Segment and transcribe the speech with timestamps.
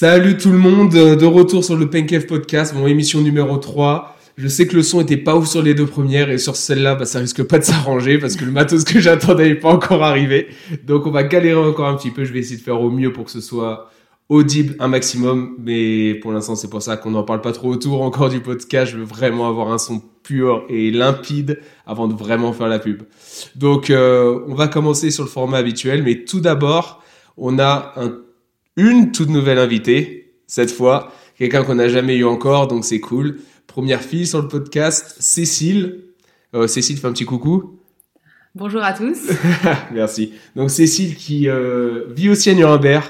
[0.00, 4.14] Salut tout le monde, euh, de retour sur le Pencave Podcast, mon émission numéro 3.
[4.36, 6.94] Je sais que le son était pas ouf sur les deux premières et sur celle-là,
[6.94, 10.04] bah, ça risque pas de s'arranger parce que le matos que j'attendais n'est pas encore
[10.04, 10.50] arrivé.
[10.86, 13.12] Donc on va galérer encore un petit peu, je vais essayer de faire au mieux
[13.12, 13.90] pour que ce soit
[14.28, 18.02] audible un maximum, mais pour l'instant c'est pour ça qu'on n'en parle pas trop autour
[18.02, 18.92] encore du podcast.
[18.92, 23.02] Je veux vraiment avoir un son pur et limpide avant de vraiment faire la pub.
[23.56, 27.02] Donc euh, on va commencer sur le format habituel, mais tout d'abord
[27.36, 28.12] on a un,
[28.78, 33.38] une toute nouvelle invitée cette fois, quelqu'un qu'on n'a jamais eu encore, donc c'est cool.
[33.66, 36.04] Première fille sur le podcast, Cécile.
[36.54, 37.80] Euh, Cécile, fais un petit coucou.
[38.54, 39.28] Bonjour à tous.
[39.92, 40.32] Merci.
[40.56, 43.04] Donc Cécile qui euh, vit aussi à Nuremberg,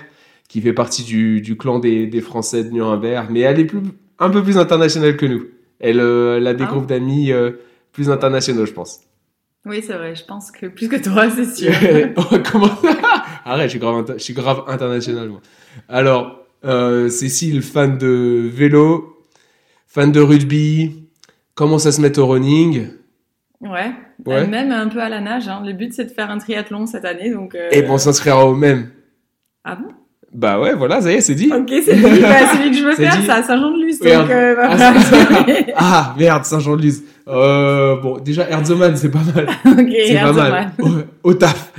[0.49, 3.81] qui fait partie du, du clan des, des, Français de Nuremberg, mais elle est plus,
[4.19, 5.45] un peu plus internationale que nous.
[5.81, 6.69] Elle, euh, elle a des Ah.
[6.69, 7.53] groupes d'amis euh,
[7.93, 9.01] plus internationaux, je pense.
[9.67, 11.73] Oui, c'est vrai, je pense que plus que toi, c'est sûr.
[12.53, 12.71] Comment
[13.45, 15.41] Arrête, je suis grave, je suis grave international, moi.
[15.89, 19.25] Alors, euh, Cécile, fan de vélo,
[19.87, 21.09] fan de rugby,
[21.55, 22.89] commence à se mettre au running?
[23.61, 23.93] Ouais.
[24.25, 24.47] Ouais.
[24.47, 25.49] Même un peu à la nage.
[25.49, 25.63] Hein.
[25.67, 27.55] Le but, c'est de faire un triathlon cette année, donc.
[27.55, 28.91] euh, Et bon, on s'inscrira au même.
[29.65, 29.89] Ah bon?
[30.35, 31.51] Bah ouais, voilà, ça y est, c'est dit.
[31.53, 32.21] Ok, c'est dit.
[32.21, 34.31] Bah, celui que je veux faire, c'est à Saint-Jean-de-Luz, Merde.
[34.31, 34.95] Euh, Ah.
[35.77, 37.03] Ah, merde, Saint-Jean-de-Luz.
[37.29, 39.49] Euh, bon, déjà, Herzoman, c'est pas mal.
[39.65, 40.73] ok, C'est pas mal.
[40.79, 41.07] Herzoman.
[41.23, 41.73] Au, au taf.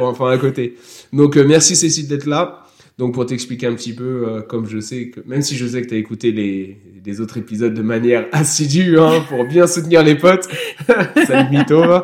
[0.00, 0.76] Enfin, à côté.
[1.12, 2.62] Donc, euh, merci Cécile d'être là.
[2.98, 5.82] Donc, pour t'expliquer un petit peu, euh, comme je sais que, même si je sais
[5.82, 10.02] que tu as écouté les, les autres épisodes de manière assidue, hein, pour bien soutenir
[10.02, 10.48] les potes.
[11.26, 11.82] Salut mytho.
[11.82, 12.02] hein.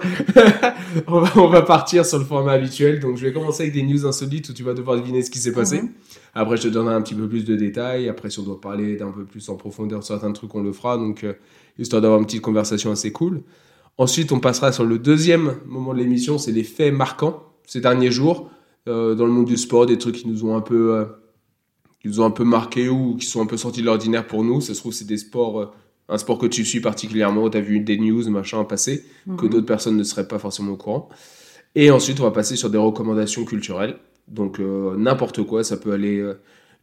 [1.07, 3.01] on, va, on va partir sur le format habituel.
[3.01, 5.39] Donc, je vais commencer avec des news insolites où tu vas devoir deviner ce qui
[5.39, 5.81] s'est passé.
[5.81, 5.89] Mhm.
[6.35, 8.11] Après, je te donnerai un petit peu plus de détails.
[8.11, 10.73] Après, si on doit parler d'un peu plus en profondeur sur certains trucs, on le
[10.73, 10.99] fera.
[10.99, 11.33] Donc, euh,
[11.79, 13.41] histoire d'avoir une petite conversation assez cool.
[13.97, 18.11] Ensuite, on passera sur le deuxième moment de l'émission, c'est les faits marquants ces derniers
[18.11, 18.51] jours
[18.89, 21.05] euh, dans le monde du sport, des trucs qui nous ont un peu, euh,
[22.01, 24.45] qui nous ont un peu marqué ou qui sont un peu sortis de l'ordinaire pour
[24.45, 24.61] nous.
[24.61, 25.67] Ça se trouve, c'est des sports, euh,
[26.09, 29.05] un sport que tu suis particulièrement, tu as vu des news, machin passer,
[29.39, 29.51] que Mhm.
[29.51, 31.09] d'autres personnes ne seraient pas forcément au courant.
[31.75, 33.97] Et ensuite, on va passer sur des recommandations culturelles.
[34.29, 36.23] Donc, euh, n'importe quoi, ça peut aller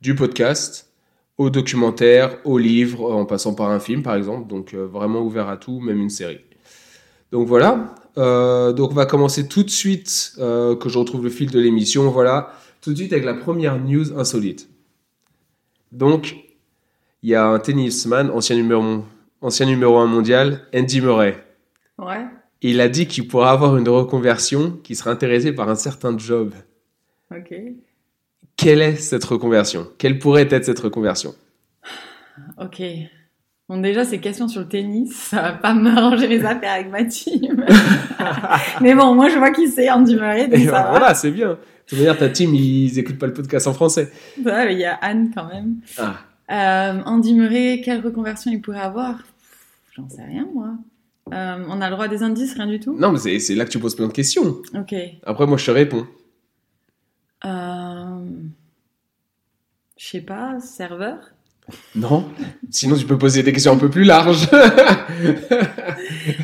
[0.01, 0.89] du podcast
[1.37, 4.47] au documentaire, au livre, en passant par un film, par exemple.
[4.49, 6.39] Donc, euh, vraiment ouvert à tout, même une série.
[7.31, 7.95] Donc, voilà.
[8.17, 11.59] Euh, donc, on va commencer tout de suite, euh, que je retrouve le fil de
[11.59, 12.09] l'émission.
[12.09, 12.53] Voilà.
[12.81, 14.69] Tout de suite avec la première news insolite.
[15.91, 16.35] Donc,
[17.23, 19.03] il y a un tennisman, ancien numéro,
[19.41, 21.43] ancien numéro 1 mondial, Andy Murray.
[21.97, 22.25] Ouais.
[22.61, 26.53] Il a dit qu'il pourrait avoir une reconversion qui serait intéressé par un certain job.
[27.31, 27.53] Ok.
[28.57, 29.87] Quelle est cette reconversion?
[29.97, 31.33] Quelle pourrait être cette reconversion?
[32.57, 32.81] Ok.
[33.69, 37.05] Bon, déjà, ces questions sur le tennis, ça va pas m'arranger les affaires avec ma
[37.05, 37.63] team.
[38.81, 40.89] Mais bon, moi, je vois qui c'est, Andy Murray, donc Et ça va.
[40.89, 41.49] Voilà, c'est bien.
[41.49, 44.11] De toute manière, ta team, ils écoutent pas le podcast en français.
[44.43, 45.75] Ça va, mais il y a Anne quand même.
[45.99, 46.15] Ah.
[46.51, 49.19] Euh, Andy Murray, quelle reconversion il pourrait avoir?
[49.95, 50.71] J'en sais rien, moi.
[51.31, 52.95] Euh, on a le droit à des indices, rien du tout?
[52.97, 54.57] Non, mais c'est- c'est là que tu poses plein de questions.
[54.75, 54.95] Ok.
[55.23, 56.07] Après, moi, je te réponds.
[57.45, 58.25] Euh...
[59.97, 61.19] Je sais pas, serveur?
[61.95, 62.25] Non?
[62.69, 64.47] Sinon, tu peux poser des questions un peu plus larges.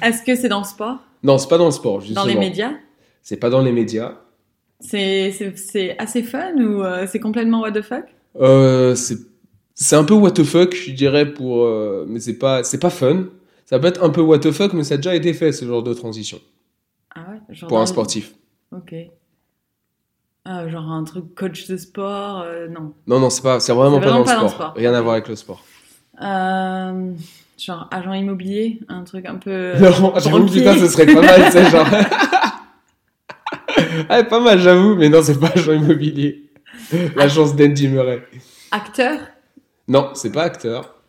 [0.01, 0.99] Est-ce que c'est dans le sport?
[1.23, 2.21] Non, c'est pas dans le sport, justement.
[2.21, 2.71] Dans les médias?
[3.21, 4.13] C'est pas dans les médias.
[4.79, 8.05] C'est assez fun ou euh, c'est complètement what the fuck?
[8.39, 8.95] Euh,
[9.73, 11.63] c'est un peu what the fuck, je dirais, pour.
[11.63, 13.25] euh, mais c'est pas, pas fun.
[13.65, 15.65] Ça peut être un peu what the fuck, mais ça a déjà été fait, ce
[15.65, 16.39] genre de transition.
[17.15, 18.35] Ah ouais genre Pour un sportif.
[18.71, 18.93] Ok.
[20.47, 22.93] Ah, genre un truc coach de sport, euh, non.
[23.07, 24.73] Non, non, c'est pas, c'est vraiment, C'est pas, vraiment dans, pas le dans le sport.
[24.75, 25.63] Rien à voir avec le sport.
[26.21, 27.13] Euh,
[27.57, 29.73] genre agent immobilier, un truc un peu...
[29.79, 31.87] non, j'avoue, putain, ce serait pas mal, sais, genre.
[34.09, 36.51] ah, pas mal, j'avoue, mais non, c'est pas agent immobilier.
[37.15, 38.21] L'agence d'Andy Murray.
[38.69, 39.17] Acteur?
[39.87, 41.01] Non, c'est pas acteur.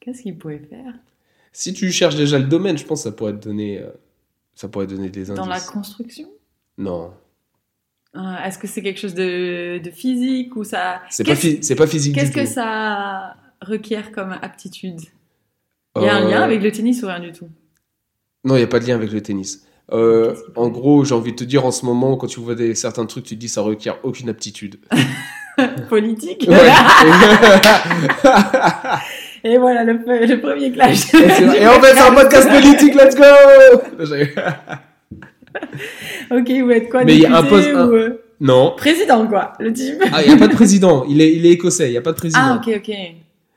[0.00, 0.94] Qu'est-ce qu'il pouvait faire?
[1.52, 3.90] Si tu cherches déjà le domaine, je pense que ça pourrait te donner, euh,
[4.56, 5.44] ça pourrait te donner des indices.
[5.44, 6.28] Dans la construction?
[6.76, 7.12] Non,
[8.16, 11.00] Euh, Est-ce que c'est quelque chose de, de physique ou ça...
[11.10, 15.00] c'est pas, c'est physique qu'est-ce que ça requiert comme aptitude?
[15.96, 17.48] Il y a un Euh, lien avec le tennis ou rien du tout?
[18.44, 19.66] Non, il n'y a pas de lien avec le tennis.
[19.92, 22.74] Euh, en gros, j'ai envie de te dire en ce moment, quand tu vois des,
[22.74, 24.76] certains trucs, tu te dis ça requiert aucune aptitude.
[25.88, 26.48] Politique?
[29.46, 31.12] Et voilà le, pre- le premier clash.
[31.14, 33.24] Et Et en fait, un podcast politique, let's go
[36.30, 38.74] Ok, vous êtes quoi Mais il y a un poste- ou, euh, Non.
[38.76, 40.02] Président, quoi, le type.
[40.12, 41.04] Ah, il n'y a pas de président.
[41.08, 42.40] Il est, il est écossais, il n'y a pas de président.
[42.42, 42.94] Ah, ok, ok.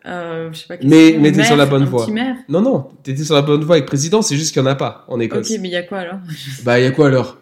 [0.05, 0.75] Euh, je sais pas.
[0.83, 2.07] Mais- mais t'es sur la bonne voie.
[2.47, 4.75] Non, non, t'étais sur la bonne voie avec président, c'est juste qu'il n'y en a
[4.75, 5.49] pas en Écosse.
[5.51, 6.19] Ok, mais il y a quoi alors
[6.63, 7.37] Bah, il y a quoi alors?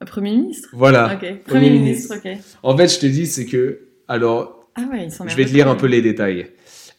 [0.00, 0.68] Un Premier ministre?
[0.72, 1.12] Voilà.
[1.14, 1.18] Ok.
[1.20, 2.38] Premier, Premier ministre, ok.
[2.62, 5.50] En fait, je te dis, c'est que, alors, Ah ouais, ils sont Je vais te
[5.52, 6.48] lire un peu les détails.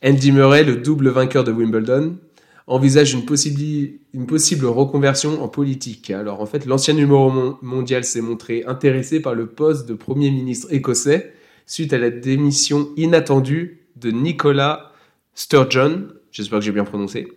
[0.06, 2.18] Andy Murray, le double vainqueur de Wimbledon,
[2.67, 6.11] envisage une, possible, reconversion en politique.
[6.11, 10.29] Alors en fait, l'ancien numéro mon- mondial s'est montré intéressé par le poste de Premier
[10.29, 11.33] ministre écossais
[11.65, 14.91] suite à la démission inattendue de Nicola
[15.33, 16.09] Sturgeon.
[16.31, 17.27] J'espère que j'ai bien prononcé.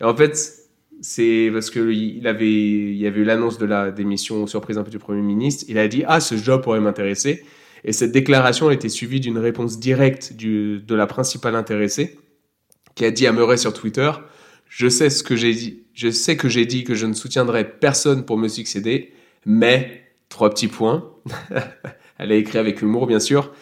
[0.00, 0.52] Et en fait,
[1.00, 4.82] c'est parce que il avait, il y avait eu l'annonce de la démission surprise un
[4.82, 5.64] peu du Premier ministre.
[5.68, 7.44] Il a dit ah ce job pourrait m'intéresser.
[7.84, 12.18] Et cette déclaration a été suivie d'une réponse directe de la principale intéressée,
[12.94, 14.10] qui a dit à Murray sur Twitter
[14.74, 15.82] Je sais ce que j'ai dit.
[15.92, 19.12] Je sais que j'ai dit que je ne soutiendrai personne pour me succéder,
[19.44, 21.10] mais trois petits points.
[22.18, 23.52] Elle a écrit avec humour, bien sûr.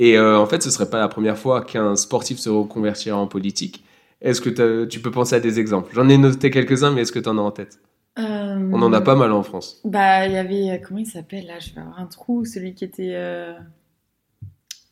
[0.00, 3.28] Et euh, en fait, ce serait pas la première fois qu'un sportif se reconvertira en
[3.28, 3.84] politique.
[4.20, 5.92] Est-ce que tu peux penser à des exemples?
[5.94, 7.78] J'en ai noté quelques-uns, mais est-ce que tu en as en tête?
[8.18, 9.80] Euh, On en a pas mal en France.
[9.84, 10.70] Bah, il y avait.
[10.70, 11.60] euh, Comment il s'appelle là?
[11.60, 12.44] Je vais avoir un trou.
[12.44, 13.12] Celui qui était.
[13.14, 13.52] euh,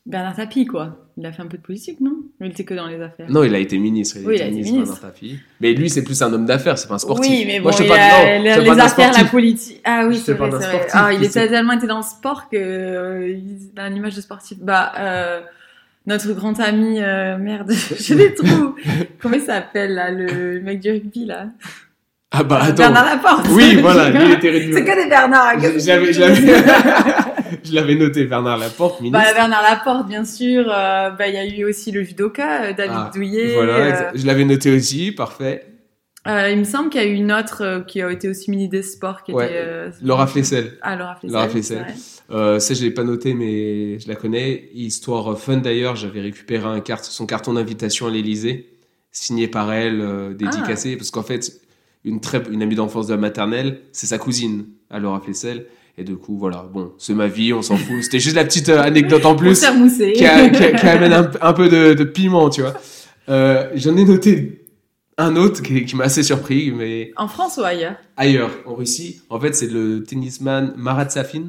[0.07, 0.97] Bernard Tapie, quoi.
[1.17, 2.15] Il a fait un peu de politique, non?
[2.39, 4.17] Il était que dans les affaires Non, il a été ministre.
[4.23, 4.95] Oui, il a été ministre, ministre.
[5.01, 5.39] Bernard Tapie.
[5.59, 7.29] Mais lui, c'est plus un homme d'affaires, c'est pas un sportif.
[7.29, 9.81] Oui, mais bon, Moi, je il parle- a- non, les, je les affaires, la politique.
[9.83, 10.61] Ah oui, Je c'est vrai, vrai.
[10.63, 14.15] sportif, Ah, il était tellement été dans le sport que euh, il a une image
[14.15, 14.57] de sportif.
[14.59, 15.41] Bah, euh,
[16.05, 18.75] notre grand ami, euh, merde, j'ai des trous.
[19.21, 21.47] Comment il s'appelle là, le mec du rugby là?
[22.31, 22.75] Ah bah attends.
[22.75, 23.47] Bernard Laporte.
[23.51, 24.73] Oui, voilà, lui il était réduit.
[24.73, 25.53] C'est que des Bernard.
[27.63, 29.25] Je- l'avais, noté, Bernard Laporte, ministre.
[29.25, 30.65] Bah, Bernard Laporte, bien sûr.
[30.69, 33.53] euh, bah, il y a eu aussi le judoka, euh, David Ah, Douillet.
[33.53, 35.65] voilà, euh, je l'avais noté aussi, parfait.
[36.27, 38.71] euh, il me semble qu'il y a eu une autre qui a été aussi ministre
[38.71, 39.91] des Sports, qui Ouais, était.
[40.03, 40.77] Laura Flessel.
[40.81, 41.33] Ah, Laura Flessel.
[41.33, 41.85] Laura Flessel.
[42.31, 44.69] Euh, ça, je l'ai pas noté, mais je la connais.
[44.73, 48.67] Histoire fun d'ailleurs, j'avais récupéré un carte, son carton d'invitation à l'Elysée,
[49.13, 51.53] signé par elle, euh, dédicacé, parce qu'en fait,
[52.07, 55.65] une très, une amie d'enfance de la maternelle, c'est sa cousine, à Laura Flessel.
[55.99, 58.03] Et du coup, voilà, bon, c'est ma vie, on s'en fout.
[58.03, 59.59] C'était juste la petite euh, anecdote en plus.
[59.59, 59.65] qui,
[60.25, 62.75] a- qui a- qui amène un, un peu de, de piment, tu vois.
[63.29, 64.63] Euh, J'en ai noté
[65.17, 67.95] un autre qui, qui m'a assez surpris, mais En France ou ailleurs?
[68.15, 69.21] ailleurs, en Russie.
[69.31, 71.45] En fait, c'est le tennisman Marat Safin.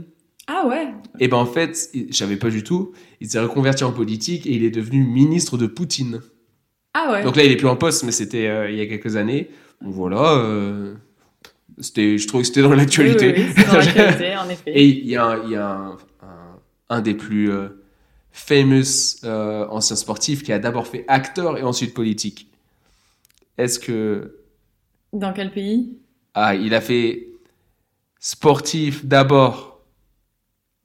[0.47, 0.89] Ah ouais
[1.21, 2.93] Et ben en fait, je savais pas du tout.
[3.21, 6.21] Il s'est reconverti en politique et il est devenu ministre de Poutine.
[6.95, 8.87] Ah ouais Donc là, il est plus en poste, mais c'était euh, il y a
[8.87, 9.51] quelques années.
[9.81, 10.35] Voilà.
[10.39, 10.95] euh,
[11.81, 13.35] c'était, je trouve que c'était dans l'actualité.
[13.37, 13.65] Oui, oui,
[14.37, 14.73] en effet.
[14.73, 15.91] Et il y a, un- il y a un,
[16.23, 16.59] un,
[16.89, 17.69] un des plus euh,
[18.33, 22.49] famous euh, anciens sportifs qui a d'abord fait acteur et ensuite politique.
[23.57, 24.37] Est-ce que...
[25.13, 25.99] Dans quel pays?
[26.35, 27.29] Ah, il a fait
[28.21, 29.81] sportif d'abord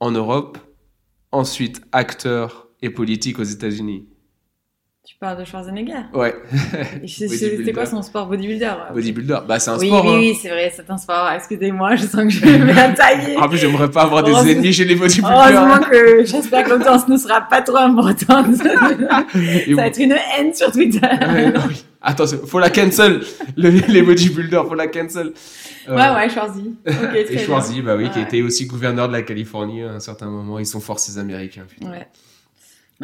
[0.00, 0.58] en Europe,
[1.32, 4.06] ensuite acteur et politique aux États-Unis.
[5.06, 5.92] Tu parles de Schwarzenegger.
[6.14, 6.34] Ouais.
[7.06, 8.94] C'était quoi son sport bodybuilder ouais.
[8.94, 9.40] bodybuilder.
[9.46, 10.04] Bah, c'est un Oui, sport.
[10.06, 10.18] oui, hein.
[10.18, 11.28] oui, c'est vrai, c'est un sport.
[11.36, 13.36] Excusez-moi, je sens que je vais me faire tailler.
[13.36, 15.30] En plus, j'aimerais pas avoir des ennemis chez les bodybuilders.
[15.30, 18.54] Heureusement que j'espère que l'audience ne sera pas trop importante.
[18.56, 18.74] Ça
[19.74, 21.00] va être une haine sur Twitter.
[21.02, 21.84] Ouais, non, oui.
[22.00, 23.20] Attention, faut la cancel.
[23.58, 25.32] Le- les bodybuilders, faut la cancel.
[25.86, 26.74] Euh, Ouais, ouais, Schwarzy.
[27.30, 28.24] Et Schwarzy, bah oui, qui Ouais.
[28.24, 30.58] était aussi gouverneur de la Californie à un certain moment.
[30.58, 31.64] Ils sont forts, ces Américains.
[31.68, 31.90] putain.
[31.90, 32.06] Ouais.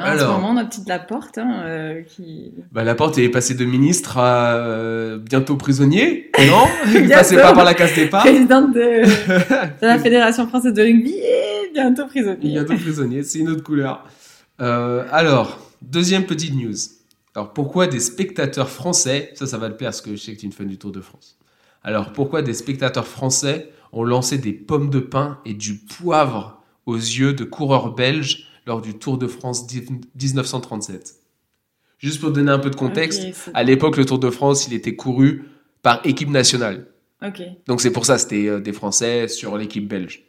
[0.00, 0.36] Non, en Alors.
[0.36, 2.52] ce moment, notre petite Laporte, hein, euh, qui...
[2.72, 7.64] Bah, Laporte est passé de ministre à euh, bientôt prisonnier, non Il passait pas par
[7.64, 8.22] la case départ.
[8.22, 9.04] présidente de,
[9.80, 12.50] de la Fédération française de rugby et bientôt prisonnier.
[12.50, 14.04] Bientôt prisonnier, c'est une autre couleur.
[14.62, 16.76] Euh, alors, deuxième petite news.
[17.34, 20.40] Alors, pourquoi des spectateurs français, ça, ça va le plaire parce que je sais que
[20.40, 21.36] tu es une fan du Tour de France.
[21.84, 26.96] Alors, pourquoi des spectateurs français ont lancé des pommes de pin et du poivre aux
[26.96, 29.66] yeux de coureurs belges lors du Tour de France
[30.14, 31.16] 1937
[31.98, 34.94] Juste pour donner un peu de contexte, à l'époque, le Tour de France, il était
[34.94, 35.42] couru
[35.82, 36.86] par équipe nationale.
[37.20, 37.42] ok.
[37.66, 40.22] Donc, c'est pour ça, c'était euh, des Français sur l'équipe belge.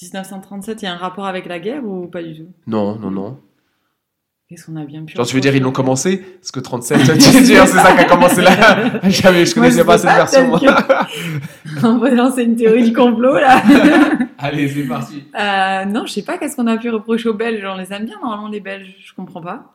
[0.00, 2.48] 1937, il y a un rapport avec la guerre ou pas du tout?
[2.66, 3.38] Non, non, non.
[4.48, 6.18] Qu'est-ce qu'on a bien pu Genre, tu veux dire, ils l'ont commencé?
[6.18, 9.00] Parce que 37, tu veux dire, c'est ça qui a commencé là.
[9.08, 10.58] J'avais, je Moi, connaissais pas cette version.
[10.58, 11.06] peut-être
[11.84, 13.62] On va lancer une théorie du complot là.
[14.42, 15.24] Allez, c'est parti.
[15.38, 17.64] Euh, non, je sais pas qu'est-ce qu'on a pu reprocher aux Belges?
[17.64, 18.94] On les aime bien normalement les Belges.
[19.04, 19.74] Je comprends pas.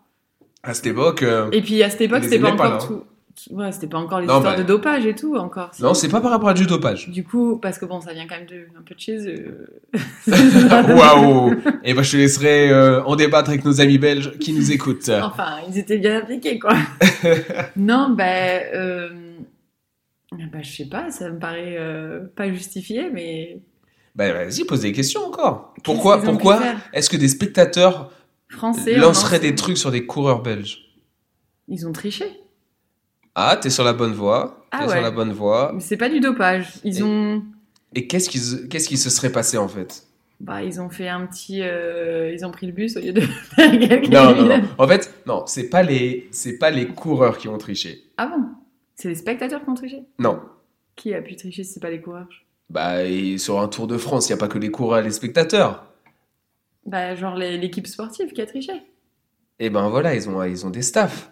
[0.64, 3.04] À cette époque, euh, Et puis à cette époque, c'était pas encore tout.
[3.52, 5.70] Ouais, c'était pas encore les Non, histoires bah- de dopage et tout encore.
[5.80, 7.08] non, c'est pas par rapport à du dopage.
[7.10, 9.68] Du coup, parce que bon, ça vient quand même de, un peu de chez eux.
[10.28, 14.72] Waouh Et ben, je te laisserai euh, en débattre avec nos amis belges qui nous
[14.72, 15.10] écoutent.
[15.22, 16.74] Enfin, ils étaient bien appliqués, quoi.
[17.76, 19.10] non, ben, euh...
[20.52, 21.78] bah, je sais pas, ça me paraît
[22.36, 23.60] pas justifié, mais
[24.18, 25.74] Ben, vas-y, pose des questions encore.
[25.84, 26.60] Pourquoi, pourquoi
[26.92, 28.12] est-ce que des spectateurs
[28.50, 28.96] français.
[28.98, 30.80] lanceraient lance- des trucs sur des coureurs belges?
[31.68, 32.26] Ils ont triché.
[33.36, 34.66] Ah, t'es sur la bonne voie.
[34.72, 35.02] T'es Ah sur ouais.
[35.02, 35.72] la bonne voie.
[35.76, 36.74] Mais c'est pas du dopage.
[36.84, 37.44] Ils Et- ont.
[37.96, 40.04] Et qu'est-ce qui, se- qu'est-ce qui se serait passé en fait?
[40.40, 41.62] Bah, ils ont fait un petit.
[41.62, 43.22] euh, ils ont pris le bus au lieu de
[44.12, 44.64] Non, non, non.
[44.78, 48.04] En fait, non, c'est pas les, c'est pas les coureurs qui ont triché.
[48.18, 48.44] Ah bon?
[48.96, 50.04] C'est les spectateurs qui ont triché?
[50.20, 50.40] Non.
[50.96, 52.28] Qui a pu tricher si c'est pas les coureurs?
[52.70, 55.04] Bah, et sur un Tour de France, il n'y a pas que les coureurs et
[55.04, 55.86] les spectateurs.
[56.86, 58.74] Bah, genre l'équipe sportive qui a triché.
[59.60, 61.32] Et ben voilà, ils ont, ils ont des staffs.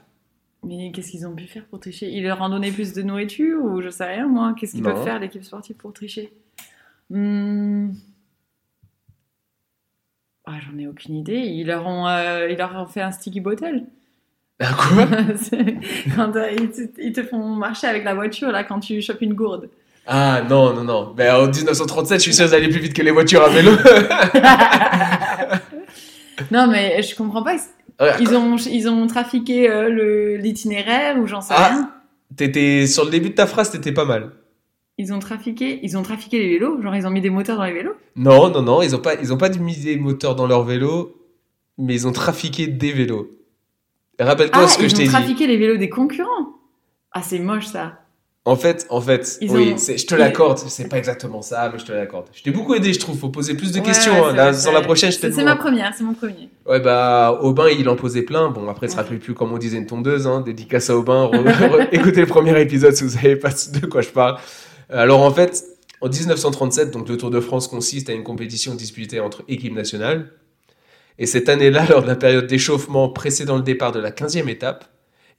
[0.63, 2.09] Mais qu'est-ce qu'ils ont pu faire pour tricher?
[2.09, 4.55] Ils leur ont donné plus de nourriture ou je sais rien, moi?
[4.59, 6.33] Qu'est-ce qu'ils peuvent faire, l'équipe sportive, pour tricher?
[7.09, 7.91] Hmm.
[10.45, 11.37] Ah, J'en ai aucune idée.
[11.37, 13.83] Ils leur ont, euh, ils leur ont fait un sticky bottle.
[14.59, 15.05] Ah, quoi?
[16.15, 19.21] Quand euh, ils, te, ils te font marcher avec la voiture, là, quand tu chopes
[19.21, 19.69] une gourde.
[20.07, 21.13] Ah non, non, non.
[21.15, 23.71] Ben, en 1937, je suis sûr allaient plus vite que les voitures à vélo.
[26.51, 27.55] non, mais je comprends pas.
[28.19, 31.67] Ils ont, ils ont trafiqué euh, le- l'itinéraire ou j'en sais Ah.
[31.69, 31.91] rien.
[32.35, 34.31] T'étais, sur le début de ta phrase, t'étais pas mal.
[34.97, 36.81] Ils ont trafiqué, ils ont trafiqué les vélos?
[36.81, 37.93] Genre, ils ont mis des moteurs dans les vélos?
[38.15, 41.15] Non, non, non, ils ont pas, ils ont pas mis des moteurs dans leur vélo,
[41.77, 43.29] mais ils ont trafiqué des vélos.
[44.19, 45.09] Rappelle-toi Ah, ce que ils je ont t'ai dit.
[45.09, 46.47] trafiqué les vélos des concurrents.
[47.11, 47.99] Ah, c'est moche ça.
[48.47, 50.59] En fait, en fait, Ils oui, ont- je te l'accorde.
[50.67, 52.27] C'est pas exactement ça, mais je te l'accorde.
[52.31, 53.17] Je t'ai beaucoup aidé, je trouve.
[53.17, 54.13] Faut poser plus de Ouais, questions.
[54.23, 54.35] ouais, hein.
[54.35, 56.49] Là, sur la prochaine, je C'est ma première, c'est mon premier.
[56.67, 58.49] Ouais, bah, Aubin, il en posait plein.
[58.49, 59.01] Bon, après, ça Ouais.
[59.03, 60.41] rappelle plus comme on disait une tondeuse, hein.
[60.41, 61.31] Dédicace à Aubin.
[61.91, 64.37] Écoutez le premier épisode si vous savez pas de quoi je parle.
[64.89, 65.63] Alors, en fait,
[66.01, 70.31] en 1937, donc, le Tour de France consiste à une compétition disputée entre équipes nationales.
[71.17, 74.85] Et cette année-là, lors de la période d'échauffement précédant le départ de la 15e étape,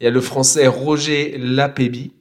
[0.01, 2.13] il y a le français Roger Lapéby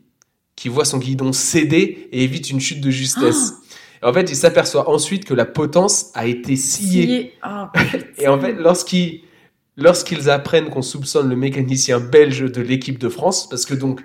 [0.55, 3.53] qui voit son guidon céder et évite une chute de justesse.
[4.01, 7.03] Et en fait, il s'aperçoit ensuite que la potence a été sciée.
[7.03, 7.33] Scié.
[7.45, 7.99] Oh, putain.
[8.17, 9.21] Et en fait, lorsqu'ils
[9.77, 14.01] lorsqu'ils apprennent qu'on soupçonne le mécanicien belge de l'équipe de France, parce que donc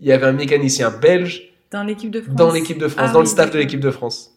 [0.00, 2.36] il y avait un mécanicien belge dans l'équipe de France.
[2.36, 4.32] dans l'équipe de France, Ah dans le staff de l'équipe de France,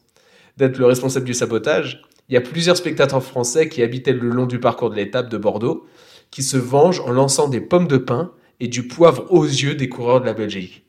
[0.57, 4.45] d'être le responsable du sabotage, il y a plusieurs spectateurs français qui habitaient le long
[4.45, 5.85] du parcours de l'étape de Bordeaux,
[6.29, 9.89] qui se vengent en lançant des pommes de pin et du poivre aux yeux des
[9.89, 10.85] coureurs de la Belgique.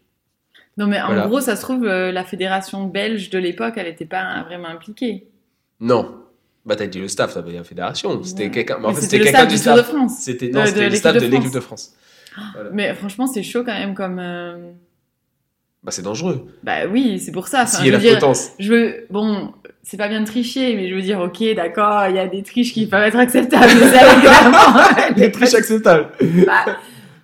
[0.78, 1.26] Non, mais en Voilà.
[1.26, 5.26] gros, ça se trouve, euh, la fédération belge de l'époque, elle n'était pas vraiment impliquée.
[5.80, 6.16] Non.
[6.64, 8.22] Bah t'as dit le staff, ça veut dire la fédération.
[8.22, 8.50] C'était Ouais.
[8.50, 8.82] quelqu'un.
[8.84, 9.88] En fait, c'était quelqu'un staff du staff.
[9.88, 10.18] France.
[10.20, 11.94] C'était non, c'était le l'équipe staff de de l'équipe de France.
[12.54, 12.70] Voilà.
[12.72, 14.18] Mais franchement, c'est chaud quand même comme.
[14.20, 14.70] euh,
[15.82, 16.46] Bah c'est dangereux.
[16.62, 17.64] Bah oui, c'est pour ça.
[17.64, 18.52] Enfin, y je a veux la dire, potence.
[18.60, 19.06] je veux.
[19.10, 19.52] Bon,
[19.82, 22.44] c'est pas bien de tricher, mais je veux dire, ok, d'accord, il y a des
[22.44, 23.66] triches qui peuvent être acceptables.
[23.80, 26.10] mais ça, évidemment, Des triches acceptables.
[26.46, 26.78] bah,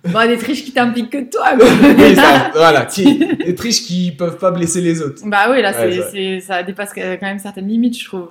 [0.05, 1.67] bon, des triches qui t'impliquent que toi, quoi.
[1.97, 2.85] Oui, ça, voilà.
[2.85, 5.21] Qui, des triches qui peuvent pas blesser les autres.
[5.25, 8.29] Bah oui, là, Ouais, c'est, ça- dépasse quand même certaines limites, je trouve.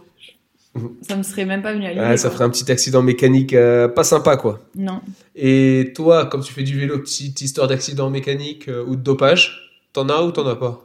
[1.02, 2.16] Ça me serait même pas venu à l'idée.
[2.16, 2.37] Ça quoi.
[2.37, 4.60] ferait un petit accident mécanique euh, pas sympa, quoi.
[4.76, 5.00] Non.
[5.34, 9.72] Et toi, comme tu fais du vélo, petite histoire d'accident mécanique euh, ou de dopage,
[9.92, 10.84] t'en as ou t'en as pas?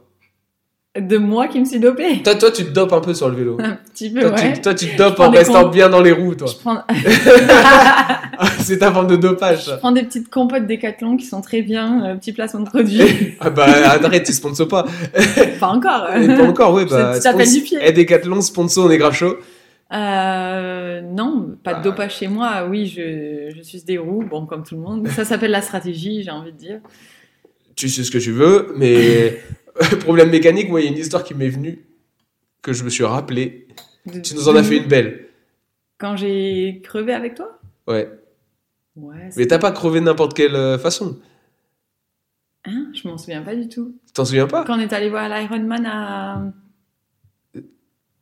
[0.98, 2.22] De moi qui me suis dopée.
[2.22, 3.56] toi, toi, tu te dopes un peu sur le vélo.
[3.60, 4.52] Un petit peu, Toi, ouais.
[4.52, 6.46] tu, toi, tu te dopes en restant bien dans les roues, toi.
[6.48, 6.82] Je prends...
[8.60, 9.76] C'est ta forme de dopage, je ça.
[9.78, 13.00] prends des petites compotes Décathlon qui sont très bien, euh, petit placement de produit.
[13.40, 13.66] Ah bah
[14.02, 14.86] arrête, tu sponsors pas.
[15.60, 16.08] pas encore.
[16.16, 16.78] Et pas encore.
[16.80, 17.78] Je Bah, spons- du pied.
[17.82, 19.36] Eh, Decathlon, sponsor, on est grave chaud.
[19.92, 21.82] Euh, non, pas de Ah.
[21.82, 22.66] dopage chez moi.
[22.68, 25.06] Oui, je, je suis des roues, bon, comme tout le monde.
[25.08, 26.80] Ça s'appelle la stratégie, j'ai envie de dire.
[27.76, 29.38] Tu sais ce que tu veux, mais
[30.00, 31.84] problème mécanique, moi, il y a une histoire qui m'est venue
[32.62, 33.66] que je me suis rappelé.
[34.06, 35.28] De- Tu nous en as fait une belle.
[35.98, 37.58] Quand j'ai crevé avec toi?
[37.86, 38.10] Ouais.
[38.96, 39.30] Ouais.
[39.36, 41.18] Mais t'as pas crevé de n'importe quelle euh, façon.
[42.64, 42.90] Hein?
[42.94, 43.96] Je m'en souviens pas du tout.
[44.14, 44.64] T'en souviens pas?
[44.64, 46.42] Quand on est allé voir l'Ironman à.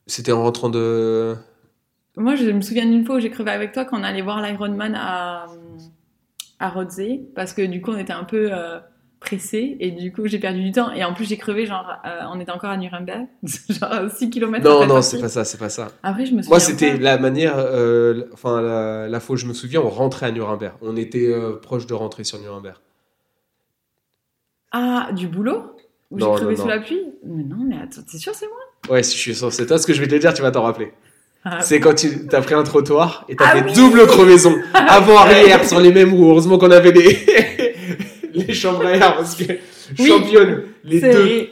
[0.07, 1.35] C'était en rentrant de.
[2.17, 4.41] Moi, je me souviens d'une fois où j'ai crevé avec toi quand on allait voir
[4.41, 5.47] l'Ironman à,
[6.59, 8.79] à Rodzé, parce que du coup, on était un peu euh,
[9.23, 10.91] pressés, et du coup, j'ai perdu du temps.
[10.91, 13.25] Et en plus, j'ai crevé, genre, euh, on était encore à Nuremberg,
[13.69, 15.91] genre 6 km Non, non, c'est pas ça, c'est pas ça.
[16.03, 16.49] Après, je me souviens.
[16.49, 20.27] Moi, c'était la manière, euh, enfin, la, la fois où je me souviens, on rentrait
[20.27, 20.73] à Nuremberg.
[20.81, 22.75] On était euh, proche de rentrer sur Nuremberg.
[24.71, 25.75] Ah, du boulot?
[26.11, 26.67] Où j'ai crevé non, sous non.
[26.75, 27.01] la pluie?
[27.25, 28.57] Mais non, mais attends, t'es sûr, c'est moi?
[28.95, 30.51] Ouais, si je suis sûr, c'est toi ce que je vais te dire, tu vas
[30.51, 30.91] t'en rappeler.
[31.45, 34.55] Ah, C'est quand tu as pris un trottoir et t'as Ah fait oui double crevaison,
[34.73, 36.29] avant-arrière, sur les mêmes roues.
[36.29, 37.72] Heureusement qu'on avait les,
[38.33, 39.43] les chambres à air, parce que
[39.99, 40.07] Oui.
[40.07, 41.47] championne, les deux.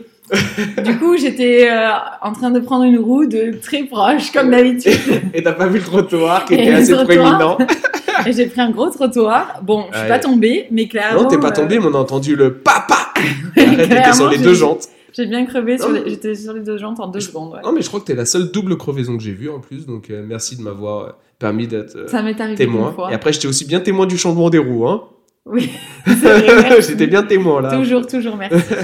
[0.83, 1.89] du coup, j'étais euh,
[2.21, 4.93] en train de prendre une roue de très proche, comme d'habitude.
[5.33, 7.57] Et t'as pas vu le trottoir qui Et était assez trottoir.
[8.25, 9.61] Et j'ai pris un gros trottoir.
[9.63, 10.09] Bon, je suis Ouais.
[10.09, 11.23] pas tombée, mais clairement.
[11.23, 13.13] Non, t'es pas euh, tombé, mais on a entendu le papa.
[13.57, 14.87] Arrête, t'étais sur les deux jantes.
[15.13, 17.53] J'ai bien crevé, mais- j'étais sur les deux jantes en deux secondes.
[17.53, 17.59] ouais.
[17.63, 19.85] Non, mais je crois que t'es la seule double crevaison que j'ai vue en plus,
[19.85, 22.89] donc euh, merci de m'avoir permis d'être euh, témoin.
[22.89, 23.11] une fois.
[23.11, 24.87] Et après, j'étais aussi bien témoin du changement des roues.
[24.87, 25.03] Hein.
[25.45, 25.69] Oui.
[26.79, 27.75] J'étais bien témoin là.
[27.75, 28.57] Toujours, toujours, merci.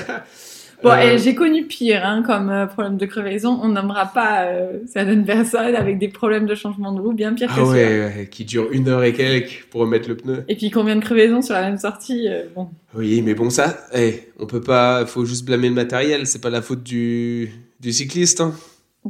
[0.83, 3.59] Bon, Euh, j'ai connu pire hein, comme euh, problème de crevaison.
[3.63, 7.47] On nommera pas euh, certaines personnes avec des problèmes de changement de roue bien pire
[7.47, 7.71] que Ah ça.
[7.71, 10.43] ouais, ouais, qui dure une heure et quelques pour remettre le pneu.
[10.47, 14.29] Et puis combien de crevaisons sur la même sortie Bon, Oui, mais bon, ça, eh,
[14.37, 17.49] on peut pas, faut juste blâmer le matériel, c'est pas la faute du,
[17.79, 18.41] du cycliste.
[18.41, 18.53] Hein.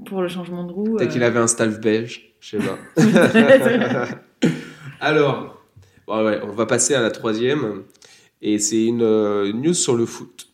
[0.05, 0.95] pour le changement de roue.
[0.95, 2.77] Peut-être qu'il avait un staff belge, je sais pas.
[5.01, 5.56] Alors,
[6.07, 7.83] bon, ouais, on va passer à la troisième,
[8.41, 10.49] et c'est une euh, news sur le foot.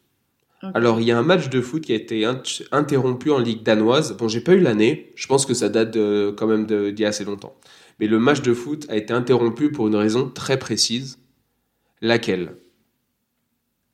[0.73, 3.63] Alors, il y a un match de foot qui a été int- interrompu en Ligue
[3.63, 4.17] danoise.
[4.17, 7.03] Bon, j'ai pas eu l'année, je pense que ça date de- quand même de- d'il
[7.03, 7.55] y a assez longtemps.
[7.99, 11.19] Mais le match de foot a été interrompu pour une raison très précise.
[12.01, 12.57] Laquelle?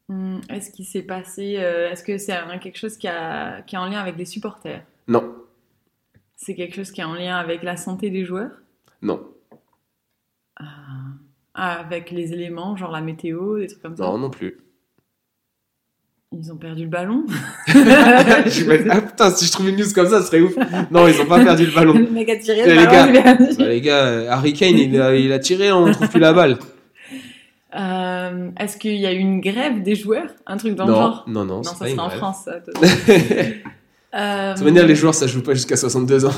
[0.10, 3.80] Hum, Est-ce qu'il s'est passé euh, Est-ce que c'est quelque chose qui, a, qui est
[3.80, 4.84] en lien avec les supporters?
[5.08, 5.24] Non,
[6.36, 8.50] C'est quelque chose qui est en lien avec la santé des joueurs?
[9.02, 9.20] Non,
[10.56, 11.18] Ah,
[11.62, 14.58] Avec les éléments, genre la météo, des trucs comme ça non, non plus.
[16.32, 17.26] Ils ont perdu le ballon
[17.68, 20.54] Je me- ah putain, si je trouvais une news comme ça, ce serait ouf.
[20.92, 21.94] Non, ils ont pas perdu le ballon.
[21.98, 23.34] Le mec a tiré Eh, le les ballon, gars.
[23.58, 26.32] Bah, les gars, euh, Harry Kane, il a, il a tiré, on trouve plus la
[26.34, 26.60] balle.
[27.76, 30.28] Euh, Est-ce qu'il y a eu une grève des joueurs?
[30.46, 31.26] Un truc dans le genre?
[31.28, 32.10] non, non, Non, ça pas une sera en.
[32.12, 32.60] France, ça.
[32.60, 32.72] De
[34.16, 36.32] Euh, toute manière, les joueurs, ça joue pas jusqu'à 62 ans.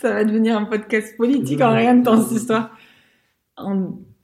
[0.00, 2.70] Ça va devenir un podcast politique en rien de temps, cette histoire.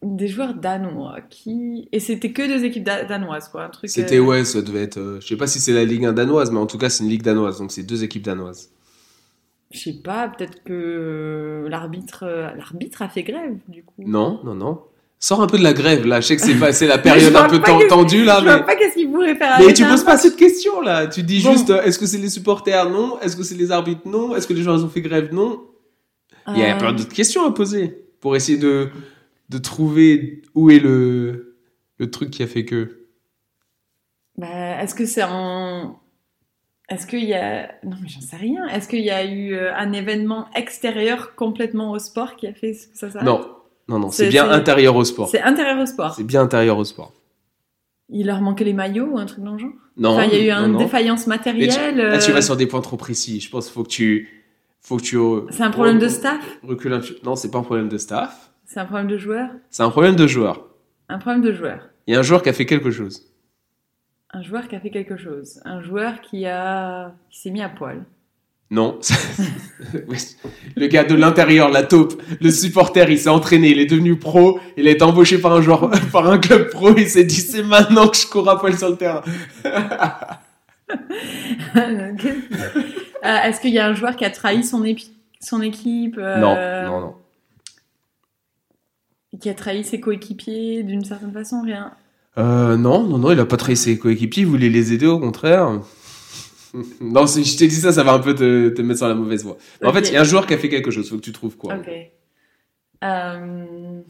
[0.03, 1.89] Des joueurs danois qui.
[1.93, 3.65] Et c'était que deux équipes da- danoises, quoi.
[3.67, 3.89] Un truc.
[3.89, 4.99] C'était, euh, ouais, ça devait être.
[4.99, 7.05] euh, je sais pas si c'est la Ligue 1 danoise, mais en tout cas, c'est
[7.05, 8.73] une Ligue danoise, donc c'est deux équipes danoises.
[9.71, 14.03] Je sais pas, peut-être que l'arbitre euh, l'arbitre a fait grève, du coup.
[14.05, 14.81] Non, non, non.
[15.25, 16.21] Sors un peu de la grève, là.
[16.21, 18.57] Je sais que c'est pas- c'est la période vois un peu tendue, là, Je vois
[18.57, 18.65] mais.
[18.65, 21.07] pas qu'est-ce qu'il pourrait faire Mais tu un poses pas cette question, là.
[21.07, 21.53] Tu dis Bon.
[21.53, 23.21] juste, euh, est-ce que c'est les supporters Non?
[23.21, 24.35] Est-ce que c'est les arbitres Non?
[24.35, 25.63] Est-ce que les joueurs ont fait grève Non?
[26.49, 28.89] Il y a Euh, plein d'autres questions à poser pour essayer de,
[29.49, 31.57] de trouver où est le,
[31.99, 33.07] le truc qui a fait que.
[34.37, 36.01] Bah, est-ce que c'est en.
[36.89, 37.71] Est-ce qu'il y a.
[37.85, 38.67] Non, mais j'en sais rien.
[38.67, 42.73] Est-ce qu'il y a eu euh, un événement extérieur complètement au sport qui a fait
[42.73, 43.25] que ça s'arrête?
[43.25, 43.47] Non,
[43.89, 45.29] non, non, c'est bien intérieur au sport.
[45.29, 46.15] C'est intérieur au sport.
[46.15, 47.13] C'est bien intérieur au sport.
[48.09, 49.71] Il leur manquait les maillots ou un truc dans le genre?
[49.97, 50.11] Non.
[50.11, 50.79] Enfin, il y a eu non, une non.
[50.79, 51.97] défaillance Mais tu- matérielle.
[51.97, 53.41] Là, tu euh, vas sur des points trop précis.
[53.41, 54.45] Je pense qu'il faut que tu.
[54.81, 56.41] Faut que tu euh, C'est un problème de staff?
[56.63, 58.51] Recule un Non, c'est pas un problème de staff.
[58.67, 59.49] C'est un problème de joueur?
[59.71, 60.67] C'est un problème de joueur.
[61.09, 61.89] Un problème de joueur.
[62.07, 63.23] Il y a un joueur qui a fait quelque chose.
[64.31, 65.61] Un joueur qui a fait quelque chose.
[65.65, 67.13] Un joueur qui a.
[67.31, 68.05] qui s'est mis à poil.
[68.73, 68.99] Non.
[70.77, 74.59] Le gars de l'intérieur, la taupe, le supporter, il s'est entraîné, il est devenu pro,
[74.79, 77.63] il a été embauché par un joueur, par un club pro, il s'est dit c'est
[77.63, 79.23] maintenant que je cours à poil sur le terrain.
[83.25, 86.37] Euh, Est-ce qu'il y a un joueur qui a trahi son, épi- son équipe euh,
[86.39, 86.55] Non,
[86.91, 87.15] non, non.
[89.41, 91.93] Qui a trahi ses coéquipiers d'une certaine façon Rien?
[92.37, 95.19] Euh, non, non, non, il a pas trahi ses coéquipiers, il voulait les aider au
[95.19, 95.81] contraire?
[97.01, 99.15] non, si je t'ai dit ça, ça va un peu te, te mettre sur la
[99.15, 99.59] mauvaise voie.
[99.85, 101.33] En fait, il y a un joueur qui a fait quelque chose, faut que tu
[101.33, 101.75] trouves quoi.
[101.75, 101.89] Ok.
[103.05, 104.01] Euh,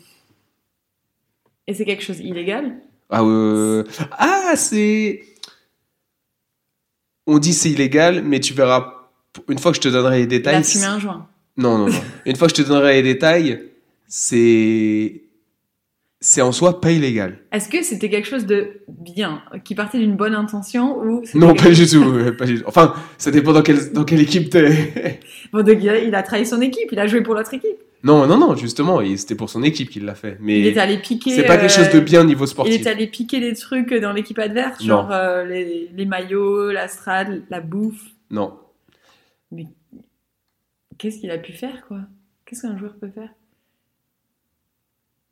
[1.67, 2.77] Et c'est quelque chose illégal?
[3.11, 3.85] Ah, euh...
[4.13, 5.23] ah c'est.
[7.27, 9.09] On dit c'est illégal, mais tu verras.
[9.49, 10.65] Une fois que je te donnerai les Il a détails.
[10.65, 11.29] fumé un joint.
[11.57, 12.01] Non, non, non.
[12.27, 13.71] Une fois que je te donnerai les détails,
[14.09, 15.23] c'est.
[16.25, 17.39] C'est en soi pas illégal.
[17.51, 21.63] Est-ce que c'était quelque chose de bien, qui partait d'une bonne intention ou Non, quelque
[21.65, 22.05] pas chose- du tout.
[22.15, 22.65] euh, Pas du tout.
[22.67, 25.19] Enfin, ça dépend dans quelle, dans quelle équipe t'es.
[25.53, 27.77] Bon, donc, il a- il trahi son équipe, il a joué pour l'autre équipe.
[28.05, 29.01] non, non, non, justement.
[29.17, 30.37] C'était pour son équipe qu'il l'a fait.
[30.39, 31.31] Il Mais était allé piquer.
[31.35, 32.87] c'est pas quelque euh, chose de bien niveau Il sportif.
[32.87, 34.87] est allé piquer des trucs dans l'équipe adverse, Non.
[34.87, 38.01] genre euh, les, les maillots, la strade, la bouffe.
[38.31, 38.55] Non.
[40.99, 41.99] Qu'est-ce qu'il a pu faire, quoi?
[42.47, 43.31] Qu'est-ce qu'un joueur peut faire?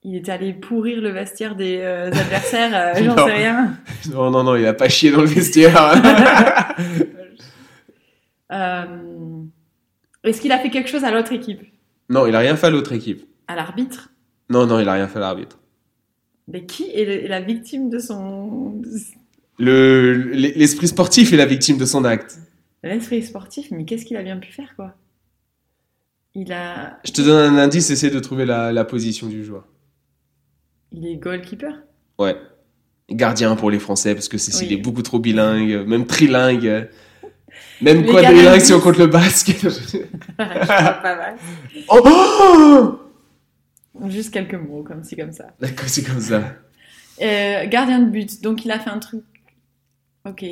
[0.03, 3.77] Il est allé pourrir le vestiaire des euh, adversaires, euh, j'en sais rien.
[4.11, 5.77] Non, non, non, il a pas chié dans le vestiaire.
[8.53, 9.43] Euh,
[10.25, 11.61] Est-ce qu'il a fait quelque chose à l'autre équipe?
[12.09, 13.25] Non, il a rien fait à l'autre équipe.
[13.47, 14.11] À l'arbitre?
[14.49, 15.59] Non, non, il a rien fait à l'arbitre.
[16.49, 18.83] Mais qui est, le- est la victime de son...
[19.61, 22.39] Le, l'esprit sportif est la victime de son acte.
[22.83, 24.95] L'esprit sportif, mais qu'est-ce qu'il a bien pu faire, quoi?
[26.35, 26.99] Il a...
[27.05, 29.65] Je te donne un indice, essaie de trouver la, la position du joueur.
[30.93, 31.73] Il est goalkeeper?
[32.19, 32.37] Ouais.
[33.11, 34.75] Gardien pour les Français, parce que Cécile Oui.
[34.75, 36.89] est beaucoup trop bilingue, même trilingue,
[37.81, 39.53] même Les quadrilingue gardiens si on compte le basque.
[40.37, 41.37] Pas mal.
[41.89, 42.99] oh,
[43.95, 45.47] oh Juste quelques mots, comme ci, comme ça.
[45.61, 46.55] D'accord, c'est comme ça.
[47.21, 49.25] Euh, gardien de but, donc il a fait un truc.
[50.27, 50.45] Ok.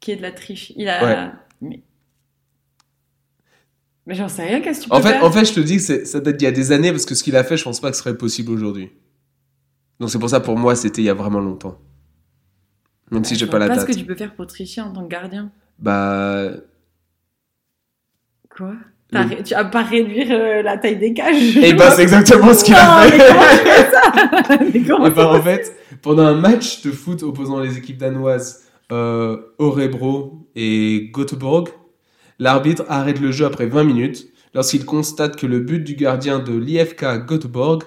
[0.00, 0.72] Qui est de la triche.
[0.76, 1.04] Il a.
[1.04, 1.30] Ouais.
[1.60, 1.82] Mais,
[4.06, 5.24] mais j'en sais rien, qu'est-ce que tu peux En fait, faire?
[5.24, 7.04] en fait, je te dis que c'est- ça date d'il y a des années, parce
[7.04, 8.90] que ce qu'il a fait, je pense pas que ce serait possible aujourd'hui.
[10.00, 11.78] Donc c'est pour ça, pour moi, c'était il y a vraiment longtemps.
[13.10, 13.80] Même si Je j'ai pas la date.
[13.80, 15.52] ce que tu peux faire pour tricher en tant que gardien?
[15.78, 16.50] Bah,
[18.56, 18.72] Quoi?
[19.44, 21.56] Tu vas pas réduire euh, la taille des cages?
[21.56, 23.18] Et bah c'est exactement ce qu'il a fait.
[23.18, 24.58] mais comment tu fais ça?
[24.72, 27.98] Mais comment Et bah, c'est en fait, pendant un match de foot opposant les équipes
[27.98, 31.68] danoises euh, Örebro et Göteborg,
[32.38, 36.56] l'arbitre arrête le jeu après 20 minutes lorsqu'il constate que le but du gardien de
[36.56, 37.82] l'IFK Göteborg,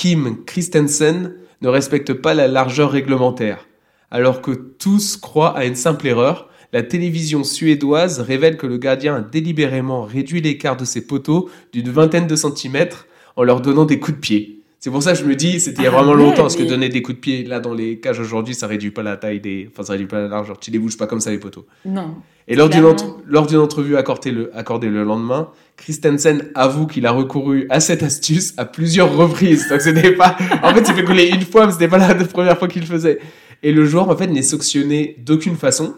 [0.00, 3.66] Kim Christensen, ne respecte pas la largeur réglementaire.
[4.12, 9.16] Alors que tous croient à une simple erreur, la télévision suédoise révèle que le gardien
[9.16, 13.98] a délibérément réduit l'écart de ses poteaux d'une vingtaine de centimètres en leur donnant des
[13.98, 14.57] coups de pied.
[14.80, 16.54] C'est pour ça que je me dis, c'était il y a Ah vraiment longtemps, parce
[16.54, 19.02] que mais- donner des coups de pied là dans les cages aujourd'hui, ça réduit pas
[19.02, 20.58] la taille des, enfin ça réduit pas la largeur.
[20.60, 21.66] Tu les bouges pas comme ça les poteaux.
[21.84, 22.14] Non.
[22.46, 27.06] Et lors d'une, entre- lors d'une entrevue accordée le, accordée le lendemain, Christensen avoue qu'il
[27.06, 29.68] a recouru à cette astuce à plusieurs reprises.
[29.68, 32.56] Donc c'était pas, en fait, il fait couler une fois, mais c'était pas la première
[32.56, 33.18] fois qu'il le faisait.
[33.64, 35.94] Et le joueur, en fait, n'est sanctionné d'aucune façon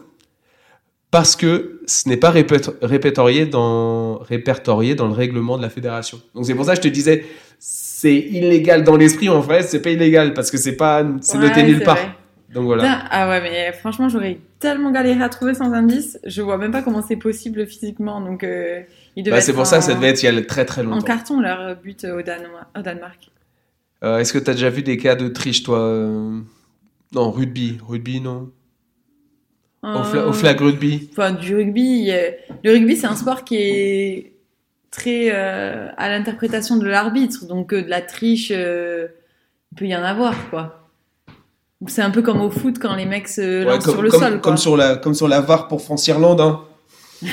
[1.11, 6.19] parce que ce n'est pas répertorié dans, répertorié dans le règlement de la fédération.
[6.33, 7.25] Donc c'est pour ça que je te disais,
[8.01, 11.47] c'est illégal dans l'esprit, en fait, c'est pas illégal parce que c'est pas, c'est Ouais,
[11.49, 11.97] noté nulle part.
[11.97, 12.09] vrai.
[12.53, 13.03] Donc voilà.
[13.11, 16.19] Ah ouais, mais franchement, j'aurais tellement galéré à trouver sans indice.
[16.25, 18.19] Je vois même pas comment c'est possible physiquement.
[18.19, 18.81] Donc, euh,
[19.15, 20.65] il devait Bah, c'est pour ça en- que ça devait être il y a très
[20.65, 21.05] très en longtemps.
[21.05, 23.29] carton leur but au, Danois- au Danemark.
[24.03, 26.39] Euh, Est-ce que tu as déjà vu des cas de triche, toi euh,
[27.13, 27.77] Non, rugby.
[27.87, 28.49] Rugby, non?
[29.83, 31.09] Au, fla- au Euh, flag rugby.
[31.11, 32.09] Enfin, du rugby.
[32.11, 32.31] euh,
[32.63, 34.30] Le rugby, c'est un sport qui est
[34.91, 37.45] très euh, à l'interprétation de l'arbitre.
[37.47, 39.07] Donc, euh, de la triche, euh,
[39.71, 40.89] il peut y en avoir, quoi.
[41.87, 44.09] C'est un peu comme au foot quand les mecs se Ouais, lancent comme, sur le
[44.11, 44.39] comme- sol, quoi.
[44.41, 46.39] comme sur la, comme sur la VAR pour France-Irlande.
[46.41, 46.61] Hein.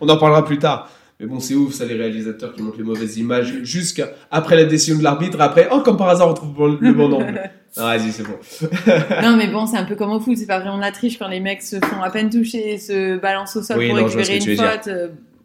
[0.00, 0.90] On en parlera plus tard.
[1.18, 4.98] Mais bon, c'est ouf, ça, les réalisateurs qui montrent les mauvaises images jusqu'après la décision
[4.98, 5.40] de l'arbitre.
[5.40, 7.40] Après, oh, comme par hasard, on trouve le bon angle.
[7.78, 8.38] Ah, vas-y, c'est bon.
[9.22, 10.34] Non, mais bon, c'est un peu comme au foot.
[10.38, 12.78] C'est pas vraiment de la triche quand les mecs se font à peine toucher et
[12.78, 14.88] se balancent au sol Oui, pour non, récupérer une faute.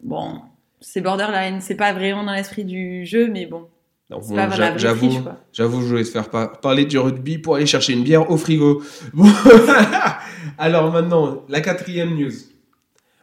[0.02, 0.40] Bon,
[0.82, 1.60] c'est borderline.
[1.62, 3.68] C'est pas vraiment dans l'esprit du jeu, mais bon.
[4.76, 5.10] J'avoue,
[5.54, 8.36] j'avoue, je voulais te faire par- parler du rugby pour aller chercher une bière au
[8.36, 8.82] frigo.
[9.14, 9.24] Bon.
[10.58, 12.32] Alors maintenant, la quatrième news.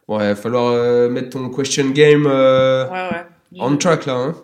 [0.08, 3.24] Bon, il va falloir euh, mettre ton question game euh, Ouais, ouais.
[3.60, 4.14] On track là.
[4.14, 4.34] hein.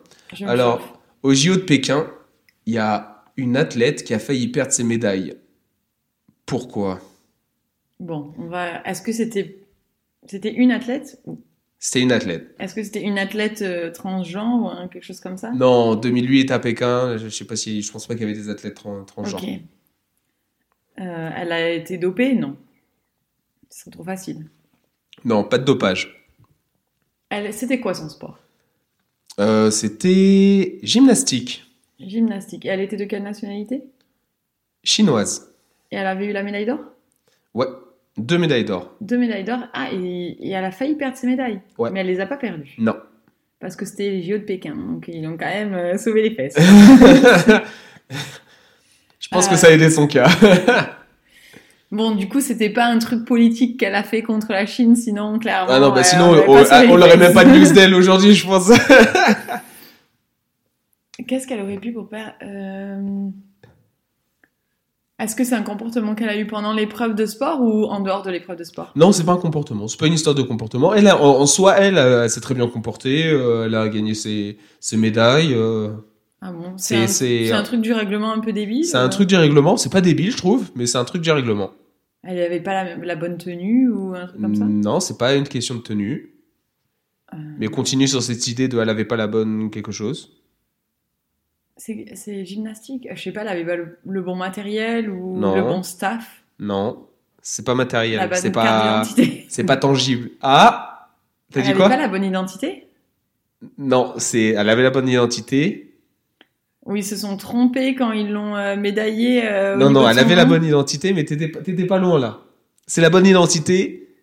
[0.47, 0.93] Alors, chauffe.
[1.25, 2.07] au JO de Pékin,
[2.67, 5.37] il y a une athlète qui a failli perdre ses médailles.
[6.45, 7.01] Pourquoi?
[7.99, 8.83] Bon, on va.
[8.87, 9.59] Est-ce que c'était.
[10.29, 11.41] C'était une athlète ou-
[11.79, 12.55] C'était une athlète.
[12.59, 15.53] Est-ce que c'était une athlète euh, transgenre ou un- quelque chose comme ça?
[15.53, 18.31] Non, en 2008 à Pékin, je, je sais pas si, je pense pas qu'il y
[18.31, 19.43] avait des athlètes tran- transgenres.
[19.43, 19.49] Ok.
[21.01, 22.35] Euh, elle a été dopée?
[22.35, 22.57] Non.
[23.71, 24.47] Ce serait trop facile.
[25.25, 26.27] Non, pas de dopage.
[27.29, 27.53] Elle...
[27.53, 28.39] C'était quoi son sport?
[29.39, 31.65] Euh, C'était gymnastique
[32.01, 32.65] Gymnastique.
[32.65, 33.83] Et elle était de quelle nationalité?
[34.85, 35.53] Chinoise.
[35.91, 36.81] Et elle avait eu la médaille d'or?
[37.55, 37.67] Ouais,
[38.17, 38.95] deux médailles d'or.
[39.01, 39.59] Deux médailles d'or.
[39.75, 41.61] Ah, et, et elle a failli perdre ses médailles.
[41.79, 41.91] Ouais.
[41.91, 42.75] Mais elle les a pas perdues.
[42.79, 42.95] Non.
[43.61, 44.75] Parce que c'était les JO de Pékin.
[44.77, 46.57] Donc ils ont quand même euh, sauvé les fesses.
[49.19, 49.51] Je pense Euh.
[49.51, 50.29] que ça a aidé son cas.
[51.91, 55.39] bon, du coup, c'était pas un truc politique qu'elle a fait contre la Chine, sinon,
[55.39, 55.73] clairement.
[55.73, 58.35] ah non, bah euh, sinon, on, on les l'aurait même pas de news d'elle aujourd'hui,
[58.35, 58.71] je pense.
[61.27, 63.29] Qu'est-ce qu'elle aurait pu pour faire euh,
[65.19, 68.23] Est-ce que c'est un comportement qu'elle a eu pendant l'épreuve de sport ou en dehors
[68.23, 68.93] de l'épreuve de sport?
[68.97, 69.89] Non, c'est pas un comportement.
[69.89, 70.93] C'est pas une histoire de comportement.
[70.93, 73.27] Elle, a- en, en soi, elle, euh, elle s'est très bien comportée.
[73.27, 75.55] euh, elle a gagné ses, ses médailles.
[75.55, 75.89] euh,
[76.43, 76.75] Ah bon?
[76.77, 79.79] C'est- un, truc du règlement un peu débile c'est un truc du règlement.
[79.79, 81.71] C'est pas débile, je trouve, mais c'est un truc du règlement.
[82.23, 84.65] Elle avait pas la, la bonne tenue ou un truc comme ça?
[84.67, 86.35] Non, c'est pas une question de tenue.
[87.33, 90.31] Euh, Mais continue sur cette idée de elle avait pas la bonne quelque chose.
[91.77, 95.55] C'est gymnastique Je sais pas, elle avait pas le, le bon matériel ou Non.
[95.55, 96.43] le bon staff?
[96.59, 97.07] Non,
[97.43, 98.29] c'est pas matériel.
[98.35, 99.03] C'est pas,
[99.49, 100.31] c'est pas tangible.
[100.41, 101.11] Ah,
[101.53, 101.89] t'as Elle dit avait quoi?
[101.89, 102.89] pas la bonne identité?
[103.79, 105.95] Non, c'est, elle avait la bonne identité.
[106.87, 110.35] Ou ils se sont trompés quand ils l'ont euh, médaillée euh, Non, non, elle avait
[110.37, 111.49] la bonne identité, mais t'étais,
[111.87, 112.41] pas- loin là.
[112.87, 114.15] C'est la bonne identité,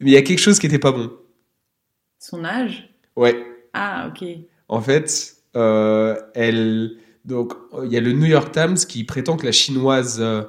[0.00, 1.10] mais il y a quelque chose qui était pas bon.
[2.20, 2.88] Son âge?
[3.16, 3.36] Ouais.
[3.74, 4.24] Ah, ok.
[4.68, 6.96] En fait, elle,
[7.28, 7.52] donc,
[7.84, 10.44] il y a le New York Times qui prétend que la chinoise euh,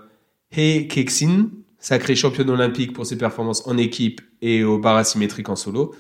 [0.56, 5.58] He Kexin, sacrée championne olympique pour ses performances en équipe et au bar asymétrique en
[5.58, 5.94] solo,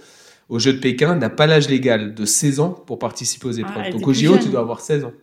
[0.47, 3.75] aux Jeux de Pékin, n'a pas l'âge légal de 16 ans pour participer aux épreuves.
[3.77, 4.39] Ah, elle donc au JO, jeune.
[4.39, 5.13] tu dois avoir 16 ans.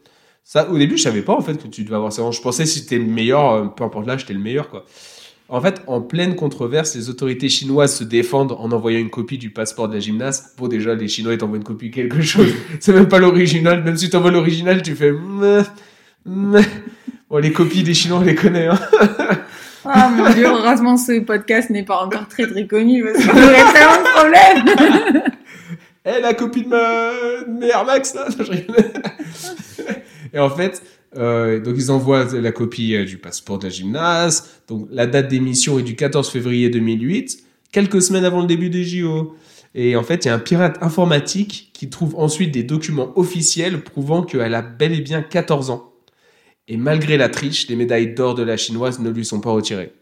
[0.44, 2.32] Ça, au début, je savais pas en fait que tu devais avoir 16 ans.
[2.32, 4.84] Je pensais si t'es le meilleur, euh, peu importe l'âge, t'es le meilleur quoi.
[5.48, 9.50] En fait, en pleine controverse, les autorités chinoises se défendent en envoyant une copie du
[9.50, 10.56] passeport de la gymnaste.
[10.58, 12.52] Bon, déjà, les Chinois, ils t'envoient une copie de quelque chose.
[12.80, 13.84] C'est même pas l'original.
[13.84, 15.12] Même si t'envoies l'original, tu fais...
[16.24, 18.66] Bon, les copies des Chinois, on les connaît.
[18.66, 18.78] Hein.
[19.84, 23.72] Ah mon dieu, heureusement ce podcast n'est pas encore très très connu parce qu'on aurait
[23.72, 25.22] tellement de problèmes.
[26.04, 28.76] Eh, la copine de ma- de mes Air Max, là Je rigole.
[30.34, 30.82] Et en fait,
[31.16, 34.62] euh, donc ils envoient la copie euh, du passeport de la gymnase.
[34.68, 38.84] Donc la date d'émission est du 14 février 2008, quelques semaines avant le début des
[38.84, 39.34] JO.
[39.74, 43.82] Et en fait, il y a un pirate informatique qui trouve ensuite des documents officiels
[43.82, 45.92] prouvant qu'elle a bel et bien 14 ans.
[46.68, 49.92] Et malgré la triche, les médailles d'or de la chinoise ne lui sont pas retirées.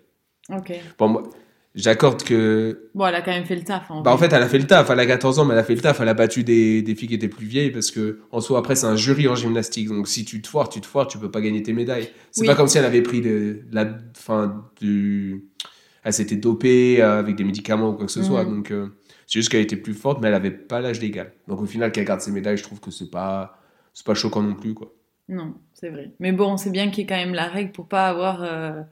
[0.49, 0.73] Ok.
[0.99, 1.23] Bon, moi,
[1.75, 3.91] j'accorde que Bon, elle a quand même fait le taf.
[3.91, 4.91] En bah, en fait, elle a fait le taf.
[4.91, 6.01] Elle a 14 ans, mais elle a fait le taf.
[6.01, 8.77] Elle a battu des, des filles qui étaient plus vieilles parce que, en soi, après,
[8.77, 9.89] c'est un jury en gymnastique.
[9.89, 12.09] Donc, si tu te foires, tu te foires, tu peux pas gagner tes médailles.
[12.31, 12.47] C'est Oui.
[12.47, 15.45] pas comme si elle avait pris de, la, fin, du,
[16.05, 18.27] elle s'était dopée euh, avec des médicaments ou quoi que ce Mhm.
[18.27, 18.45] soit.
[18.45, 18.89] Donc, euh,
[19.27, 21.33] c'est juste qu'elle était plus forte, mais elle avait pas l'âge légal.
[21.49, 23.59] Donc, au final, qu'elle garde ses médailles, je trouve que c'est pas,
[23.95, 24.93] c'est pas choquant non plus, quoi.
[25.29, 26.13] Non, c'est vrai.
[26.21, 28.43] Mais bon, on sait bien qu'il y a quand même la règle pour pas avoir
[28.43, 28.83] euh,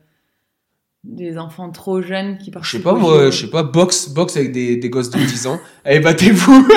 [1.04, 2.78] des enfants trop jeunes qui Je participent.
[2.80, 5.60] sais pas, moi, je sais pas, boxe, boxe avec des, des gosses de 10 ans.
[5.84, 6.66] Allez, battez-vous!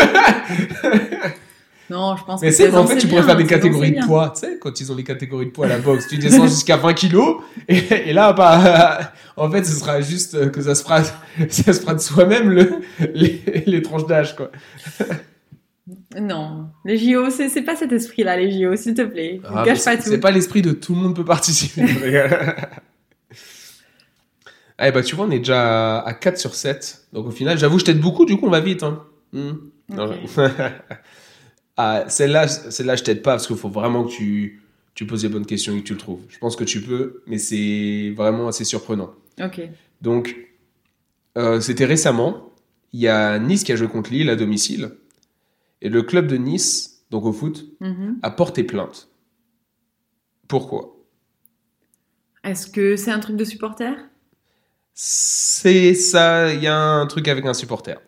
[1.87, 3.91] Non, je pense Mais que c'est, mais en fait, tu bien, pourrais faire des catégories
[3.91, 4.33] de poids.
[4.33, 6.77] Tu sais, quand ils ont les catégories de poids à la boxe, tu descends jusqu'à
[6.77, 7.43] 20 kilos.
[7.67, 7.77] Et,
[8.09, 11.93] et là, bah, en fait, ce sera juste que ça se fera, ça se fera
[11.93, 12.71] de soi-même le,
[13.13, 14.49] les, les tranches d'âge, quoi.
[16.19, 19.39] Non, les JO, c'est c'est pas cet esprit-là, les JO, s'il te plaît.
[19.47, 20.09] Ah, Gâche pas c'est- tout.
[20.09, 21.83] C'est pas l'esprit de tout le monde peut participer.
[24.77, 27.07] Allez, bah, tu vois, on est déjà à 4 sur 7.
[27.13, 29.03] Donc, au final, j'avoue, je t'aide beaucoup, du coup, on va vite, hein.
[29.33, 29.53] Hmm.
[31.77, 34.61] Ah, celle-là, celle-là, je t'aide pas parce qu'il faut vraiment que tu,
[34.93, 36.21] tu poses les bonnes questions et que tu le trouves.
[36.29, 39.13] Je pense que tu peux, mais c'est vraiment assez surprenant.
[39.43, 39.59] Ok.
[40.01, 40.37] Donc,
[41.37, 42.49] euh, c'était récemment.
[42.93, 44.91] Il y a Nice qui a joué contre Lille à domicile.
[45.81, 48.19] Et le club de Nice, donc au foot, Mhm.
[48.21, 49.09] a porté plainte.
[50.47, 50.95] Pourquoi?
[52.45, 53.97] Est-ce que c'est un truc de supporter?
[54.97, 57.99] C'est ça, il y a un truc avec un supporter.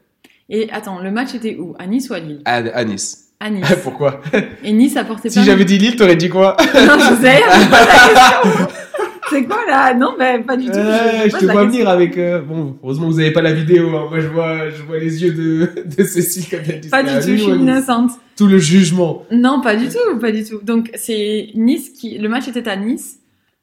[0.50, 1.76] Et attends, le match était où?
[1.78, 2.42] À Nice ou à Lille?
[2.46, 3.26] À, à Nice.
[3.42, 3.66] À Nice.
[3.84, 4.22] Pourquoi?
[4.64, 6.56] Et Nice a porté Si j'avais dit Lille, t'aurais dit quoi?
[6.74, 8.68] Non, je sais, la question.
[9.30, 9.94] C'est quoi là?
[9.94, 10.78] Non, ben pas du tout.
[10.78, 11.68] Euh, je te vois question.
[11.68, 12.18] venir avec.
[12.18, 13.90] euh, Bon, heureusement vous avez pas la vidéo.
[13.90, 14.08] hein.
[14.10, 16.88] Moi je vois, je vois les yeux de, de Cécile comme elle dit.
[16.88, 18.12] Pas du à tout, je suis innocente.
[18.38, 19.26] Tout le jugement.
[19.30, 20.62] Non, pas du tout, pas du tout.
[20.64, 23.18] Donc c'est Nice qui, le match était à Nice.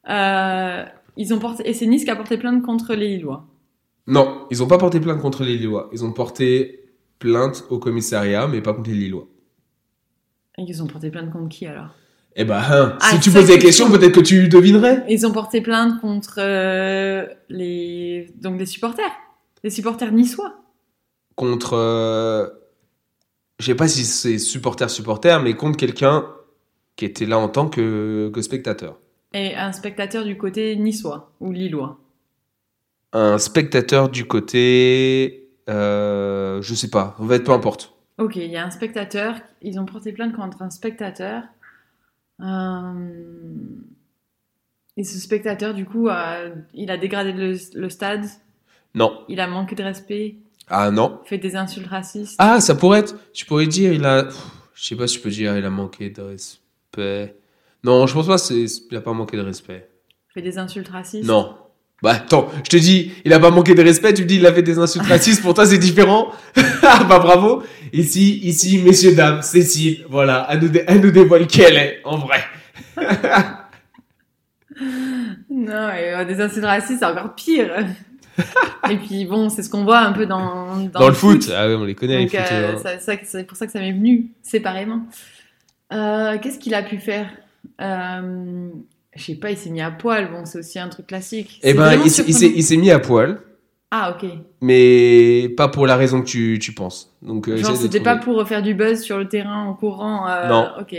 [0.07, 0.83] Euh,
[1.17, 3.45] ils ont porté et c'est Nice qui a porté plainte contre les Lillois.
[4.07, 5.89] Non, ils ont pas porté plainte contre les Lillois.
[5.93, 9.27] Ils ont porté plainte au commissariat, mais pas contre les Lillois.
[10.57, 11.89] Et ils ont porté plainte contre qui alors?
[12.35, 15.05] Eh ben, hein, Ah, si tu poses des questions, peut-être que tu devinerais.
[15.09, 19.11] Ils ont porté plainte contre euh, les donc des supporters,
[19.63, 20.53] les supporters niçois.
[21.35, 21.73] Contre.
[21.73, 22.47] euh,
[23.59, 26.25] Je sais pas si c'est supporter-supporter, mais contre quelqu'un
[26.97, 28.99] qui était là en tant que, que spectateur.
[29.35, 31.99] Et un spectateur du côté niçois ou lillois.
[33.13, 35.49] Un spectateur du côté.
[35.69, 37.93] Euh, je sais pas, en fait, peu importe.
[38.17, 39.35] Ok, il y a un spectateur.
[39.61, 41.43] Ils ont porté plainte contre un spectateur.
[42.41, 43.09] Euh,
[44.97, 46.43] Et ce spectateur, du coup, a...
[46.73, 48.25] il a dégradé le, le stade?
[48.93, 49.23] Non.
[49.27, 50.35] Il a manqué de respect,
[50.69, 51.19] Ah non.
[51.25, 52.35] fait des insultes racistes?
[52.37, 53.15] Ah, ça pourrait être.
[53.33, 54.23] Tu pourrais dire, il a.
[54.23, 57.35] Pff, Je sais pas si je peux dire, il a manqué de respect.
[57.85, 58.65] Non, je pense pas, c'est...
[58.91, 59.87] il a pas manqué de respect.
[60.33, 61.27] Fait des insultes racistes.
[61.27, 61.55] Non.
[62.03, 64.45] Bah attends, je te dis, il a pas manqué de respect, tu me dis, il
[64.45, 66.31] a fait des insultes racistes, pour toi c'est différent.
[66.83, 67.63] Ah bah bravo.
[67.93, 72.01] Ici, ici, messieurs, dames, Cécile, voilà, elle nous, dé- elle nous dévoile qui elle est,
[72.03, 72.39] en vrai.
[75.49, 77.71] Non, et, euh, des insultes racistes, c'est encore pire.
[78.89, 81.49] et puis bon, c'est ce qu'on voit un peu dans, dans, Dans, le foot.
[81.55, 82.77] Ah oui, on les connaît, Donc, les euh, footeux, hein.
[82.83, 85.03] ça- ça- c'est pour ça que ça m'est venu séparément.
[85.93, 87.29] Euh, Qu'est-ce qu'il a pu faire?
[87.81, 88.69] Euh,
[89.15, 90.29] Je sais pas, il s'est mis à poil.
[90.31, 91.59] Bon, c'est aussi un truc classique.
[91.63, 93.39] Eh ben, il, s'est- mis à poil,
[93.91, 94.29] Ah, ok.
[94.61, 97.15] mais pas pour la raison que tu, tu penses.
[97.21, 100.27] Donc, euh, Genre, c'était pas pour faire du buzz sur le terrain en courant.
[100.29, 100.67] euh, Non.
[100.81, 100.95] Ok.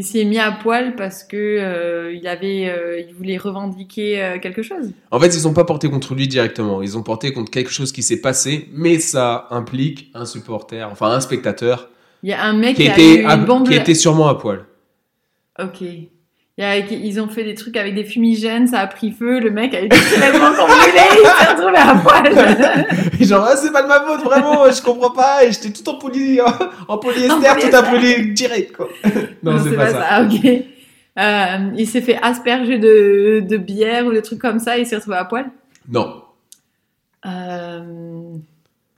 [0.00, 4.92] Il s'est mis à poil parce que euh, il avait, il voulait revendiquer quelque chose.
[5.10, 6.82] En fait, ils ont pas porté contre lui directement.
[6.82, 11.08] Ils ont porté contre quelque chose qui s'est passé, mais ça implique un supporter, enfin
[11.10, 11.88] un spectateur,
[12.22, 13.66] Il y a un mec qui qui, a était, eu à- une bombe.
[13.66, 14.66] qui était sûrement à poil.
[15.62, 15.82] Ok.
[16.60, 19.84] Ils ont fait des trucs avec des fumigènes, ça a pris feu, le mec a
[19.84, 23.20] eu des vêtements brûlés, il s'est retrouvé à poil.
[23.20, 25.98] Genre, ah, c'est pas de ma faute, vraiment, je comprends pas, et j'étais tout en,
[25.98, 26.40] poly,
[26.88, 27.76] en polyester, En tout polyester.
[27.76, 28.88] appelé direct, quoi.
[29.44, 30.22] non, c'est pas, ça.
[30.24, 30.50] ok.
[31.18, 34.86] Euh, il s'est fait asperger de, de bière ou de trucs comme ça, et il
[34.86, 35.48] s'est retrouvé à poil.
[35.88, 36.24] Non.
[37.24, 38.32] Euh,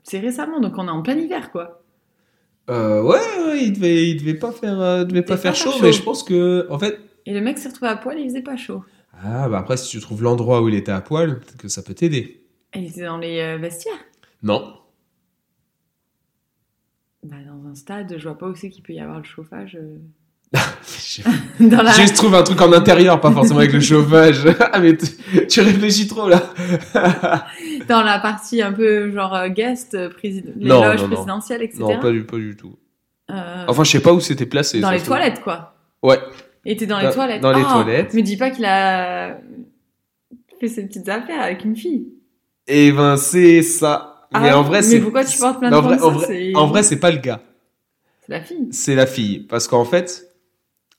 [0.03, 1.80] c'est récemment, donc on est en plein hiver, quoi.
[2.69, 5.91] Euh, ouais, ouais, il devait, il devait pas faire, euh, devait pas faire chaud, mais
[5.91, 8.57] je pense que, en fait, Et le mec s'est retrouvé à poil il faisait pas
[8.57, 8.83] chaud.
[9.13, 11.83] Ah, bah après, si tu trouves l'endroit où il était à poil, peut-être que ça
[11.83, 12.43] peut t'aider.
[12.73, 13.99] Il était dans les euh, vestiaires.
[14.41, 14.77] Non.
[17.23, 19.77] Bah, dans un stade, je vois pas où c'est qu'il peut y avoir le chauffage.
[21.17, 21.21] Je-
[21.67, 21.91] Dans la...
[21.91, 24.45] Juste trouve un truc en intérieur, pas forcément avec le chauffage.
[24.73, 26.53] Ah, mais tu, tu réfléchis trop là.
[27.89, 31.15] dans la partie un peu genre euh, guest, euh, présid- les Non, loges non, non.
[31.15, 31.79] présidentielles, etc.
[31.81, 32.75] non, pas du, pas du tout.
[33.29, 34.79] Euh, Enfin, je sais pas où c'était placé.
[34.79, 35.73] dans ça les toilettes, quoi.
[36.03, 36.19] Ouais.
[36.65, 37.41] Et t'es dans Dans- les toilettes.
[37.41, 38.13] dans les Ah, toilettes.
[38.13, 39.37] Me dis pas qu'il a
[40.59, 42.07] fait ses petites affaires avec une fille.
[42.67, 44.27] Et ben, c'est ça.
[44.33, 44.99] mais Ah, en vrai, mais c'est.
[44.99, 47.17] pourquoi tu portes en vrai, comme en ça, vrai, c'est- en vrai, c'est pas le
[47.17, 47.41] gars.
[48.25, 48.67] C'est la fille.
[48.71, 49.39] C'est la fille.
[49.39, 50.30] Parce qu'en fait.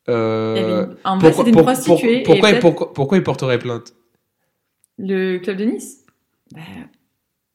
[0.08, 2.22] Euh, En vrai, pourquoi, c'était une prostituée.
[2.22, 3.94] pour- pourquoi, et pourquoi, pourquoi il porterait plainte
[4.98, 6.04] Le club de Nice?
[6.54, 6.60] Bah,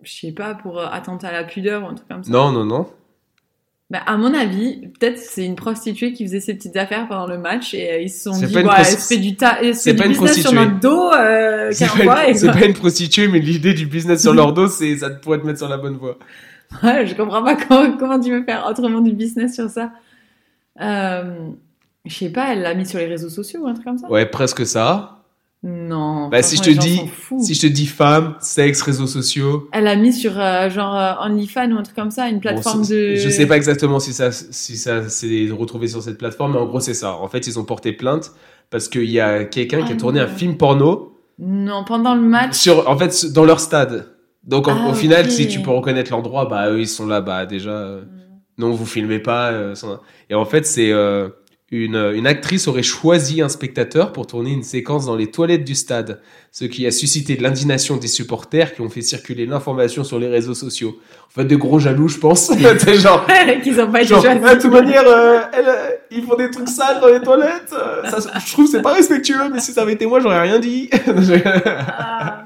[0.04, 2.32] Je sais pas, pour euh, attentat à la pudeur ou un truc comme ça.
[2.32, 2.88] Non, non, non.
[3.90, 7.38] Bah, à mon avis, peut-être c'est une prostituée qui faisait ses petites affaires pendant le
[7.38, 9.62] match et euh, ils se sont dit, ouais, elle se fait du, ta...
[9.62, 10.66] elle se c'est fait pas du une business sur prostituée.
[10.66, 14.52] notre dos euh, C'est pas, une- pas une prostituée, mais l'idée du business sur leur
[14.52, 16.18] dos, c'est ça pourrait te mettre sur la bonne voie.
[16.84, 19.94] Ouais, je comprends pas comment, comment tu veux faire autrement du business sur ça.
[20.82, 21.50] Euh,
[22.10, 24.10] je sais pas, elle l'a mis sur les réseaux sociaux ou un truc comme ça?
[24.10, 25.14] Ouais, presque ça.
[25.64, 26.30] Non.
[26.30, 27.02] Bah, si je te dis-.
[27.42, 29.68] Si je te dis femme, sexe, réseaux sociaux.
[29.74, 32.86] Elle a mis sur euh, genre euh, OnlyFans ou un truc comme ça, une plateforme
[32.86, 33.16] de.
[33.16, 36.66] Je sais pas exactement si ça, si ça s'est retrouvé sur cette plateforme, mais en
[36.68, 37.16] gros, c'est ça.
[37.16, 38.32] En fait, ils ont porté plainte
[38.70, 42.22] parce qu'il y a quelqu'un qui a Ah tourné un film porno Non, pendant le
[42.22, 42.54] match.
[42.56, 44.06] sur, en fait, dans leur stade.
[44.44, 47.20] Donc, en- Ah, au final, si tu peux reconnaître l'endroit, bah, eux, ils sont là,
[47.20, 48.04] bah, déjà, euh,
[48.60, 49.52] non, vous filmez pas.
[49.52, 50.92] euh, sans- Et en fait, c'est
[51.70, 55.76] une, une actrice aurait choisi un spectateur pour tourner une séquence dans les toilettes du
[55.76, 60.18] stade, ce qui a suscité de l'indignation des supporters qui ont fait circuler l'information sur
[60.18, 60.98] les réseaux sociaux.
[61.28, 62.52] En fait, de gros jaloux, je pense.
[62.54, 63.28] C'est genre,
[63.62, 66.50] Qu'ils ont pas été genre, ah, de toute manière, euh, elle, euh, ils font des
[66.50, 67.74] trucs sales dans les toilettes.
[67.74, 70.42] euh, ça, je trouve que c'est pas respectueux, mais si ça avait été moi, j'aurais
[70.42, 70.90] rien dit.
[72.00, 72.44] Ah.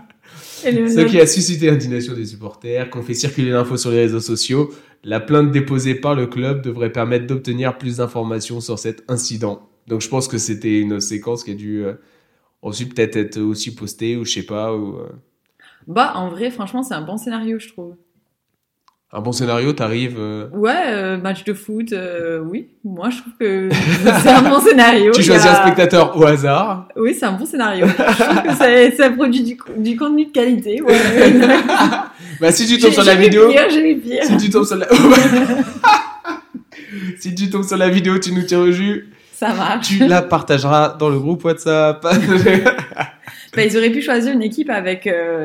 [0.64, 4.72] Ce qui a suscité l'indignation des supporters, qu'on fait circuler l'info sur les réseaux sociaux.
[5.04, 9.68] La plainte déposée par le club devrait permettre d'obtenir plus d'informations sur cet incident.
[9.88, 11.94] Donc je pense que c'était une séquence qui a dû euh,
[12.62, 14.76] ensuite peut-être être aussi postée ou je sais pas.
[14.76, 15.10] Ou, euh,
[15.88, 17.96] Bah, en vrai, franchement, c'est un bon scénario, je trouve.
[19.14, 20.16] Un bon scénario, t'arrives.
[20.20, 21.94] euh, Ouais, match de foot,
[22.46, 22.70] oui.
[22.86, 23.70] Moi, je trouve que
[24.22, 25.12] c'est un bon scénario.
[25.12, 26.88] tu choisis a- un spectateur au hasard.
[26.96, 27.88] Oui, c'est un bon scénario.
[27.88, 30.82] je trouve que ça, ça produit du, du contenu de qualité.
[30.82, 30.96] Ouais.
[32.42, 33.68] Bah si tu tombes sur la vidéo, pire,
[34.04, 34.24] pire.
[34.26, 34.88] si tu tombes sur la,
[37.20, 39.10] si tu tombes sur la vidéo, tu nous tiens au jus.
[39.34, 39.88] Ça marche.
[39.88, 42.06] Tu la partageras dans le groupe WhatsApp.
[43.54, 45.06] Bah, ils auraient pu choisir une équipe avec.
[45.08, 45.44] euh,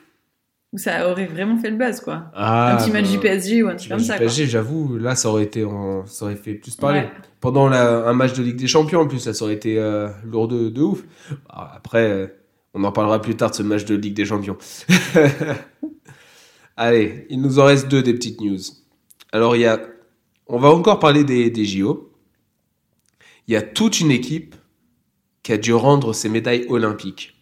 [0.72, 2.30] où ça aurait vraiment fait le buzz, quoi.
[2.34, 4.14] Ah, un petit match bah, du PSG ou un truc comme ça.
[4.16, 7.00] PSG, j'avoue, là, ça aurait été, en- ça aurait fait plus parler.
[7.00, 7.10] Ouais.
[7.40, 10.06] Pendant la- un match de Ligue des Champions, en plus, ça, ça aurait été euh,
[10.24, 11.02] lourd de, de ouf.
[11.50, 12.26] Alors, après, euh,
[12.74, 14.56] on en parlera plus tard de ce match de Ligue des Champions.
[16.76, 18.60] Allez, il nous en reste deux des petites news.
[19.32, 19.80] Alors, il y a,
[20.46, 22.12] on va encore parler des, des JO.
[23.48, 24.54] Il y a toute une équipe
[25.42, 27.36] qui a dû rendre ses médailles olympiques.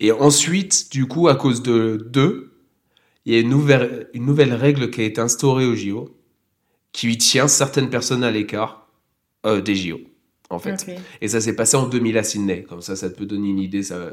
[0.00, 2.52] Et ensuite, du coup, à cause de deux,
[3.24, 6.16] il y a une nouvelle, une nouvelle règle qui a été instaurée au JO
[6.92, 8.88] qui tient certaines personnes à l'écart
[9.44, 9.98] euh, des JO,
[10.50, 10.86] en fait.
[11.20, 12.62] Et ça s'est passé en 2000 à Sydney.
[12.68, 13.82] Comme ça, ça te peut donner une idée.
[13.82, 14.10] Ça...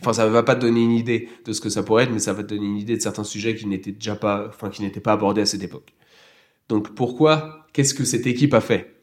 [0.00, 2.18] Enfin, ça va pas te donner une idée de ce que ça pourrait être, mais
[2.18, 4.82] ça va te donner une idée de certains sujets qui n'étaient déjà pas, enfin, qui
[4.82, 5.92] n'étaient pas abordés à cette époque.
[6.68, 8.96] Donc, pourquoi Qu'est-ce que cette équipe a fait?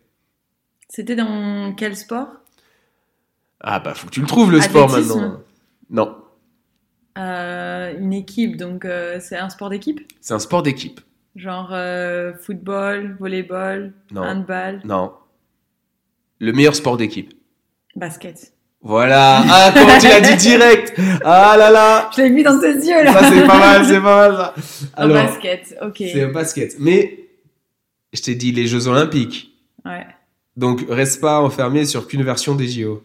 [0.89, 2.27] C'était dans quel sport?
[3.61, 5.39] Ah bah, faut que tu le trouves le sport maintenant.
[5.89, 6.17] Non,
[7.17, 10.01] Euh, Une équipe, donc euh, c'est un sport d'équipe?
[10.19, 10.99] C'est un sport d'équipe.
[11.35, 15.13] Genre euh, football, volleyball, Non, handball, non.
[16.39, 17.33] Le meilleur sport d'équipe.
[17.95, 18.52] basket.
[18.85, 19.41] Voilà.
[19.49, 20.93] Ah, comment tu l'as dit direct
[21.23, 22.09] Ah là là.
[22.15, 25.05] Je l'ai mis dans tes yeux là Ça c'est pas mal, c'est pas mal ça.
[25.05, 25.95] Au basket, ok.
[25.97, 26.75] c'est un basket.
[26.79, 27.29] Mais
[28.11, 29.57] je t'ai dit les Jeux Olympiques.
[29.85, 30.05] Ouais.
[30.57, 33.03] Donc reste pas enfermé sur qu'une version des JO.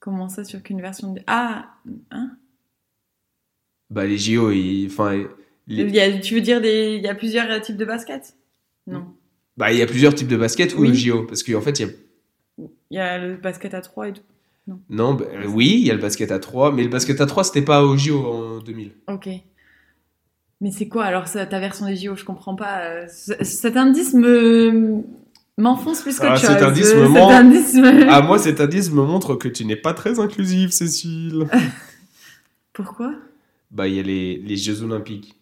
[0.00, 1.20] Comment ça sur qu'une version de...
[1.26, 1.66] Ah
[2.10, 2.30] hein?
[3.90, 5.12] Bah les JO, ils, enfin,
[5.66, 6.96] les- Il y a- Tu veux dire des...
[6.96, 8.34] il y a plusieurs types de basket?
[8.86, 9.04] Non.
[9.56, 11.86] bah il y a plusieurs types de basket ou aux JO parce qu'en fait il
[11.86, 11.92] y a
[12.90, 14.22] Il y a le basket à 3 et tout.
[14.88, 17.26] Non, bah, euh, oui, il y a le basket à 3, mais le basket à
[17.26, 18.92] 3 c'était pas aux JO en 2000.
[19.08, 19.28] Ok.
[20.60, 22.82] Mais c'est quoi alors ça, ta version des JO Je comprends pas.
[22.84, 25.02] euh, c- Cet indice me
[25.58, 29.02] m'enfonce plus que Ah, cet indice me cet indice me- Ah moi cet indice me
[29.02, 31.46] montre que tu n'es pas très inclusive, Cécile.
[32.72, 33.12] Pourquoi?
[33.72, 35.34] Bah il y a les, les Jeux Olympiques.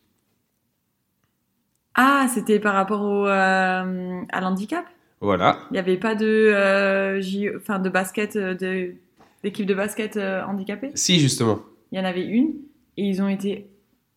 [1.95, 4.85] Ah, c'était par rapport au, euh, à l'handicap?
[5.21, 5.59] Voilà.
[5.71, 7.21] Il n'y avait pas de, euh,
[7.59, 8.95] enfin, de basket de...
[9.43, 10.91] d'équipe de basket euh, handicapée?
[10.95, 11.61] Si, justement.
[11.93, 12.55] Il y en avait une
[12.97, 13.67] et ils ont été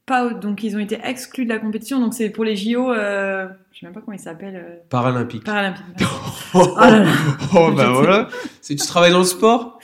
[0.05, 1.99] pas donc ils ont été exclus de la compétition.
[1.99, 2.91] Donc c'est pour les JO.
[2.91, 4.55] Euh, je sais même pas comment ils s'appellent.
[4.55, 5.43] euh, Paralympique.
[5.43, 5.83] Paralympiques.
[6.55, 7.11] Oh, là là.
[7.55, 8.27] oh, bah voilà.
[8.61, 9.79] Si tu travailles dans le sport,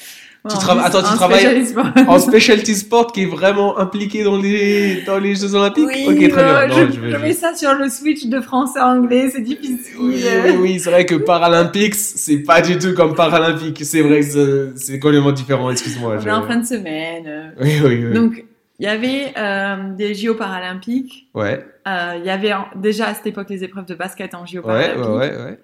[0.48, 1.66] Tu en trava- plus, attends, tu travailles-
[2.08, 5.86] en specialty sport qui est vraiment impliqué dans les, dans les Jeux Olympiques.
[5.86, 6.68] Oui, ok, très bien.
[6.70, 9.30] je, Non, je vais- je je- mets ça sur le switch de français à anglais,
[9.34, 9.96] c'est difficile.
[10.00, 13.82] Oui, oui, oui, c'est vrai que Paralympics, c'est pas du tout comme Paralympique.
[13.84, 16.16] C'est vrai que c'est- complètement différent, excuse-moi.
[16.16, 17.54] On je- est en fin de semaine.
[17.60, 18.14] Oui, oui, oui.
[18.14, 18.46] Donc,
[18.80, 21.28] il y avait euh, des JO paralympiques.
[21.34, 24.58] Ouais, Euh, Il y avait déjà à cette époque les épreuves de basket en JO
[24.60, 25.04] ouais, paralympiques.
[25.06, 25.60] ouais, ouais, ouais.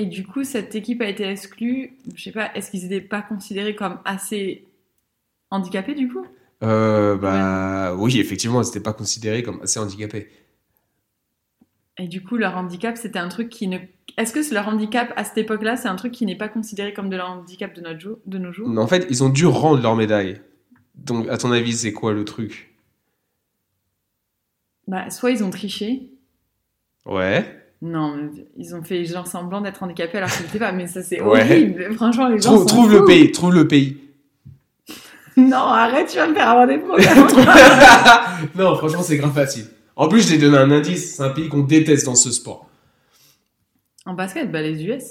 [0.00, 1.92] Et du coup, cette équipe a été exclue.
[2.14, 4.64] Je sais pas, est-ce qu'ils n'étaient pas considérés comme assez
[5.50, 6.24] handicapés du coup?
[6.62, 10.30] Euh, bah, oui, effectivement, c'était pas considéré comme assez handicapé.
[11.98, 13.76] Et du coup, leur handicap, c'était un truc qui ne.
[14.16, 17.10] Est-ce que leur handicap à cette époque-là, c'est un truc qui n'est pas considéré comme
[17.10, 18.70] de leur handicap de, notre jour, de nos jours?
[18.78, 20.40] En fait, ils ont dû rendre leur médaille.
[20.94, 22.74] Donc, à ton avis, c'est quoi le truc?
[24.88, 26.08] Bah, Soit ils ont triché.
[27.04, 27.59] Ouais.
[27.82, 28.14] Non,
[28.58, 30.72] ils ont fait genre semblant d'être handicapés alors qu'ils n'étaient pas.
[30.72, 31.40] Mais ça, c'est Ouais.
[31.42, 31.92] horrible.
[31.94, 32.50] Franchement, les gens.
[32.50, 33.96] Trouve, sont trouve le pays, trouve le pays.
[35.36, 37.08] Non, arrête, tu vas me faire avoir des problèmes.
[38.56, 39.64] non, franchement, c'est grave facile.
[39.96, 41.14] En plus, je t'ai donné un indice.
[41.16, 42.66] C'est un pays qu'on déteste dans ce sport.
[44.04, 45.04] en basket, bah les US.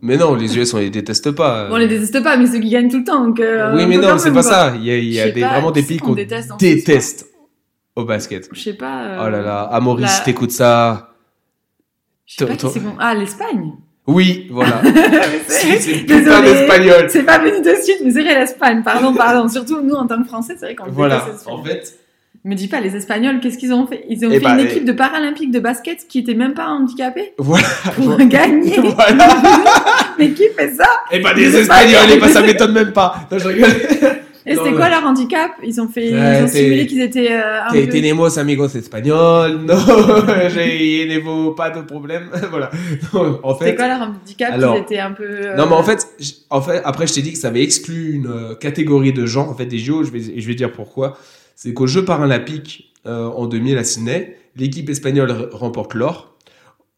[0.00, 1.68] Mais non, les US, on les déteste pas.
[1.68, 3.24] Bon, on les déteste pas, mais ceux qui gagnent tout le temps.
[3.26, 4.72] Donc, euh, oui, mais non, c'est pas ça.
[4.76, 7.26] Il y a, il y a Je sais des, pas, vraiment des pays qu'on déteste
[7.94, 8.48] au basket.
[8.52, 9.04] Je sais pas.
[9.04, 11.05] euh, Oh là là, Amoris, la- t'écoutes ça.
[12.26, 12.92] Je sais pas Toi- qui c'est bon.
[12.98, 13.72] Ah, l'Espagne.
[14.06, 14.82] Oui, voilà.
[15.48, 17.06] c'est putain d'espagnol.
[17.08, 18.82] c'est pas venu de suite, mais c'est vrai l'Espagne.
[18.84, 19.48] Pardon, pardon.
[19.48, 21.24] Surtout nous en tant que Français, c'est vrai qu'on Voilà.
[21.28, 21.54] l'Espagne.
[21.54, 21.98] En fait,
[22.44, 24.04] Me dis pas, les Espagnols, qu'est-ce qu'ils ont fait?
[24.08, 26.54] Ils ont Eh fait bah, une eh- équipe de paralympiques de basket qui était même
[26.54, 27.66] pas handicapée voilà.
[27.96, 28.76] pour gagner.
[28.78, 29.28] voilà.
[30.18, 30.86] mais qui fait ça?
[31.10, 33.16] Et bah, Les des Espagnols, et bah, ça m'étonne même pas.
[33.32, 33.70] Non, je rigole.
[34.48, 35.50] Et Non, c'était quoi leur handicap?
[35.64, 37.86] Ils ont fait, ils ont simulé qu'ils étaient euh.
[37.90, 39.58] Tenemos amigos espagnol.
[39.66, 39.74] No,
[40.54, 42.30] j'ai n'evo pas de problème.
[42.50, 42.70] voilà.
[43.12, 44.52] Non, en C'était quoi leur handicap?
[44.52, 45.24] Alors- Ils étaient un peu.
[45.24, 46.06] euh, Non, mais en fait,
[46.50, 49.48] en fait, après, je t'ai dit que ça avait exclu une euh, catégorie de gens,
[49.48, 51.18] en fait, des JO, je vais, je vais dire pourquoi.
[51.56, 56.36] C'est qu'aux Jeux paralympiques, euh, en 2000 à Sydney, l'équipe espagnole remporte l'or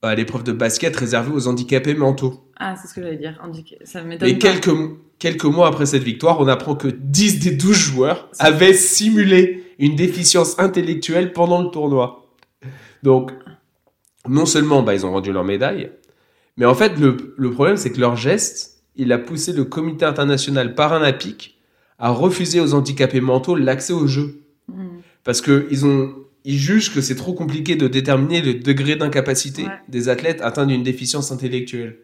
[0.03, 2.40] à l'épreuve de basket réservée aux handicapés mentaux.
[2.59, 3.41] Ah, c'est ce que j'allais dire.
[3.85, 4.03] Ça.
[4.27, 4.71] Et quelques,
[5.19, 9.95] quelques mois après cette victoire, on apprend que 10 des 12 joueurs avaient simulé une
[9.95, 12.27] déficience intellectuelle pendant le tournoi.
[13.03, 13.31] Donc,
[14.29, 15.91] non seulement bah, ils ont rendu leur médaille,
[16.57, 20.05] mais en fait, le, le problème, c'est que leur geste, il a poussé le comité
[20.05, 21.57] international paralympique
[22.01, 24.41] à refuser aux handicapés mentaux l'accès aux Jeux.
[24.67, 24.99] Hmm.
[25.23, 26.13] Parce qu'ils ont,
[26.45, 29.71] ils jugent que c'est trop compliqué de déterminer le degré d'incapacité Ouais.
[29.89, 31.99] des athlètes atteints d'une déficience intellectuelle.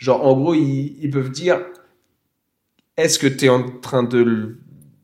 [0.00, 1.60] Genre, en gros, ils, ils peuvent dire
[2.96, 4.56] est-ce que tu es en train de.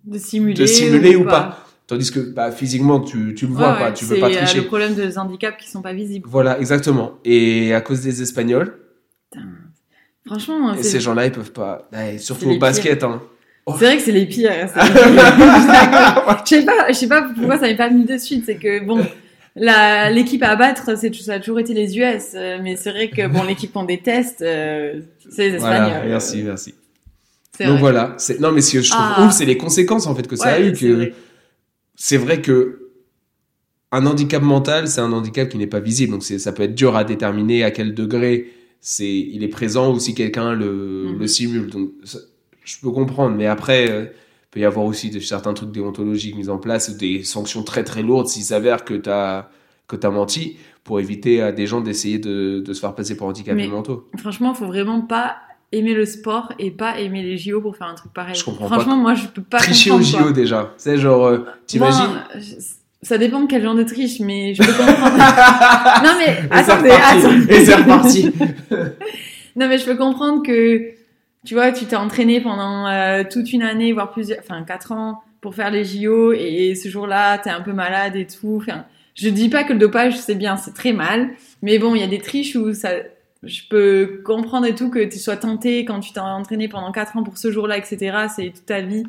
[0.05, 0.55] De simuler.
[0.55, 1.63] De simuler ou pas?
[1.87, 4.37] Tandis que bah, physiquement, tu, tu le vois, Ouais, quoi, ouais, tu peux pas c'est,
[4.37, 4.61] euh, tricher.
[4.61, 6.29] le problème des handicaps qui sont pas visibles.
[6.29, 7.13] Voilà, exactement.
[7.25, 8.77] Et à cause des Espagnols,
[10.27, 11.89] Franchement, et c'est, ces gens-là, ils peuvent pas.
[11.93, 13.05] Ouais, surtout C'est au basket.
[13.05, 13.23] Hein.
[13.79, 14.51] c'est vrai que c'est les pires.
[14.75, 16.37] c'est les pires.
[16.45, 18.43] Je sais pas, je sais pas pourquoi ça m'est pas venu de suite.
[18.47, 19.07] C'est que bon,
[19.57, 22.35] l'équipe à battre, c'est, ça a toujours été les US.
[22.35, 25.01] euh, Mais c'est vrai que bon, l'équipe qu'on déteste, euh,
[25.31, 25.89] c'est les Espagnols.
[25.91, 26.75] Voilà, merci, merci.
[27.61, 27.79] Donc vrai.
[27.81, 29.25] voilà, c'est non mais ce que je trouve Ah.
[29.27, 30.75] ouf, c'est les conséquences en fait que ça a eu.
[30.77, 31.15] c'est Que vrai.
[31.95, 32.83] c'est vrai que
[33.93, 36.97] un handicap mental, c'est un handicap qui n'est pas visible, donc ça peut être dur
[36.97, 38.51] à déterminer à quel degré
[38.83, 41.19] c'est il est présent ou si quelqu'un le, Mhm.
[41.19, 41.67] le simule.
[41.71, 42.19] Donc ça,
[42.63, 44.05] je peux comprendre, mais après euh,
[44.47, 47.63] il peut y avoir aussi de, certains trucs déontologiques mis en place ou des sanctions
[47.63, 49.51] très très lourdes s'il s'avère que tu as
[49.89, 53.27] que t'as menti pour éviter à des gens d'essayer de, de se faire passer pour
[53.29, 54.09] handicapés Mais- mentaux.
[54.19, 55.37] Franchement, faut vraiment pas
[55.73, 58.35] aimer le sport et pas aimer les JO pour faire un truc pareil.
[58.35, 60.33] Je comprends Franchement, moi, je peux pas Tricher au comprendre, JO quoi.
[60.33, 62.23] déjà, c'est genre euh, t'imagines
[63.03, 65.17] ça dépend de quel genre de triche, mais je peux comprendre.
[66.05, 67.55] non mais Et attendez, attendez.
[67.55, 68.31] Et c'est reparti.
[69.59, 70.96] Non mais je peux comprendre que
[71.47, 75.23] tu vois, tu t'es entraîné pendant euh, toute une année, voire plusieurs, enfin quatre ans
[75.41, 78.59] pour faire les JO et ce jour-là, t'es un peu malade et tout.
[78.61, 78.85] Enfin,
[79.15, 81.31] je dis pas que le dopage c'est bien, c'est très mal,
[81.63, 82.91] mais bon, il y a des triches où ça,
[83.45, 87.17] je peux comprendre et tout que tu sois tenté quand tu t'es entraîné pendant quatre
[87.17, 88.27] ans pour ce jour-là, etc.
[88.35, 89.05] C'est toute ta vie.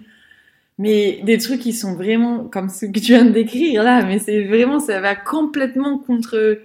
[0.80, 4.20] Mais des trucs qui sont vraiment comme ce que tu viens de décrire là, mais
[4.20, 6.60] c'est vraiment, ça va complètement contre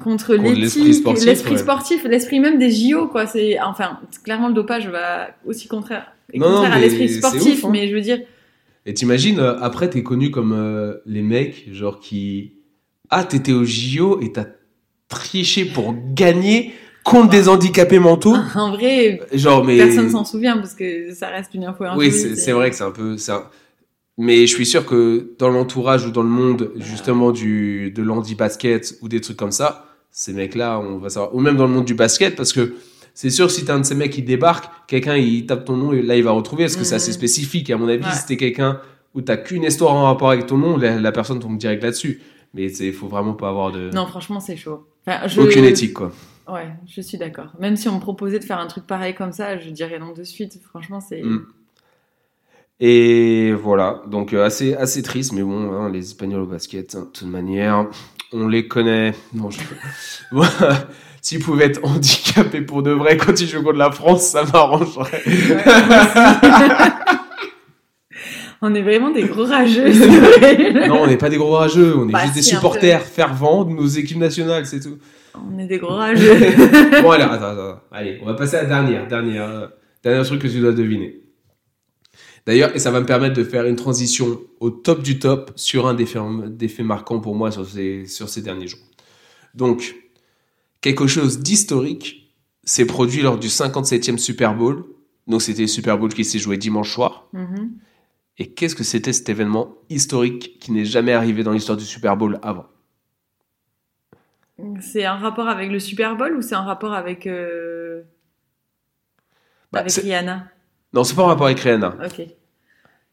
[0.00, 1.58] contre Contre l'esprit sportif, l'esprit ouais.
[1.58, 3.26] sportif, l'esprit même des JO quoi.
[3.26, 7.70] C'est enfin clairement le dopage va aussi contraire, non, contraire à l'esprit sportif, ouf, hein.
[7.72, 8.20] mais je veux dire,
[8.86, 12.52] Et t'imagines, euh, après, t'es connu comme euh, les mecs, genre qui.
[13.10, 14.46] Ah, t'étais au JO et t'as
[15.08, 16.72] triché pour gagner
[17.04, 18.34] contre des handicapés mentaux.
[18.54, 19.76] En vrai, Genre, mais.
[19.76, 22.84] personne s'en souvient parce que ça reste une info Oui, c'est c'est vrai que c'est
[22.84, 23.50] un peu ça.
[24.16, 28.98] Mais je suis sûr que dans l'entourage ou dans le monde, justement, du, de l'handi-basket
[29.02, 31.34] ou des trucs comme ça, ces mecs-là, on va savoir.
[31.34, 32.74] Ou même dans le monde du basket, parce que
[33.12, 35.92] c'est sûr, si t'es un de ces mecs qui débarque, quelqu'un, il tape ton nom
[35.92, 36.96] et là, il va retrouver, parce que c'est Mhm.
[36.96, 37.70] assez spécifique.
[37.70, 38.12] Et à mon avis, Ouais.
[38.12, 38.80] si t'es quelqu'un
[39.14, 42.20] où t'as qu'une histoire en rapport avec ton nom, la, la personne tombe direct là-dessus.
[42.54, 43.90] Mais il faut vraiment pas avoir de.
[43.92, 44.86] Non, franchement, c'est chaud.
[45.06, 46.12] Enfin, je- aucune éthique, quoi.
[46.48, 47.52] Ouais, je suis d'accord.
[47.58, 50.12] Même si on me proposait de faire un truc pareil comme ça, je dirais non
[50.12, 50.60] de suite.
[50.68, 51.22] Franchement, c'est.
[51.22, 51.46] Mm.
[52.80, 57.06] Et voilà, donc euh, assez, assez triste, mais bon, hein, les Espagnols au basket, hein,
[57.06, 57.86] de toute manière,
[58.32, 59.14] on les connaît.
[59.32, 59.60] Non, je...
[61.22, 65.22] S'ils pouvaient être handicapés pour de vrai quand ils jouent contre la France, ça m'arrangerait.
[65.24, 65.56] Ouais,
[68.60, 69.88] on est vraiment des gros rageux.
[70.88, 73.70] non, on n'est pas des gros rageux, on est Bah, juste des supporters fervents de
[73.72, 74.98] nos équipes nationales, c'est tout.
[75.34, 76.34] On est des gros rageux.
[77.02, 77.80] bon, alors, attends, attends.
[77.90, 79.66] Allez, on va passer à la dernière, dernière, euh,
[80.02, 81.20] dernier truc que tu dois deviner.
[82.46, 85.86] D'ailleurs, et ça va me permettre de faire une transition au top du top sur
[85.86, 86.22] un des faits,
[86.56, 88.82] des faits marquants pour moi sur ces, sur ces derniers jours.
[89.54, 89.96] Donc,
[90.80, 92.34] quelque chose d'historique
[92.64, 94.84] s'est produit lors du 57e Super Bowl.
[95.26, 97.28] Donc, c'était le Super Bowl qui s'est joué dimanche soir.
[97.32, 97.72] Mhm.
[98.36, 102.16] Et qu'est-ce que c'était cet événement historique qui n'est jamais arrivé dans l'histoire du Super
[102.16, 102.66] Bowl avant?
[104.80, 108.02] C'est un rapport avec le Super Bowl ou c'est un rapport avec, euh,
[109.72, 110.48] Bah, avec Rihanna?
[110.94, 111.96] Non, c'est pas en rapport avec Rihanna.
[112.04, 112.26] Ok.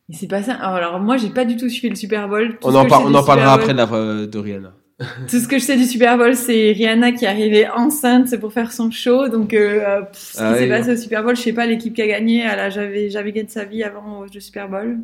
[0.10, 0.52] Il s'est passé.
[0.52, 2.58] alors, alors, moi, j'ai pas du tout suivi le Super Bowl.
[2.60, 3.86] Tout On en, par- on en parlera après de, la,
[4.28, 4.74] de Rihanna.
[5.30, 8.54] Tout ce que je sais du Super Bowl, c'est Rihanna qui est arrivée enceinte pour
[8.54, 9.30] faire son show.
[9.30, 10.70] Donc, euh, pff, ce qui Ah s'est oui.
[10.70, 12.44] passé au Super Bowl, je sais pas l'équipe qui a gagné.
[12.46, 15.00] A jamais, gagné de sa vie avant le Super Bowl.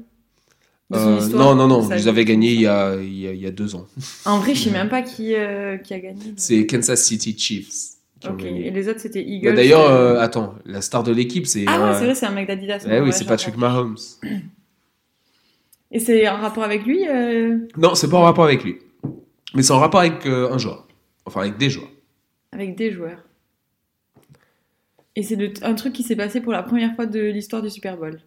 [0.93, 3.41] Euh, histoire, non, non, non, vous avez gagné il y a, il y a, il
[3.41, 3.87] y a deux ans.
[4.25, 6.33] En vrai, je sais même pas qui, euh, qui a gagné.
[6.37, 8.43] C'est Kansas City Chiefs Ok.
[8.43, 9.55] Et les autres, c'était Bah, Eagles.
[9.55, 11.65] D'ailleurs, euh, euh, attends, la star de l'équipe, c'est.
[11.67, 12.85] Ah ouais, euh, c'est vrai, c'est un mec d'Adidas.
[12.89, 13.57] eh oui, c'est Patrick.
[13.57, 13.97] Mahomes.
[15.91, 18.77] Et c'est en rapport avec lui euh, Non, c'est pas en rapport avec lui.
[19.53, 20.85] Mais c'est en rapport avec euh, un joueur.
[21.25, 21.89] Enfin, avec des joueurs.
[22.51, 23.23] Avec des joueurs.
[25.15, 27.97] Et c'est un truc qui s'est passé pour la première fois de l'histoire du Super
[27.97, 28.19] Bowl.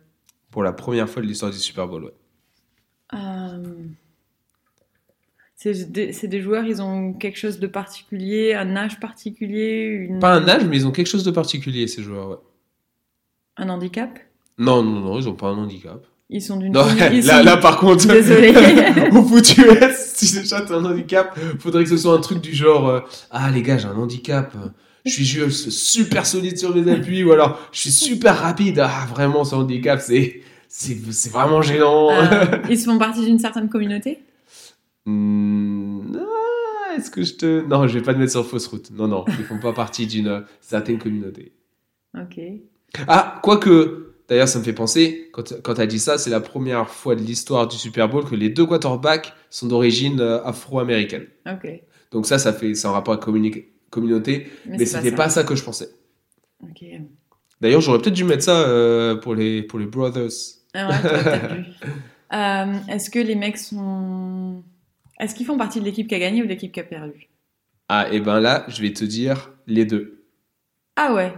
[0.50, 2.14] Pour la première fois de l'histoire du Super Bowl, ouais.
[3.12, 3.62] Euh,
[5.62, 10.18] C'est des, joueurs, ils ont quelque chose de particulier, un âge particulier, une...
[10.18, 12.36] Pas un âge, mais ils ont quelque chose de particulier, ces joueurs, ouais.
[13.58, 14.18] un handicap?
[14.56, 16.02] Non, non, non, ils ont pas un handicap.
[16.30, 18.54] Ils sont d'une Non, ils là, sont- là, par contre, Désolée.
[19.12, 22.54] au foot US, si déjà t'as un handicap, faudrait que ce soit un truc du
[22.54, 23.00] genre, euh,
[23.30, 24.68] ah les gars, j'ai un handicap, euh,
[25.04, 29.06] je suis juste super solide sur mes appuis, ou alors je suis super rapide, ah
[29.10, 32.08] vraiment ce handicap, c'est, c'est, c'est vraiment gênant.
[32.12, 34.20] Euh, ils font partie d'une certaine communauté?
[35.06, 37.66] Ah, est-ce que je te...
[37.66, 38.90] Non, je vais pas te mettre sur fausse route.
[38.90, 41.52] Non, non, ils font pas partie d'une certaine communauté.
[42.16, 42.40] Ok.
[43.06, 46.40] Ah, quoique, d'ailleurs, ça me fait penser, quand, quand tu as dit ça, c'est la
[46.40, 51.26] première fois de l'histoire du Super Bowl que les deux quarterbacks sont d'origine euh, afro-américaine.
[51.46, 51.68] Ok.
[52.10, 55.54] Donc ça, ça fait, c'est un rapport communi- communauté, mais, c'est c'était pas ça que
[55.54, 55.90] je pensais.
[56.64, 56.84] Ok.
[57.60, 60.30] D'ailleurs, j'aurais peut-être dû mettre ça euh, pour, les, pour les Brothers.
[60.74, 61.64] Ah ouais.
[62.32, 64.62] Euh, Est-ce que les mecs sont...
[65.20, 67.28] Est-ce qu'ils font partie de l'équipe qui a gagné ou de l'équipe qui a perdu?
[67.88, 70.24] Ah, et ben là, je vais te dire les deux.
[70.96, 71.32] Ah ouais.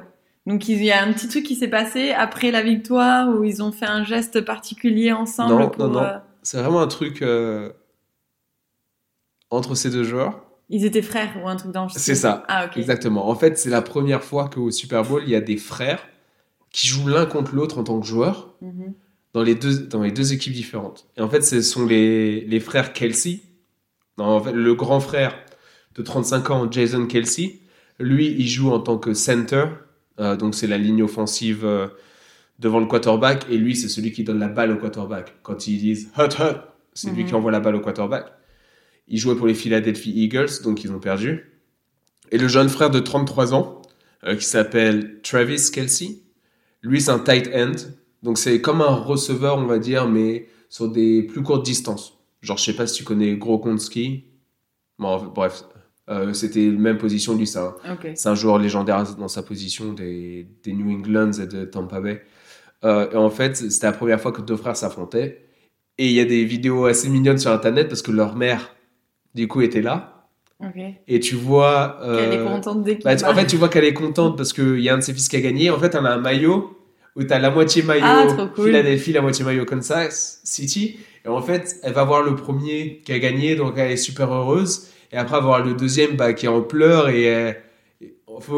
[0.47, 3.63] Donc il y a un petit truc qui s'est passé après la victoire où ils
[3.63, 5.87] ont fait un geste particulier ensemble Non, pour.
[5.87, 6.03] non, non.
[6.03, 7.71] euh, C'est vraiment un truc euh,
[9.51, 10.45] entre ces deux joueurs.
[10.69, 12.45] Ils étaient frères ou un truc dans C'est ça.
[12.49, 12.77] Ah ok.
[12.79, 13.29] Exactement.
[13.29, 16.07] En fait, c'est la première fois qu'au Super Bowl, il y a des frères
[16.71, 18.95] qui jouent l'un contre l'autre en tant que joueurs Mhm.
[19.35, 21.07] dans les deux, dans les deux équipes différentes.
[21.17, 23.41] Et en fait, ce sont les, les frères Kelsey.
[24.19, 25.35] Non, en fait, le grand frère
[25.95, 27.61] de 35 ans, Jason Kelsey,
[27.99, 29.65] lui, il joue en tant que center.
[30.21, 31.89] Euh, donc, c'est la ligne offensive euh,
[32.59, 33.47] devant le quarterback.
[33.51, 35.35] Et lui, c'est celui qui donne la balle au quarterback.
[35.43, 36.57] Quand ils disent hot, hot,
[36.95, 37.29] c'est lui Mhm.
[37.29, 38.27] qui envoie la balle au quarterback.
[39.09, 41.51] Il jouait pour les Philadelphia Eagles, donc ils ont perdu.
[42.31, 43.83] Et le jeune frère de 33 ans,
[44.25, 46.19] euh, qui s'appelle Travis Kelsey,
[46.83, 47.73] lui, c'est un tight end.
[48.23, 52.19] Donc, c'est comme un receveur, on va dire, mais sur des plus courtes distances.
[52.43, 54.25] Genre, je sais pas si tu connais Grokonski.
[54.99, 55.65] Bon, en fait, bref,
[56.11, 57.35] euh, c'était la même position.
[57.37, 58.11] Lui, c'est un, Ok.
[58.15, 62.23] c'est un joueur légendaire dans sa position des, des New Englands et de Tampa Bay.
[62.85, 65.47] Euh, et en fait, c'était la première fois que deux frères s'affrontaient.
[65.99, 68.75] Et il y a des vidéos assez mignonnes sur Internet parce que leur mère,
[69.35, 70.09] du coup, était là.
[71.09, 71.99] Et tu vois...
[72.03, 74.79] Elle est euh, contente dès bah, en fait, tu vois qu'elle est contente parce qu'il
[74.81, 75.71] y a un de ses fils qui a gagné.
[75.71, 76.79] En fait, elle a un maillot
[77.17, 78.67] où tu as la moitié maillot Ah, cool.
[78.67, 80.99] Philadelphie, la moitié maillot Kansas City.
[81.25, 84.33] Et en fait, elle va voir le premier qui a gagné, donc elle est super
[84.33, 84.89] heureuse.
[85.13, 87.53] Et après, avoir le deuxième bah, qui est en pleurs et, euh,
[88.01, 88.15] et-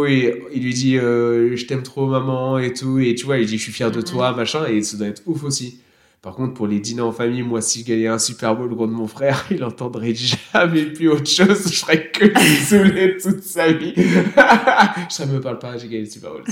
[0.08, 3.46] il, il lui dit euh, je t'aime trop maman et tout et tu vois il
[3.46, 5.80] dit je suis fier de toi machin et ça doit être ouf aussi.
[6.22, 8.74] Par contre pour les dîners en famille moi si je gagnais un Super Bowl le
[8.76, 11.64] gros de mon frère il entendrait jamais plus autre chose.
[11.70, 12.24] Je serais que
[12.64, 13.92] saoulé toute sa vie.
[13.96, 16.44] Je serais me parle pas j'ai gagné le Super Bowl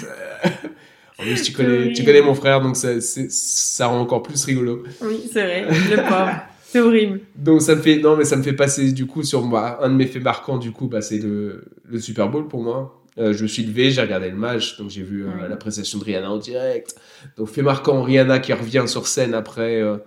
[1.19, 4.83] en plus tu connais tu connais mon frère donc ça, ça rend encore plus rigolo
[5.03, 6.31] Oui, c'est vrai, le pauvre.
[6.65, 7.21] C'est horrible.
[7.37, 9.91] donc ça me fait non mais ça me fait passer du coup sur moi un
[9.91, 12.99] de mes faits marquants du coup bah, c'est le, le Super Bowl pour moi.
[13.19, 15.47] Euh, je me suis levé, j'ai regardé le match, donc j'ai vu euh, Ouais.
[15.51, 16.97] la prestation de Rihanna en direct.
[17.37, 19.99] Donc fait marquant Rihanna qui revient sur scène après euh,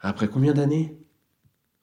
[0.00, 0.96] après combien d'années?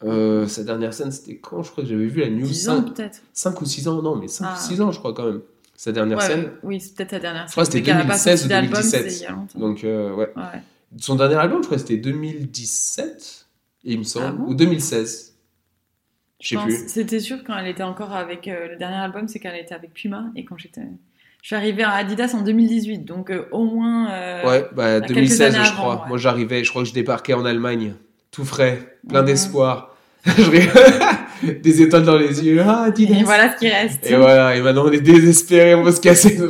[0.03, 1.63] Euh, Sa dernière scène c'était quand?
[1.63, 3.61] Je crois que j'avais vu la news 10 ans 5, peut-être.
[3.61, 4.55] ou 6 ans non mais 5 Ah.
[4.57, 5.41] ou 6 ans je crois quand même.
[5.78, 6.51] Sa dernière Ouais, scène.
[6.63, 8.45] oui, c'est peut-être sa dernière Je crois que c'était Mais qu'elle a pas 2016 sorti
[8.45, 9.09] ou d'album, 2017.
[9.11, 9.59] c'est il y a longtemps.
[9.59, 10.32] Donc euh, ouais.
[10.36, 10.61] Ouais.
[10.97, 13.45] Son dernier album je crois que c'était 2017
[13.84, 15.36] il me semble Ah bon ou 2016.
[16.41, 16.88] Je sais plus.
[16.88, 19.93] C'était sûr quand elle était encore avec euh, le dernier album, c'est qu'elle était avec
[19.93, 20.82] Puma et quand j'étais.
[21.41, 24.07] Je suis arrivée à Adidas en 2018, donc euh, au moins.
[24.45, 25.95] Ouais, bah, quelques 2016, années je avant, crois.
[26.01, 26.07] ouais.
[26.09, 27.93] Moi, j'arrivais, je crois que je débarquais en Allemagne,
[28.32, 29.28] tout frais, plein Mhm.
[29.28, 29.95] d'espoir.
[30.25, 30.73] Je rigole.
[31.61, 32.61] Des étoiles dans les yeux.
[32.61, 33.19] Ah, Adidas.
[33.19, 34.05] Et voilà ce qui reste.
[34.09, 36.38] Et voilà, et maintenant on est désespérés, on va se casser.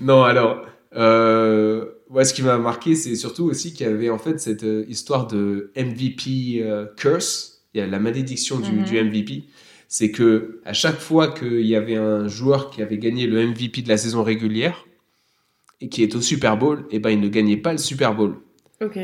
[0.00, 0.64] Non, alors,
[0.96, 4.62] euh, ouais, ce qui m'a marqué, c'est surtout aussi qu'il y avait en fait cette
[4.64, 8.84] euh, histoire de MVP euh, curse, il y a la malédiction du, Mhm.
[8.84, 9.44] du MVP.
[9.88, 13.82] C'est que à chaque fois qu'il y avait un joueur qui avait gagné le MVP
[13.82, 14.86] de la saison régulière
[15.80, 18.36] et qui est au Super Bowl, et ben il ne gagnait pas le Super Bowl.
[18.82, 18.98] Ok.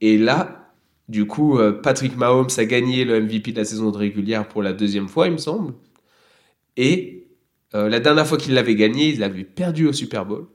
[0.00, 0.57] Et là,
[1.08, 4.72] du coup, euh, Patrick Mahomes a gagné le MVP de la saison régulière pour la
[4.72, 5.74] deuxième fois, il me semble.
[6.76, 7.28] Et
[7.74, 10.46] euh, la dernière fois qu'il l'avait gagné, il l'avait perdu au Super Bowl.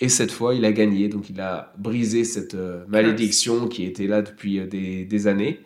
[0.00, 1.08] Et cette fois, il a gagné.
[1.08, 5.60] Donc, il a brisé cette euh, malédiction qui était là depuis euh, des, des années.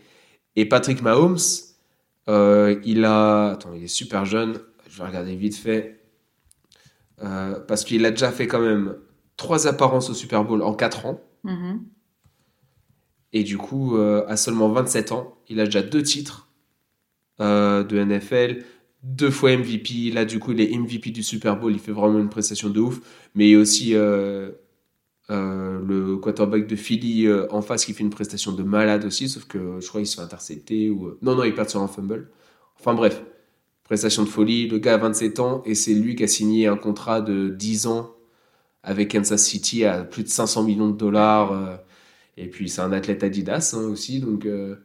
[0.56, 1.38] Et Patrick Mahomes,
[2.28, 3.50] il a.
[3.52, 4.58] Attends, il est super jeune.
[4.88, 5.98] Je vais regarder vite fait.
[7.18, 8.96] Parce qu'il a déjà fait quand même
[9.36, 11.20] trois apparences au Super Bowl en quatre ans.
[11.44, 11.84] Mhm.
[13.32, 16.48] Et du coup, euh, à seulement 27 ans, il a déjà deux titres
[17.40, 18.62] euh, de NFL,
[19.02, 20.10] deux fois MVP.
[20.12, 21.72] Là, du coup, il est MVP du Super Bowl.
[21.72, 23.00] Il fait vraiment une prestation de ouf.
[23.34, 24.50] Mais il y a aussi euh,
[25.28, 29.28] le quarterback de Philly en face qui fait une prestation de malade aussi.
[29.28, 30.90] Sauf que je crois qu'il se fait intercepter.
[30.90, 31.16] Ou...
[31.22, 32.28] Non, non, il perd sur un fumble.
[32.78, 33.22] Enfin bref,
[33.84, 34.68] prestation de folie.
[34.68, 37.86] Le gars a 27 ans et c'est lui qui a signé un contrat de 10
[37.86, 38.14] ans
[38.82, 41.80] avec Kansas City à plus de 500 millions de dollars.
[42.38, 44.76] Euh, et puis c'est un athlète Adidas hein, aussi, donc euh,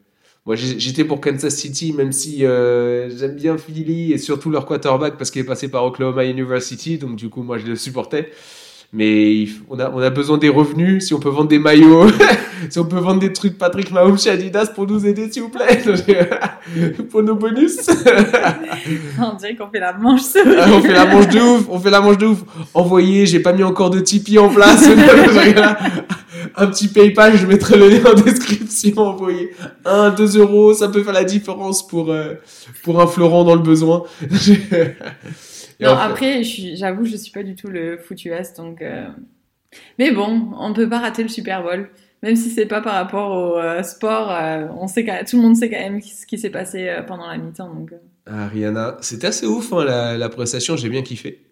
[0.45, 5.17] moi j'étais pour Kansas City, même si euh, j'aime bien Philly et surtout leur quarterback
[5.17, 8.31] parce qu'il est passé par Oklahoma University, donc du coup moi je le supportais.
[8.93, 12.07] Mais on a, on a besoin des revenus, si on peut vendre des maillots,
[12.69, 15.49] si on peut vendre des trucs Patrick Mahomes chez Adidas pour nous aider s'il vous
[15.49, 15.83] plaît,
[17.09, 17.85] pour nos bonus.
[19.19, 21.89] On dirait qu'on fait la manche Ah, on fait la manche de ouf, on fait
[21.89, 22.43] la manche de ouf.
[22.73, 24.87] Envoyé, j'ai pas mis encore de Tipeee en place.
[26.55, 28.93] Un petit PayPal, je mettrai le lien en description.
[28.97, 29.51] Envoyé
[29.85, 32.35] 1, 2 euros, ça peut faire la différence pour, euh,
[32.83, 34.03] pour un Florent dans le besoin.
[35.79, 38.81] Non, enfin- après, j'avoue, je suis pas du tout le foot US, donc.
[38.81, 39.05] euh,
[39.99, 41.89] Mais bon, on peut pas rater le Super Bowl.
[42.23, 44.35] Même si c'est pas par rapport au euh, sport,
[44.79, 47.37] on sait quand- tout le monde sait quand même ce qui s'est passé pendant la
[47.37, 47.91] mi-temps, donc
[48.25, 51.43] Ah, Rihanna, c'était assez ouf hein, la, la prestation, j'ai bien kiffé.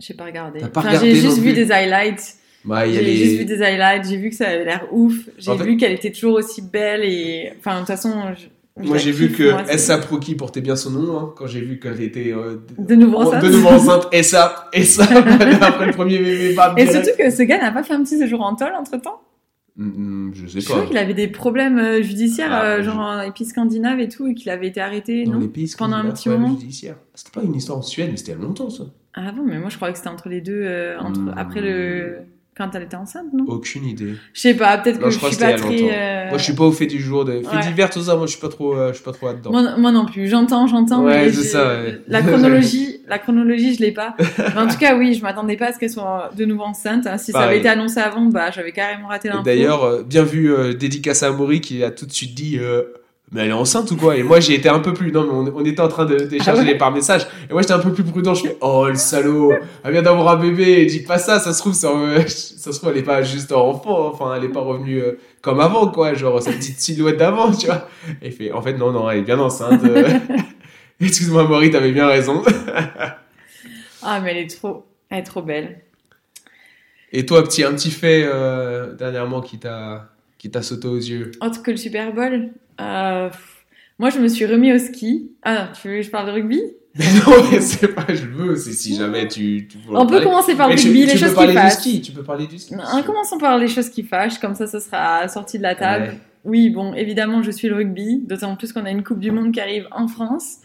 [0.00, 0.60] j'ai pas regardé.
[0.62, 2.36] Enfin, j'ai juste vu des highlights.
[2.66, 4.08] Bah, J'ai les- juste vu des highlights.
[4.08, 5.14] J'ai vu que ça avait l'air ouf.
[5.38, 8.12] J'ai En fait- vu qu'elle était toujours aussi belle et, enfin, de toute façon.
[8.36, 11.46] je- je Moi j'ai vu que moi, Essa Proki portait bien son nom hein, quand
[11.46, 13.42] j'ai vu qu'elle était euh, De nouveau enceinte.
[13.42, 14.08] de nouveau enceinte.
[14.12, 15.04] Essa, Essa,
[15.62, 17.04] après le premier bébé, bam, Et direct.
[17.06, 19.20] surtout que ce gars n'a pas fait un petit séjour en tôle entre temps.
[19.78, 20.74] Mm, mm, je sais Je pas.
[20.74, 24.08] crois qu'il avait des problèmes euh, judiciaires, Ah, euh, je- genre en pays scandinave et
[24.08, 25.46] tout, et qu'il avait été arrêté, non?
[25.48, 26.58] pays Pendant un petit moment.
[27.14, 28.84] C'était pas une histoire en Suède, mais c'était il y a longtemps ça.
[29.14, 31.34] Ah bon, mais moi je croyais que c'était entre les deux, euh, entre, Hmm.
[31.36, 32.16] après le.
[32.56, 33.44] Quand elle était enceinte, non?
[33.48, 34.14] Aucune idée.
[34.32, 35.76] Je sais pas, peut-être que je crois suis pas très.
[35.92, 37.60] euh, Moi je suis pas au fait du jour, des faits Ouais.
[37.66, 39.50] divers, tout ça, moi je suis pas trop, euh, je suis pas trop là-dedans.
[39.50, 42.00] Moi, moi non plus, j'entends, j'entends, Ouais, c'est ça, ouais.
[42.08, 44.16] la chronologie, la chronologie, je l'ai pas.
[44.38, 47.06] Mais en tout cas, oui, je m'attendais pas à ce qu'elle soit de nouveau enceinte.
[47.06, 47.18] hein.
[47.18, 49.42] Si ça avait été annoncé avant, bah, j'avais carrément raté l'info.
[49.42, 52.84] D'ailleurs, euh, bien vu, euh, dédicace à Amaury qui a tout de suite dit euh,
[53.32, 54.16] Mais elle est enceinte ou quoi?
[54.16, 55.10] Et moi j'ai été un peu plus.
[55.10, 57.26] Non, mais on, on était en train de décharger Ah ouais les par message.
[57.50, 58.34] Et moi j'étais un peu plus prudent.
[58.34, 59.52] Je fais Oh le salaud
[59.82, 60.86] Elle vient d'avoir un bébé.
[60.86, 63.50] Dis pas ça, ça se trouve, ça, euh, ça se trouve, elle est pas juste
[63.50, 64.06] enfant.
[64.12, 66.14] Enfin, elle est pas revenue euh, comme avant, quoi.
[66.14, 67.88] Genre sa petite silhouette d'avant, tu vois.
[68.22, 69.82] Et fait En fait, non, non, elle est bien enceinte.
[69.84, 70.08] euh.
[71.00, 72.42] Excuse-moi, Amaury, t'avais bien raison.
[74.02, 75.80] Ah, mais elle est trop, elle est trop belle.
[77.12, 81.32] Et toi, petit, un petit fait euh, dernièrement qui t'a qui t'a sauté aux yeux?
[81.40, 82.50] Autre que le Super Bowl,
[82.80, 83.30] euh,
[83.98, 85.30] moi je me suis remis au ski.
[85.42, 86.60] Ah, tu veux que je parle de rugby?
[87.26, 89.68] Non, mais c'est pas, je veux, c'est si jamais tu.
[89.68, 91.72] tu on peut commencer par le rugby, les choses qui fâchent.
[91.74, 92.74] Ski, tu peux parler du ski.
[92.74, 96.14] Non, commençons par les choses qui fâchent, comme ça, ça sera sorti de la table.
[96.44, 99.52] Oui, bon, évidemment, je suis le rugby, d'autant plus qu'on a une Coupe du Monde
[99.52, 100.58] qui arrive en France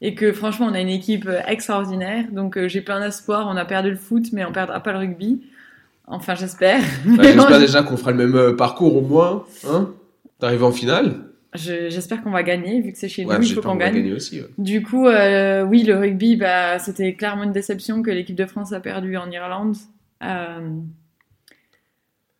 [0.00, 2.26] et que franchement, on a une équipe extraordinaire.
[2.30, 3.48] Donc, euh, j'ai plein d'espoir.
[3.50, 5.42] On a perdu le foot, mais on perdra pas le rugby.
[6.06, 6.80] Enfin, j'espère.
[7.04, 9.90] Bah, j'espère déjà qu'on fera le même euh, parcours au moins, hein,
[10.38, 11.24] d'arriver en finale?
[11.56, 14.12] J'espère qu'on va gagner, vu que c'est chez nous, il faut qu'on gagne.
[14.12, 18.46] Aussi, Du coup, euh, oui, le rugby, bah, c'était clairement une déception que l'équipe de
[18.46, 19.76] France a perdu en Irlande.
[20.22, 20.70] Euh...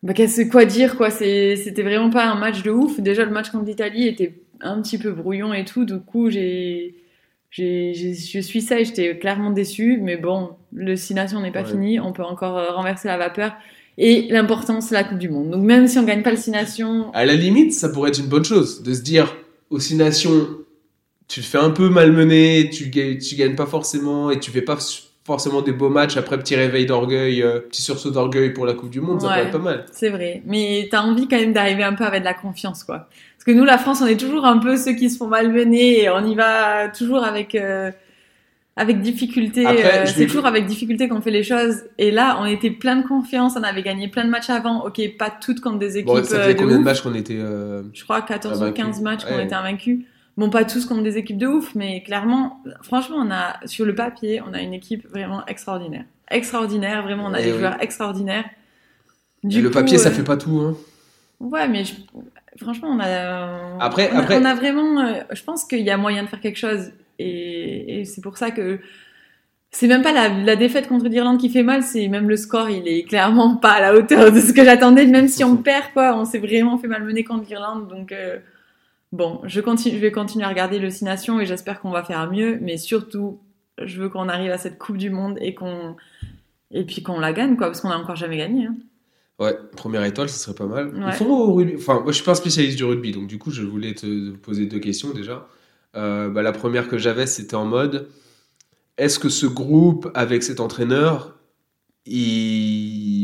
[0.03, 0.15] Bah,
[0.51, 3.01] quoi dire, quoi C'était vraiment pas un match de ouf.
[3.01, 5.85] Déjà, le match contre l'Italie était un petit peu brouillon et tout.
[5.85, 6.95] Du coup, j'ai,
[7.51, 9.99] je suis ça et j'étais clairement déçue.
[10.01, 11.99] Mais bon, le Six Nations n'est pas fini.
[11.99, 13.57] On peut encore euh, renverser la vapeur.
[13.99, 15.51] Et l'important, c'est la Coupe du Monde.
[15.51, 17.11] Donc même si on gagne pas le Six Nations...
[17.15, 19.35] À la limite, ça pourrait être une bonne chose de se dire,
[19.71, 20.49] aux Six Nations,
[21.29, 24.77] tu te fais un peu malmener, tu, tu gagnes pas forcément et tu fais pas
[25.25, 26.17] forcément des beaux matchs.
[26.17, 29.45] Après, petit réveil d'orgueil, euh, petit sursaut d'orgueil pour la Coupe du Monde, ça pourrait
[29.45, 29.87] être pas mal.
[29.93, 30.43] C'est vrai.
[30.45, 33.09] Mais tu as envie quand même d'arriver un peu avec de la confiance, quoi.
[33.37, 36.03] Parce que nous, la France, on est toujours un peu ceux qui se font malmener
[36.03, 37.55] et on y va toujours avec...
[37.55, 37.91] Euh,
[38.77, 39.67] avec difficulté.
[39.67, 41.85] Euh, c'est toujours avec difficulté qu'on fait les choses.
[41.97, 43.55] Et là, on était plein de confiance.
[43.57, 44.85] On avait gagné plein de matchs avant.
[44.85, 46.07] Ok, pas toutes contre des équipes.
[46.09, 49.01] Bon, ça fait euh, combien de matchs qu'on était euh, Je crois 14 ou 15
[49.01, 50.05] matchs qu'on était invaincus.
[50.37, 53.95] Bon, pas tous contre des équipes de ouf, mais clairement, franchement, on a sur le
[53.95, 56.05] papier, on a une équipe vraiment extraordinaire.
[56.31, 58.45] Extraordinaire, vraiment, on a eh des joueurs extraordinaires.
[59.43, 60.61] Du le papier, ça fait pas tout.
[60.61, 60.77] Hein.
[61.41, 61.85] Ouais, mais
[62.61, 63.79] franchement, on a.
[63.83, 64.39] Après, on après...
[64.39, 65.25] on a vraiment.
[65.33, 66.91] je pense qu'il y a moyen de faire quelque chose.
[67.19, 68.79] Et, c'est pour ça que
[69.71, 72.89] c'est même pas la, défaite contre l'Irlande qui fait mal, c'est même le score, il
[72.89, 75.07] est clairement pas à la hauteur de ce que j'attendais.
[75.07, 77.89] Même si on perd, quoi, on s'est vraiment fait malmener contre l'Irlande.
[77.89, 78.39] Donc euh,
[79.13, 82.05] bon, je, continue, je vais continuer à regarder le Six Nations et j'espère qu'on va
[82.05, 82.59] faire mieux.
[82.61, 83.41] Mais surtout,
[83.83, 85.97] je veux qu'on arrive à cette Coupe du Monde et qu'on
[86.71, 88.67] et puis qu'on la gagne, quoi, parce qu'on a encore jamais gagné.
[88.67, 88.77] Hein.
[89.39, 90.93] Ouais, première étoile, ce serait pas mal.
[91.07, 94.31] Enfin, moi, je suis pas un spécialiste du rugby, donc du coup, je voulais te
[94.31, 95.47] poser deux questions déjà.
[95.97, 98.09] Euh, bah, la première que j'avais, c'était en mode
[98.99, 101.37] est-ce que ce groupe, avec cet entraîneur,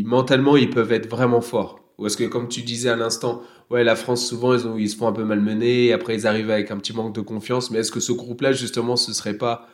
[0.05, 1.81] mentalement, ils peuvent être vraiment forts?
[1.99, 4.77] Ou est-ce que, comme tu disais à l'instant, ouais, la France, souvent, ils, ont...
[4.77, 7.21] ils se font un peu malmener, et après, ils arrivent avec un petit manque de
[7.21, 9.69] confiance, mais est-ce que ce groupe-là, justement, ce serait pas.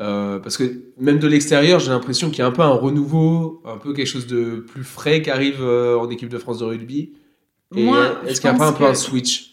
[0.00, 0.64] Euh, parce que
[0.98, 4.06] même de l'extérieur, j'ai l'impression qu'il y a un peu un renouveau, un peu quelque
[4.06, 7.12] chose de plus frais qui arrive euh, en équipe de France de rugby.
[7.76, 7.86] Et
[8.26, 9.49] est-ce qu'il n'y a pas un peu un switch?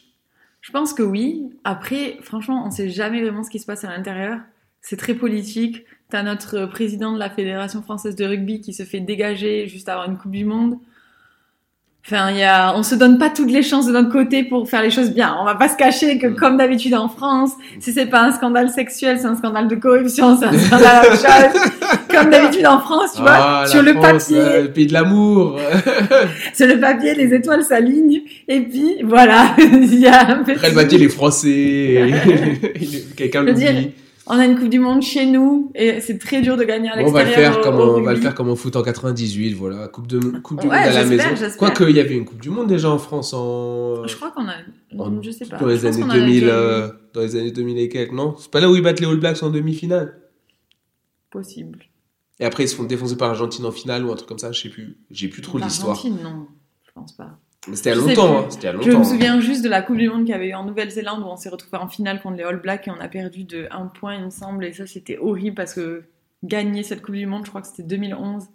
[0.68, 1.50] Je pense que oui.
[1.64, 4.42] Après, franchement, on ne sait jamais vraiment ce qui se passe à l'intérieur.
[4.82, 5.86] C'est très politique.
[6.10, 9.88] Tu as notre président de la Fédération française de rugby qui se fait dégager juste
[9.88, 10.78] avant une Coupe du Monde.
[12.10, 14.82] Enfin, y a, on se donne pas toutes les chances de notre côté pour faire
[14.82, 15.36] les choses bien.
[15.42, 17.52] On va pas se cacher que, comme d'habitude en France,
[17.82, 21.10] si c'est pas un scandale sexuel, c'est un scandale de corruption, c'est un scandale à
[21.10, 21.62] chose.
[22.10, 24.38] Comme d'habitude en France, tu vois, ah, sur le papier.
[24.38, 25.60] Euh, le pays de l'amour.
[26.54, 28.22] sur le papier, les étoiles s'alignent.
[28.48, 29.54] Et puis, voilà.
[29.58, 30.54] il y a un peu.
[30.54, 32.10] Après, le papier, les Français.
[33.18, 33.66] Quelqu'un le dit
[34.30, 36.96] on a une Coupe du Monde chez nous et c'est très dur de gagner à
[36.96, 37.12] l'extérieur.
[37.12, 39.88] On va le faire comme on, va le faire comme au foot en 98, voilà,
[39.88, 41.24] Coupe de Coupe du Monde à la maison.
[41.58, 44.06] Quoique il y avait une Coupe du Monde déjà en France en.
[44.06, 44.56] Je crois qu'on a,
[45.22, 45.58] je sais pas.
[45.58, 48.36] Dans les années 2000, euh, dans les années 2000 et quelques, non?
[48.38, 50.20] C'est pas là où ils battent les All Blacks en demi-finale?
[51.30, 51.80] Possible.
[52.40, 54.52] Et après ils se font défoncer par l'Argentine en finale ou un truc comme ça,
[54.52, 54.98] je sais plus.
[55.10, 55.90] J'ai plus trop l'histoire.
[55.90, 56.48] L'Argentine, non,
[56.86, 57.40] je pense pas.
[57.74, 58.46] C'était à longtemps, hein.
[58.50, 58.90] C'était longtemps.
[58.90, 61.22] Je me souviens juste de la Coupe du Monde qu'il y avait eu en Nouvelle-Zélande
[61.24, 63.68] où on s'est retrouvé en finale contre les All Blacks et on a perdu de
[63.72, 64.66] 1 point, il me semble.
[64.66, 66.04] Et ça, c'était horrible parce que
[66.44, 68.46] gagner cette Coupe du Monde, je crois que c'était 2011.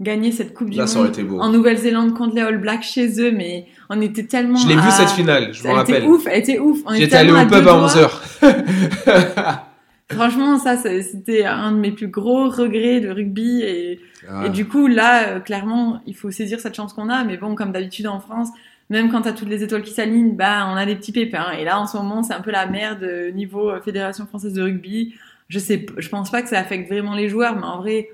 [0.00, 4.00] Gagner cette Coupe du Monde en Nouvelle-Zélande contre les All Blacks chez eux, mais on
[4.00, 4.58] était tellement.
[4.58, 5.96] Je l'ai vu cette finale, je me rappelle.
[5.96, 6.78] Elle était ouf, elle était ouf.
[6.94, 9.60] J'étais allé au pub à 11h.
[10.10, 13.62] Franchement, ça, c'était un de mes plus gros regrets de rugby.
[13.62, 14.46] Et, ah.
[14.46, 17.22] et du coup, là, euh, clairement, il faut saisir cette chance qu'on a.
[17.24, 18.48] Mais bon, comme d'habitude en France,
[18.88, 21.52] même quand t'as toutes les étoiles qui s'alignent, bah, on a des petits pépins.
[21.52, 24.62] Et là, en ce moment, c'est un peu la merde niveau euh, Fédération française de
[24.62, 25.14] rugby.
[25.48, 28.08] Je sais, je pense pas que ça affecte vraiment les joueurs, mais en vrai,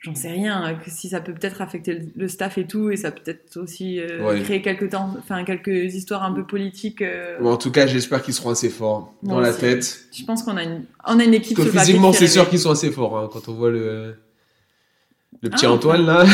[0.00, 2.96] j'en sais rien, euh, que si ça peut peut-être affecter le, staff et tout, et
[2.96, 7.02] ça peut être aussi euh, créer quelques temps, enfin quelques histoires un peu politiques.
[7.02, 7.42] Euh...
[7.42, 10.06] en tout cas, j'espère qu'ils seront assez forts dans la tête.
[10.12, 11.56] Je pense qu'on a une, on a une équipe.
[11.56, 14.14] Que physiquement, c'est sûr qu'ils sont assez forts hein, quand on voit le
[15.42, 16.24] le petit ah, Antoine là.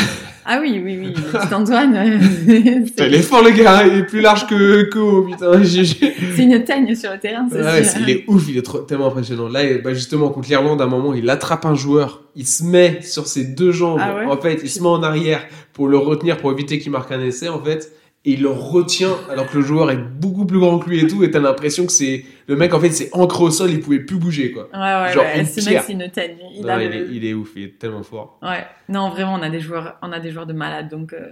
[0.47, 2.21] Ah oui, oui, oui, le petit Antoine.
[2.47, 5.63] il est fort le gars, il est plus large que, que haut, putain.
[5.63, 9.47] c'est une teigne sur le terrain, c'est ouais, il est ouf, il est tellement impressionnant.
[9.47, 13.01] Là, bah, justement, contre l'Irlande, à un moment, il attrape un joueur, il se met
[13.01, 15.41] sur ses deux jambes, ah en fait, il se met en arrière
[15.73, 17.91] pour le retenir, pour éviter qu'il marque un essai, en fait.
[18.25, 21.07] Et il le retient alors que le joueur est beaucoup plus grand que lui et
[21.07, 23.79] tout et t'as l'impression que c'est le mec en fait c'est ancré au sol il
[23.79, 25.45] pouvait plus bouger quoi Ouais, ouais, Genre ouais.
[25.45, 25.73] Ce pierre.
[25.81, 26.37] mec, c'est une tête.
[26.55, 28.65] Il Non, est, il est ouf il est tellement fort Ouais.
[28.89, 30.89] Non, vraiment, on a des joueurs, on a des joueurs de malades.
[30.89, 31.29] Donc, euh,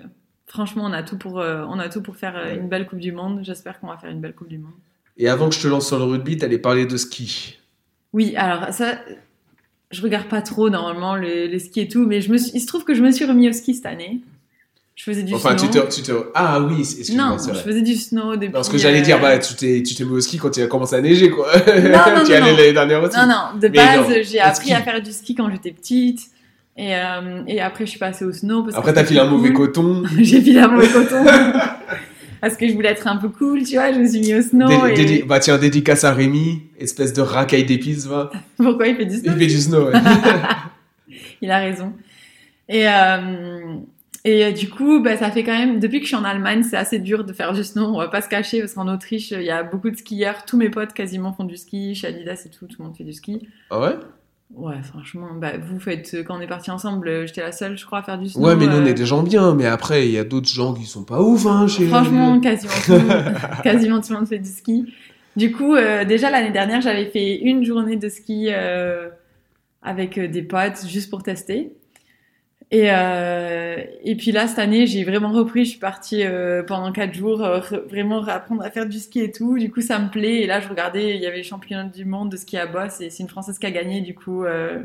[0.48, 3.00] franchement, on a tout pour, euh, on a tout pour faire euh, une belle Coupe
[3.00, 3.40] du Monde.
[3.44, 4.74] J'espère qu'on va faire une belle Coupe du Monde.
[5.18, 7.58] et avant que je te lance sur le rugby t'allais parler de ski
[8.14, 9.00] Oui, alors ça,
[9.92, 12.60] je regarde pas trop normalement le, le ski et tout, mais je me suis- il
[12.62, 14.22] se trouve que je me suis remis au ski cette année.
[14.96, 15.70] Je faisais du enfin snow.
[15.72, 18.54] tu te, tu te ah oui excuse-moi non, je vrai faisais du snow depuis.
[18.54, 20.64] non, ce que j'allais dire, bah, tu t'es, tu t'es mis au ski quand il
[20.64, 21.48] a commencé à neiger, quoi.
[21.56, 21.92] non, tu y non,
[22.36, 22.58] allais non.
[22.58, 23.18] l'année dernière aussi.
[23.18, 24.74] Non, non, de Mais base, non, j'ai appris ski.
[24.74, 26.20] à faire du ski quand j'étais petite.
[26.78, 28.64] Et, euh, et après, je suis passée au snow.
[28.64, 29.68] Parce Après, t'as filé un mauvais cool.
[29.68, 30.04] coton.
[30.20, 31.24] J'ai filé un mauvais coton.
[32.42, 33.92] parce que je voulais être un peu cool, tu vois.
[33.94, 34.68] Je me suis mis au snow.
[34.68, 35.06] Dé- et...
[35.06, 38.32] dédi- Bah, tiens, dédicace à Rémi, espèce de racaille d'épices, va.
[38.58, 39.94] Pourquoi il fait du Il snow fait du snow, ouais.
[41.42, 41.94] Il a raison.
[42.70, 43.76] Et, euh,
[44.26, 46.64] et euh, du coup, bah, ça fait quand même, depuis que je suis en Allemagne,
[46.64, 47.86] c'est assez dur de faire du snow.
[47.86, 50.46] On va pas se cacher parce qu'en Autriche, il y a beaucoup de skieurs.
[50.46, 51.96] Tous mes potes quasiment font du ski.
[51.96, 53.48] Chez Adidas et tout, tout le monde fait du ski.
[53.70, 53.96] Ah ouais?
[54.56, 57.86] Ouais, franchement, bah, vous faites, quand on est partis ensemble, euh, j'étais la seule, je
[57.86, 58.46] crois, à faire du snow.
[58.46, 60.48] Ouais, mais nous, on euh, est des gens bien, mais après, il y a d'autres
[60.50, 64.28] gens qui sont pas ouf, hein, chez Franchement, quasiment tout, monde- quasiment tout le monde
[64.28, 64.94] fait du ski.
[65.36, 69.10] Du coup, euh, déjà l'année dernière, j'avais fait une journée de ski euh,
[69.82, 71.74] avec euh, des potes juste pour tester.
[72.74, 75.64] Et, euh, et puis là, cette année, j'ai vraiment repris.
[75.64, 79.32] Je suis partie euh, pendant quatre jours, euh, vraiment apprendre à faire du ski et
[79.32, 79.60] tout.
[79.60, 80.42] Du coup, ça me plaît.
[80.42, 83.00] Et là, je regardais, il y avait les championnats du monde de ski à bosse
[83.00, 84.02] et c'est une Française qui a gagné.
[84.02, 84.80] Du coup, euh,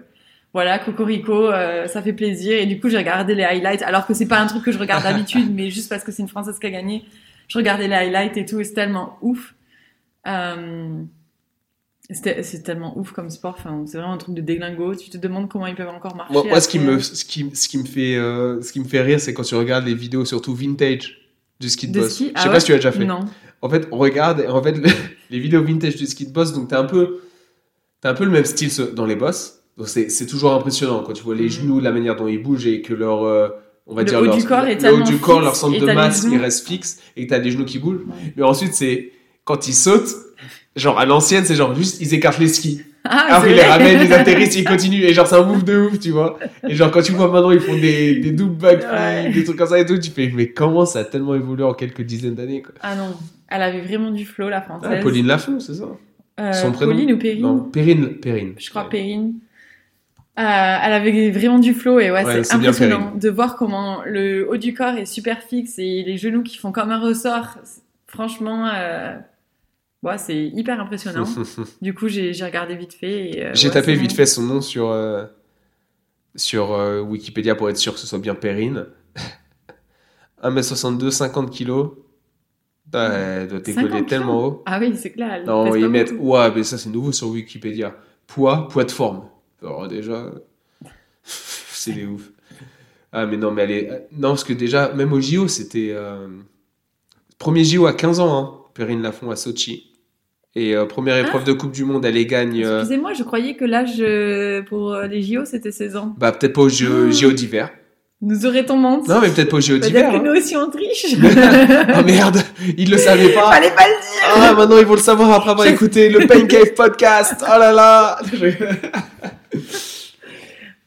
[0.52, 2.58] voilà, Cocorico, euh, ça fait plaisir.
[2.58, 4.78] Et du coup, j'ai regardé les highlights, alors que c'est pas un truc que je
[4.78, 7.04] regarde d'habitude, mais juste parce que c'est une Française qui a gagné,
[7.48, 9.54] je regardais les highlights et tout, et c'est tellement ouf.
[10.26, 11.04] Euh,
[12.10, 13.56] c'est tellement ouf comme sport.
[13.58, 14.94] Enfin, c'est vraiment un truc de déglingo.
[14.94, 16.32] Tu te demandes comment ils peuvent encore marcher.
[16.32, 18.86] Moi, moi, ce qui me, ce qui, ce qui me fait, euh, ce qui me
[18.86, 21.18] fait rire, c'est quand tu regardes les vidéos, surtout vintage,
[21.60, 22.12] du ski de, De boss.
[22.14, 23.04] ski Je sais Ah pas ouais si tu l'as déjà fait.
[23.04, 23.20] Non.
[23.60, 24.88] En fait, on regarde, en fait, le-
[25.30, 27.20] les vidéos vintage du ski de boss, donc t'as un peu,
[28.00, 29.60] t'as un peu le même style dans les boss.
[29.76, 32.82] Donc c'est, toujours impressionnant quand tu vois les genoux, la manière dont ils bougent et
[32.82, 33.48] que leur, euh,
[33.86, 35.78] on va Le dire haut leur, du corps est le haut du corps, leur centre
[35.78, 38.00] de masse, il reste fixe et que t'as des genoux qui bougent.
[38.06, 38.32] Ouais.
[38.36, 39.12] Mais ensuite, c'est
[39.44, 40.16] quand ils sautent,
[40.78, 42.82] genre à l'ancienne, c'est genre juste ils écartent les skis.
[43.04, 45.02] Ah, c'est ils les ramènent, ils atterrissent, ils continuent.
[45.04, 46.38] Et genre, c'est un move de ouf, tu vois.
[46.68, 49.30] Et genre, quand tu vois maintenant, ils font des, des double backflips, Ouais.
[49.32, 51.72] des trucs comme ça et tout, tu fais, mais comment ça a tellement évolué en
[51.74, 52.74] quelques dizaines d'années, quoi.
[52.82, 53.14] Ah non,
[53.48, 54.90] elle avait vraiment du flow, la française.
[54.92, 55.84] Ah, Pauline Lafont, c'est ça?
[56.40, 56.92] Euh, son prénom?
[56.92, 57.42] Pauline ou Perrine?
[57.42, 58.08] Non, Perrine.
[58.20, 58.52] Perrine.
[58.58, 59.34] Je crois Perrine.
[60.38, 60.42] Euh,
[60.84, 64.56] elle avait vraiment du flow et ouais, Ouais, c'est impressionnant de voir comment le haut
[64.56, 67.58] du corps est super fixe et les genoux qui font comme un ressort.
[68.06, 69.16] Franchement, euh,
[70.02, 71.24] ouais, c'est hyper impressionnant.
[71.82, 73.32] du coup, j'ai regardé vite fait.
[73.46, 74.16] euh, J'ai ouais, tapé vite bon.
[74.16, 75.24] fait son nom sur, euh,
[76.36, 78.86] sur euh, Wikipédia pour être sûr que ce soit bien Perrine.
[80.42, 81.72] 1m62, 50 kg.
[82.92, 84.62] Ah, elle doit décoller 50 tellement haut.
[84.64, 85.44] Ah oui, c'est clair.
[85.44, 86.14] Non, ils mettent.
[86.18, 87.94] Ouais, mais ça c'est nouveau sur Wikipédia.
[88.26, 89.28] Poids, poids de forme.
[89.60, 90.30] Alors déjà,
[91.22, 92.30] c'est des ouf.
[93.12, 94.08] Ah, mais non, mais elle est.
[94.12, 95.94] Non, parce que déjà, même au JO, c'était.
[97.38, 99.90] Premier JO à 15 ans, hein, Perrine Lafont à Sochi.
[100.54, 102.64] Et euh, première épreuve de Coupe du Monde, elle les gagne.
[102.64, 106.14] euh, Excusez-moi, je croyais que l'âge euh, pour les JO c'était 16 ans.
[106.16, 107.10] Bah, peut-être pas au JO, Ah.
[107.10, 107.70] JO d'hiver.
[108.20, 109.08] Nous aurait-on menti?
[109.10, 110.10] Non, mais peut-être pas au JO Peut-être d'hiver.
[110.10, 110.22] que hein.
[110.24, 111.06] nous aussi on triche.
[111.14, 112.38] Oh merde,
[112.76, 113.52] ils le savaient pas.
[113.52, 114.22] Fallait pas le dire.
[114.36, 117.42] Ah, maintenant ils vont le savoir après avoir écouté le Pain Cave podcast.
[117.44, 118.18] Oh là là.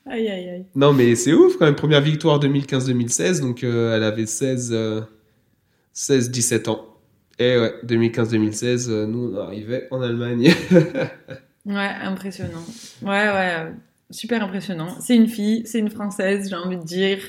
[0.10, 0.66] Aïe aïe aïe.
[0.76, 1.76] Non, mais c'est ouf quand même.
[1.76, 3.39] Première victoire 2015-2016.
[3.39, 5.02] Donc, euh, elle avait 16, euh,
[5.94, 6.86] 16, 17 ans.
[7.42, 10.54] Et ouais, 2015-2016, euh, nous, on arrivait en Allemagne.
[11.64, 12.64] Ouais, impressionnant.
[13.04, 13.72] Ouais, ouais, euh,
[14.10, 14.98] super impressionnant.
[15.00, 17.20] C'est une fille, c'est une française, j'ai envie de dire.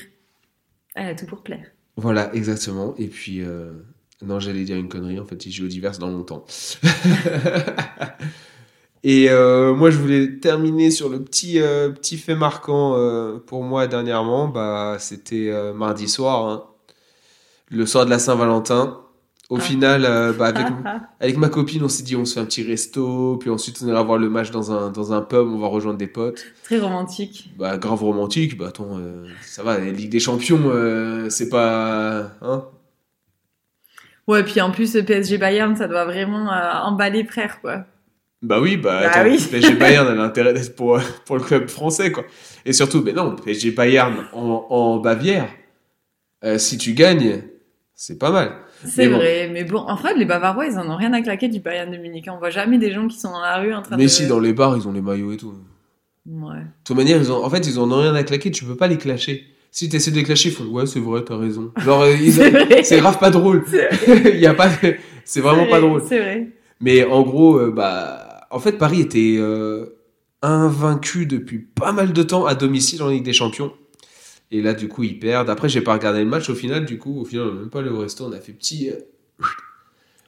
[0.95, 1.67] Elle a tout pour plaire.
[1.97, 2.95] voilà, exactement.
[2.97, 3.73] Et puis, euh,
[4.23, 5.19] non, j'allais dire une connerie.
[5.19, 6.45] En fait, il joue au divers dans longtemps.
[9.03, 13.61] Et euh, moi, je voulais terminer sur le petit, euh, petit fait marquant euh, pour
[13.63, 14.47] moi dernièrement.
[14.47, 16.63] Bah, C'était mardi soir, hein.
[17.69, 19.02] le soir de la Saint-Valentin.
[19.53, 19.61] Au Ah.
[19.61, 20.65] final, euh, bah, avec.
[21.19, 23.87] Avec ma copine, on s'est dit on se fait un petit resto, puis ensuite on
[23.87, 26.43] ira voir le match dans un, dans un pub, on va rejoindre des potes.
[26.63, 27.49] Très romantique.
[27.57, 32.31] Bah grave romantique, bah attends, euh, ça va, la Ligue des Champions, euh, c'est pas...
[32.41, 32.65] Hein
[34.27, 36.49] Ouais, puis en plus, le PSG Bayern, ça doit vraiment
[36.85, 37.85] emballer frère, quoi.
[38.41, 39.37] bah oui, bah, Bah attends, oui.
[39.51, 42.23] PSG Bayern a l'intérêt d'être pour, pour le club français, quoi.
[42.65, 45.47] Et surtout, mais non, PSG Bayern en, en Bavière,
[46.43, 47.43] euh, si tu gagnes,
[47.95, 48.51] c'est pas mal.
[48.85, 49.17] C'est Mais bon.
[49.17, 51.91] vrai, mais bon, en fait, les Bavarois, ils en ont rien à claquer du Bayern
[51.91, 52.25] de Munich.
[52.31, 54.07] On voit jamais des gens qui sont dans la rue en train Mais de...
[54.09, 55.53] si, dans les bars, ils ont les maillots et tout.
[56.25, 56.55] Ouais.
[56.59, 58.75] De toute manière, ils ont, en fait, ils en ont rien à claquer, tu peux
[58.75, 59.45] pas les clasher.
[59.71, 61.71] Si tu essaies de les clasher, ils font ouais, c'est vrai, t'as raison.
[61.77, 62.05] Genre,
[62.83, 63.63] C'est grave pas drôle.
[63.67, 63.89] C'est
[64.33, 64.69] Il y a pas,
[65.25, 66.03] c'est vraiment vrai, pas drôle.
[66.07, 66.47] C'est vrai.
[66.79, 69.97] Mais en gros, euh, bah, en fait, Paris était euh,
[70.41, 73.71] invaincu depuis pas mal de temps à domicile en Ligue des Champions.
[74.55, 75.49] Et là, du coup, ils perdent.
[75.49, 76.85] Après, j'ai pas regardé le match au final.
[76.85, 78.23] Du coup, au final, on n'a même pas allé au resto.
[78.25, 79.45] On a fait petit, euh,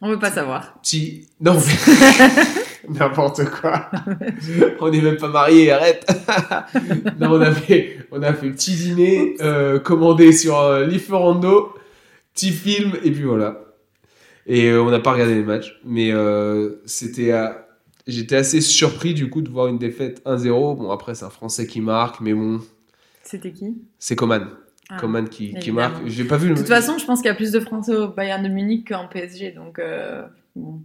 [0.02, 0.74] On veut pas savoir.
[0.82, 1.28] petit.
[1.40, 1.94] Non, mais-
[2.90, 3.90] n'importe quoi.
[4.80, 5.72] on n'est même pas mariés.
[5.72, 6.06] Arrête.
[7.20, 11.74] non, on a fait, on a fait petit dîner euh, commandé sur euh, Lieferando,
[12.34, 13.62] petit film et puis voilà.
[14.48, 16.12] Et euh, on n'a pas regardé les matchs, mais
[16.86, 17.32] c'était.
[17.32, 17.62] à-
[18.08, 20.78] J'étais assez surpris du coup de voir une défaite 1-0.
[20.78, 22.62] Bon après c'est un Français qui marque, mais bon
[23.26, 24.48] C'était qui c'est Coman,
[24.90, 24.98] Ah.
[25.00, 26.06] Coman qui, qui marque.
[26.06, 26.54] J'ai pas vu le.
[26.54, 28.88] De toute façon, je pense qu'il y a plus de Français au Bayern de Munich
[28.88, 30.24] qu'en PSG, donc euh,
[30.56, 30.82] bon.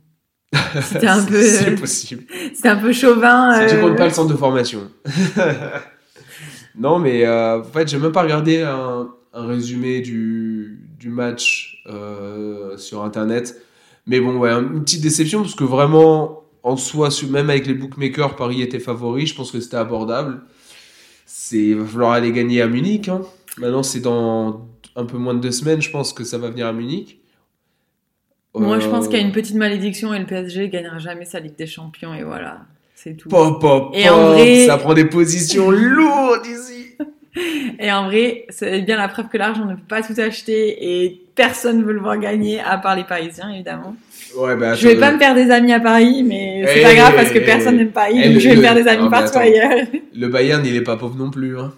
[0.83, 2.25] C'était un peu, c'est possible.
[2.55, 3.69] c'était un peu chauvin.
[3.69, 4.91] Si tu comptes pas le centre de formation.
[6.79, 11.83] non, mais euh, en fait, j'ai même pas regardé un, un résumé du, du match
[11.87, 13.61] euh, sur internet.
[14.07, 18.35] Mais bon, ouais, une petite déception parce que vraiment, en soi, même avec les bookmakers,
[18.35, 19.27] Paris était favori.
[19.27, 20.43] Je pense que c'était abordable.
[21.33, 23.09] C'est, il va falloir aller gagner à Munich.
[23.09, 23.23] hein.
[23.59, 24.67] Maintenant, c'est dans
[24.97, 27.21] un peu moins de deux semaines, je pense que ça va venir à Munich.
[28.55, 31.25] Moi, je pense Euh, qu'il y a une petite malédiction et le PSG gagnera jamais
[31.25, 32.63] sa Ligue des Champions et voilà,
[32.97, 33.29] c'est tout.
[33.29, 36.80] Pop, pop, Et en pop, vrai- ça prend des positions lourdes ici.
[37.79, 41.23] Et en vrai, c'est bien la preuve que l'argent ne peut pas tout acheter et
[41.37, 43.95] personne ne veut le voir gagner à part les Parisiens évidemment.
[44.37, 46.95] Ouais, bah, je vais pas me faire des amis à Paris, mais c'est Eh, pas
[46.95, 48.99] grave parce que eh, personne n'aime Paris, eh, donc je vais me faire des amis
[49.05, 49.71] non, mais partout ailleurs.
[50.15, 51.59] Le Bayern, il est pas pauvre non plus.
[51.59, 51.73] Hein.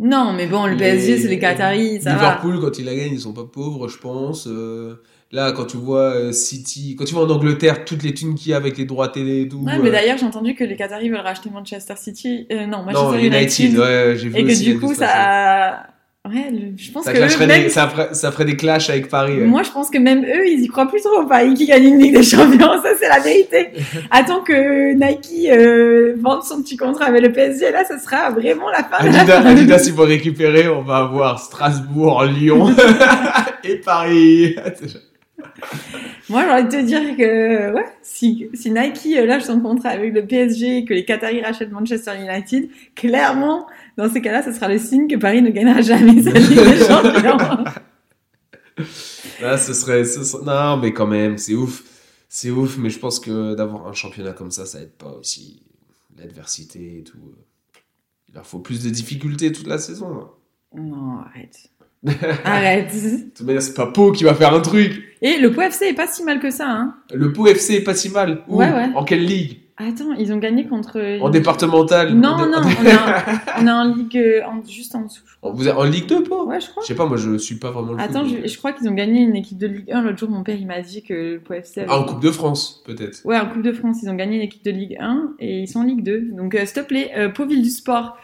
[0.00, 2.16] Non, mais bon, le PSG, c'est les Qataris, ça va.
[2.16, 4.48] Liverpool, quand il la gagne, ils sont pas pauvres, je pense.
[4.48, 4.94] Euh,
[5.34, 8.52] là, quand tu vois euh, City, quand tu vois en Angleterre, toutes les thunes qu'il
[8.52, 9.58] y a avec les droits télé et tout.
[9.58, 12.46] Ouais, euh, mais d'ailleurs, j'ai entendu que les Qataris veulent racheter Manchester City.
[12.52, 13.60] Euh, non, Manchester non, United.
[13.64, 15.86] United, ouais, j'ai vu et que du a coup, ça.
[16.26, 17.64] Ouais, le- je pense Ça, que eux, même...
[17.64, 19.34] des- ça, ferait, ça ferait des clashs avec Paris.
[19.40, 19.44] ouais.
[19.44, 21.98] Moi, je pense que même eux, ils y croient plus trop Paris qui gagne une
[21.98, 22.80] Ligue des Champions.
[22.82, 23.68] Ça, c'est la vérité.
[24.10, 27.70] Attends que Nike euh, vende son petit contrat avec le PSG.
[27.72, 29.04] Là, ça sera vraiment la fin.
[29.06, 29.40] Adidas.
[29.46, 32.74] Adidas, il faut récupérer, on va avoir Strasbourg, Lyon
[33.64, 34.56] et Paris.
[36.28, 39.90] Moi, j'ai envie de te dire que ouais, si, si Nike euh, lâche son contrat
[39.90, 44.52] avec le PSG et que les Qataris rachètent Manchester United, clairement, dans ces cas-là, ce
[44.52, 47.64] sera le signe que Paris ne gagnera jamais sa Ligue des Champions.
[49.40, 51.82] Là, ce serait, ce serait- Non, mais quand même, c'est ouf.
[52.28, 55.62] C'est ouf, mais je pense que d'avoir un championnat comme ça, ça aide pas aussi
[56.18, 57.18] l'adversité et tout.
[58.28, 60.18] Il leur faut plus de difficultés toute la saison.
[60.20, 60.30] hein.
[60.74, 61.68] non, arrête.
[62.44, 62.92] Arrête.
[62.92, 65.02] De toute manière, c'est pas Pau qui va faire un truc.
[65.22, 66.94] Et le Pau FC est pas si mal que ça, hein.
[67.14, 68.42] Le Pau FC est pas si mal.
[68.48, 68.88] Où Ouais, ouais.
[68.94, 69.60] En quelle ligue?
[69.76, 71.00] Attends, ils ont gagné contre.
[71.20, 74.64] En départemental Non, En dé- non, on est en, on est en Ligue euh, en-
[74.64, 75.50] juste en dessous, je crois.
[75.50, 76.46] Vous êtes en Ligue 2, Pau?
[76.46, 76.82] Ouais, je crois.
[76.84, 78.94] Je sais pas, moi je suis pas vraiment le Attends, je, je crois qu'ils ont
[78.94, 80.02] gagné une équipe de Ligue 1.
[80.02, 81.90] L'autre jour, mon père, il m'a dit que le Pau FC avait...
[81.90, 83.20] Ah, en Coupe de France, peut-être.
[83.24, 85.66] Ouais, en Coupe de France, ils ont gagné une équipe de Ligue 1 et ils
[85.68, 86.28] sont en Ligue 2.
[86.36, 88.16] Donc, euh, s'il te plaît, euh, Pau Ville du Sport,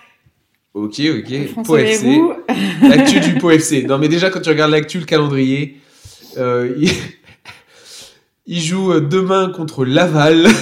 [0.75, 1.49] Ok, ok.
[1.53, 2.21] François FC.
[2.83, 3.85] L'actu du Pau FC.
[3.85, 5.81] Non, mais déjà, quand tu regardes l'actu, le calendrier,
[6.39, 6.91] euh, il...
[8.47, 10.47] il joue euh, demain contre Laval.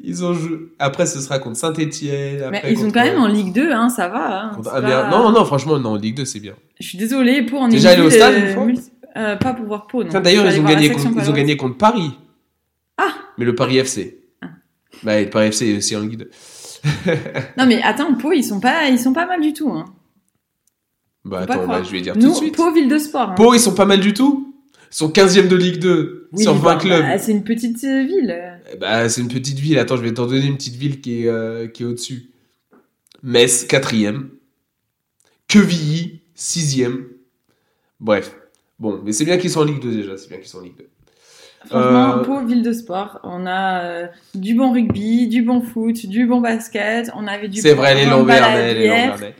[0.00, 0.58] Ils ont joué...
[0.78, 2.48] Après, ce sera contre Saint-Etienne.
[2.50, 4.44] Mais ils sont quand même en Ligue 2, hein, ça va.
[4.44, 6.54] Hein, Contre pas- Non, non, franchement, non, Ligue 2, c'est bien.
[6.80, 9.52] Je suis désolée, Pau en Déjà allé au stade, euh, une fois multi- euh, Pas
[9.52, 10.20] pour voir Pau, non.
[10.20, 11.08] D'ailleurs, ils ont gagné contre...
[11.18, 12.12] ils ont gagné contre Paris.
[12.96, 14.18] Ah Mais le Paris FC.
[14.40, 14.46] Ah.
[15.02, 16.30] Bah, le Paris FC est aussi en Ligue 2.
[17.56, 19.70] Non, mais attends, Pau, ils sont pas, ils sont pas mal du tout.
[19.70, 19.84] Hein.
[21.24, 22.56] Bah, attends, bah, je vais dire tout Nous, de suite.
[22.56, 23.30] Pau, ville de sport.
[23.30, 23.34] hein.
[23.34, 24.54] Pau, ils sont pas mal du tout.
[24.90, 27.02] Ils sont 15e de Ligue 2 Oui, sur bah, 20 clubs.
[27.02, 28.60] bah, c'est une petite euh, ville.
[28.72, 29.78] Eh Bah, c'est une petite ville.
[29.78, 32.30] Attends, je vais t'en donner une petite ville qui est, euh, qui est au-dessus.
[33.22, 34.30] Metz, quatrième.
[35.48, 37.06] Quevilly, sixième.
[38.00, 38.34] Bref.
[38.78, 40.16] Bon, mais c'est bien qu'ils sont en Ligue 2 déjà.
[40.16, 40.88] C'est bien qu'ils sont en Ligue 2.
[41.66, 43.20] Franchement, Euh, Pau, ville de sport.
[43.24, 47.10] On a euh, du bon rugby, du bon foot, du bon basket.
[47.16, 48.88] On avait du C'est vrai, les Lambernais, les.
[48.88, 49.34] Lambernais.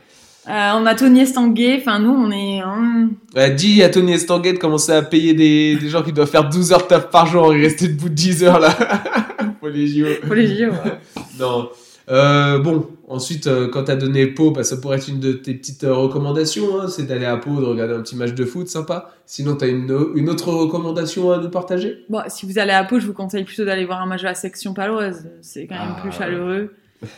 [0.47, 1.77] Euh, on a Tony Estanguet.
[1.79, 2.59] Enfin, nous, on est.
[2.59, 6.29] hein, Ouais, dis à Tony Estanguet de commencer à payer des, des gens qui doivent
[6.29, 8.69] faire 12 heures de taf par jour et rester debout 10 heures là.
[9.59, 10.05] Pour les JO.
[10.25, 10.71] pour les JO.
[10.71, 10.97] ouais.
[11.39, 11.69] Non.
[12.09, 15.53] Euh, bon, ensuite, euh, quand t'as donné Pau, bah, ça pourrait être une de tes
[15.53, 18.67] petites euh, recommandations, hein, c'est d'aller à Pau, de regarder un petit match de foot
[18.69, 19.11] sympa.
[19.25, 22.05] Sinon, t'as une, une autre recommandation à nous partager?
[22.09, 24.25] Bon, si vous allez à Pau, je vous conseille plutôt d'aller voir un match de
[24.27, 25.29] la section paloise.
[25.41, 26.01] C'est quand même Ah.
[26.01, 26.73] plus chaleureux.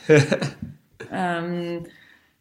[1.13, 1.79] Euh,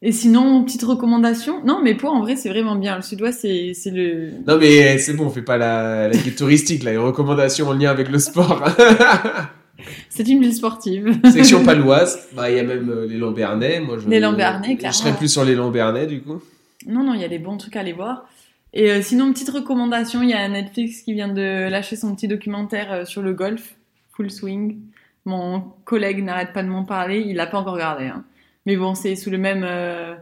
[0.02, 1.64] et sinon, petite recommandation?
[1.64, 2.96] Non, mais Pau, en vrai, c'est vraiment bien.
[2.96, 4.28] Le sud-ouest, c'est le.
[4.46, 7.72] Non, mais c'est bon, on fait pas la, la guide touristique, là, une recommandation en
[7.72, 8.62] lien avec le sport.
[10.08, 11.18] C'est une ville sportive.
[11.30, 13.80] Section paloise, bah il y a même euh, les Lambernais.
[13.80, 14.92] Moi, je, Les Lambernais, Je clairement.
[14.98, 16.40] serais plus sur les Lambernais du coup.
[16.86, 18.28] Non, non, il y a des bons trucs à aller voir.
[18.72, 22.28] Et euh, sinon, petite recommandation, il y a Netflix qui vient de lâcher son petit
[22.28, 23.74] documentaire euh, sur le golf,
[24.12, 24.78] Full Swing.
[25.24, 28.04] Mon collègue n'arrête pas de m'en parler, il l'a pas encore regardé.
[28.06, 28.24] hein.
[28.66, 29.64] Mais bon, c'est sous le même...
[29.68, 30.14] euh,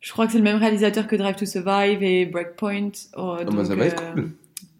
[0.00, 2.90] Je crois que c'est le même réalisateur que Drive to Survive et Breakpoint.
[3.16, 4.30] Oh, Ah bah, ça va être cool.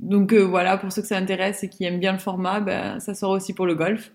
[0.00, 3.00] Donc euh, voilà, pour ceux que ça intéresse et qui aiment bien le format, ben,
[3.00, 4.12] ça sort aussi pour le golf.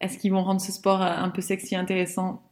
[0.00, 2.42] Est-ce qu'ils vont rendre ce sport euh, un peu sexy, intéressant?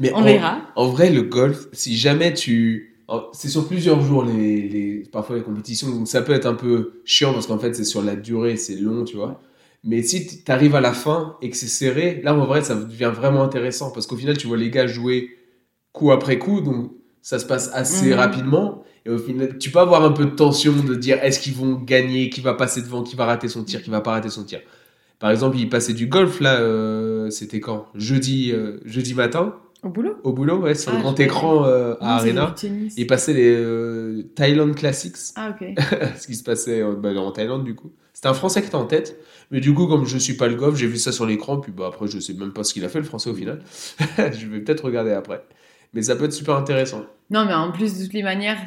[0.00, 0.60] Mais On en, verra.
[0.76, 2.96] en vrai, le golf, si jamais tu.
[3.32, 7.00] C'est sur plusieurs jours, les, les, parfois les compétitions, donc ça peut être un peu
[7.06, 9.40] chiant parce qu'en fait, c'est sur la durée, c'est long, tu vois.
[9.82, 12.74] Mais si tu arrives à la fin et que c'est serré, là, en vrai, ça
[12.74, 15.30] devient vraiment intéressant parce qu'au final, tu vois les gars jouer
[15.92, 16.90] coup après coup, donc
[17.22, 18.14] ça se passe assez Mhm.
[18.14, 18.82] rapidement.
[19.06, 21.74] Et au final, tu peux avoir un peu de tension de dire est-ce qu'ils vont
[21.74, 24.44] gagner, qui va passer devant, qui va rater son tir, qui va pas rater son
[24.44, 24.60] tir.
[25.18, 27.86] Par exemple, il passait du golf là, euh, c'était quand?
[27.94, 29.56] Jeudi, euh, jeudi matin?
[29.82, 30.16] Au boulot?
[30.24, 32.54] Au boulot, ouais, sur Ah, le grand écran euh, à c'est Arena.
[32.96, 35.74] Il passait les Thailand Classics, Ah ok.
[36.18, 37.92] ce qui se passait bah, en Thaïlande du coup.
[38.12, 39.16] C'était un Français qui était en tête,
[39.52, 41.70] mais du coup, comme je suis pas le golf, j'ai vu ça sur l'écran, puis
[41.70, 43.62] bah, après, je sais même pas ce qu'il a fait le Français au final.
[44.18, 45.44] je vais peut-être regarder après.
[45.94, 47.04] Mais ça peut être super intéressant.
[47.30, 48.58] Non, mais en plus, de toutes les manières,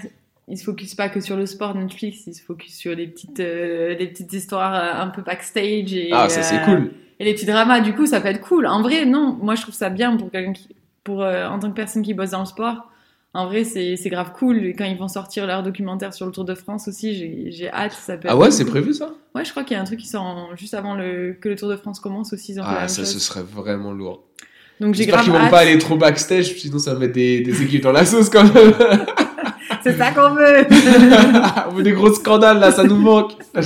[0.51, 3.39] il se focus pas que sur le sport Netflix, il se focus sur les petites,
[3.39, 6.91] euh, les petites histoires euh, un peu backstage et, Ah, ça c'est euh, cool.
[7.19, 7.79] et les petits dramas.
[7.79, 8.67] Du coup, ça peut être cool.
[8.67, 10.67] En vrai, non, moi je trouve ça bien pour quelqu'un qui,
[11.03, 12.87] pour euh, en tant que personne qui bosse dans le sport.
[13.33, 14.65] En vrai, c'est grave cool.
[14.65, 17.93] Et quand ils vont sortir leur documentaire sur le Tour de France aussi, j'ai hâte.
[17.93, 19.13] Ça peut Ah ouais, c'est prévu ça?
[19.33, 21.47] Ouais, je crois qu'il y a un truc qui sort en- juste avant le, que
[21.47, 22.51] le Tour de France commence aussi.
[22.51, 23.13] Ils Ah, ça, chose.
[23.13, 24.25] ce serait vraiment lourd.
[24.81, 25.49] Donc j'ai grave qu'ils vont hâte.
[25.51, 28.43] pas aller trop backstage, sinon ça va mettre des, des équipes dans la sauce quand
[28.53, 28.73] même.
[29.83, 30.67] C'est ça qu'on veut.
[31.69, 33.33] On veut des gros scandales là, ça nous manque.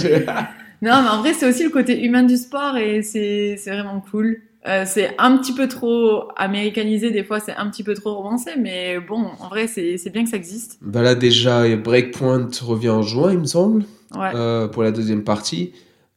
[0.82, 4.41] Non, mais en vrai, c'est aussi le côté humain du sport et c'est vraiment cool.
[4.68, 8.51] Euh, c'est un petit peu trop américanisé, des fois c'est un petit peu trop romancé,
[8.59, 10.80] mais bon, en vrai, c'est bien que ça existe.
[10.82, 13.86] bah là déjà, Breakpoint revient en juin, il me semble.
[14.16, 15.74] Ouais, euh, pour la deuxième partie.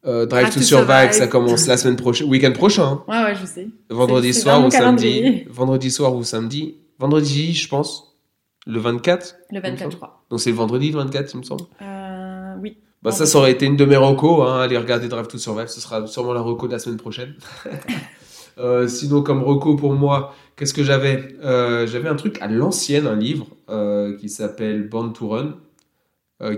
[0.07, 3.03] Euh, Drive to Survive, ça commence la semaine prochaine, week-end prochain, hein.
[3.09, 3.69] ouais, ouais, je sais.
[3.91, 5.45] vendredi soir ou samedi.
[5.51, 6.77] Vendredi soir ou samedi.
[6.99, 8.08] Vendredi, je pense.
[8.69, 9.37] Le 24.
[9.51, 10.23] Le 24, je crois.
[10.31, 11.63] Donc c'est le vendredi, le 24, il me semble.
[11.83, 12.77] Euh, oui.
[13.03, 14.47] Bah ça, ça aurait été une de mes recos.
[14.47, 17.35] Hein, allez regarder Drive to Survive, ce sera sûrement la reco de la semaine prochaine.
[18.61, 21.33] Euh, sinon, comme reco pour moi, qu'est-ce que j'avais?
[21.45, 25.55] Euh, J'avais un truc à l'ancienne, un livre euh, qui s'appelle Born to Run,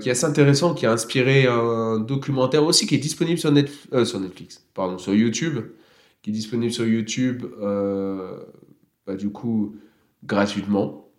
[0.01, 4.05] qui est assez intéressant, qui a inspiré un documentaire aussi qui est disponible sur, Netf-
[4.07, 5.59] sur Netflix, pardon, sur YouTube,
[6.23, 7.45] qui est disponible sur YouTube,
[9.07, 9.77] bah, du coup,
[10.25, 11.10] gratuitement.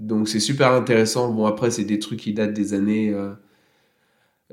[0.00, 1.32] Donc c'est super intéressant.
[1.32, 3.32] Bon, après, c'est des trucs qui datent des années, euh,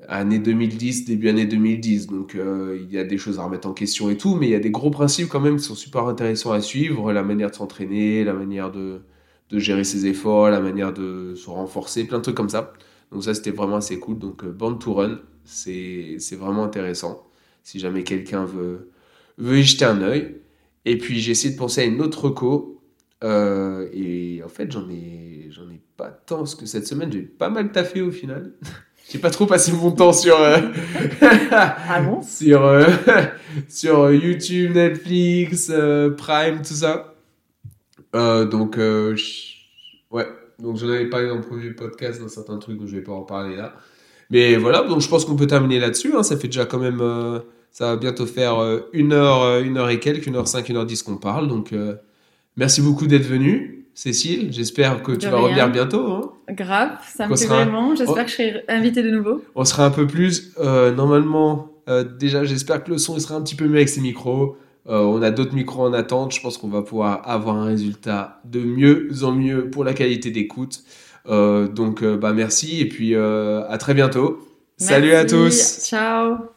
[0.08, 2.08] années 2010, début année 2010.
[2.08, 4.52] Donc euh, il y a des choses à remettre en question et tout, mais il
[4.52, 7.14] y a des gros principes quand même qui sont super intéressants à suivre.
[7.14, 9.02] La manière de s'entraîner, la manière de,
[9.50, 12.74] de gérer ses efforts, la manière de se renforcer, plein de trucs comme ça.
[13.12, 14.20] Donc ça, c'était vraiment assez cool.
[14.20, 17.28] Donc euh, Born to Run, c'est vraiment intéressant.
[17.64, 18.90] Si jamais quelqu'un veut,
[19.38, 20.42] veut y jeter un œil.
[20.86, 22.82] Et puis j'ai essayé de penser à une autre reco.
[23.24, 25.37] Euh, et en fait, j'en ai, j'en ai
[25.98, 28.54] pas tant, parce que cette semaine, j'ai pas mal taffé au final.
[29.10, 30.60] j'ai pas trop passé mon temps sur, euh,
[31.22, 32.86] Ah bon sur, euh,
[33.68, 37.16] sur YouTube, Netflix, euh, Prime, tout ça.
[38.14, 40.28] Donc, ouais,
[40.60, 43.12] donc j'en avais parlé dans le premier podcast, dans certains trucs, donc je vais pas
[43.12, 43.74] en parler là.
[44.32, 46.14] Mais voilà, donc je pense qu'on peut terminer là-dessus.
[46.16, 46.24] hein.
[46.24, 47.00] Ça fait déjà quand même,
[47.72, 48.58] ça va bientôt faire
[48.92, 51.48] une heure, une heure et quelques, une heure cinq, une heure dix qu'on parle.
[51.48, 51.76] Donc,
[52.56, 54.50] merci beaucoup d'être venu, Cécile.
[54.54, 56.06] J'espère que tu vas revenir bientôt.
[56.12, 56.32] hein.
[56.54, 57.96] Grave, ça me plaît sera- vraiment.
[57.96, 58.24] J'espère Oh.
[58.26, 59.42] que je serai invitée de nouveau.
[59.56, 63.34] On sera un peu plus, euh, normalement, euh, déjà j'espère que le son il sera
[63.34, 64.56] un petit peu mieux avec ces micros.
[64.88, 66.32] Euh, on a d'autres micros en attente.
[66.32, 70.30] Je pense qu'on va pouvoir avoir un résultat de mieux en mieux pour la qualité
[70.30, 70.84] d'écoute.
[71.28, 74.40] Donc, bah merci et puis à très bientôt.
[74.78, 75.80] Salut à tous.
[75.90, 76.57] Ciao.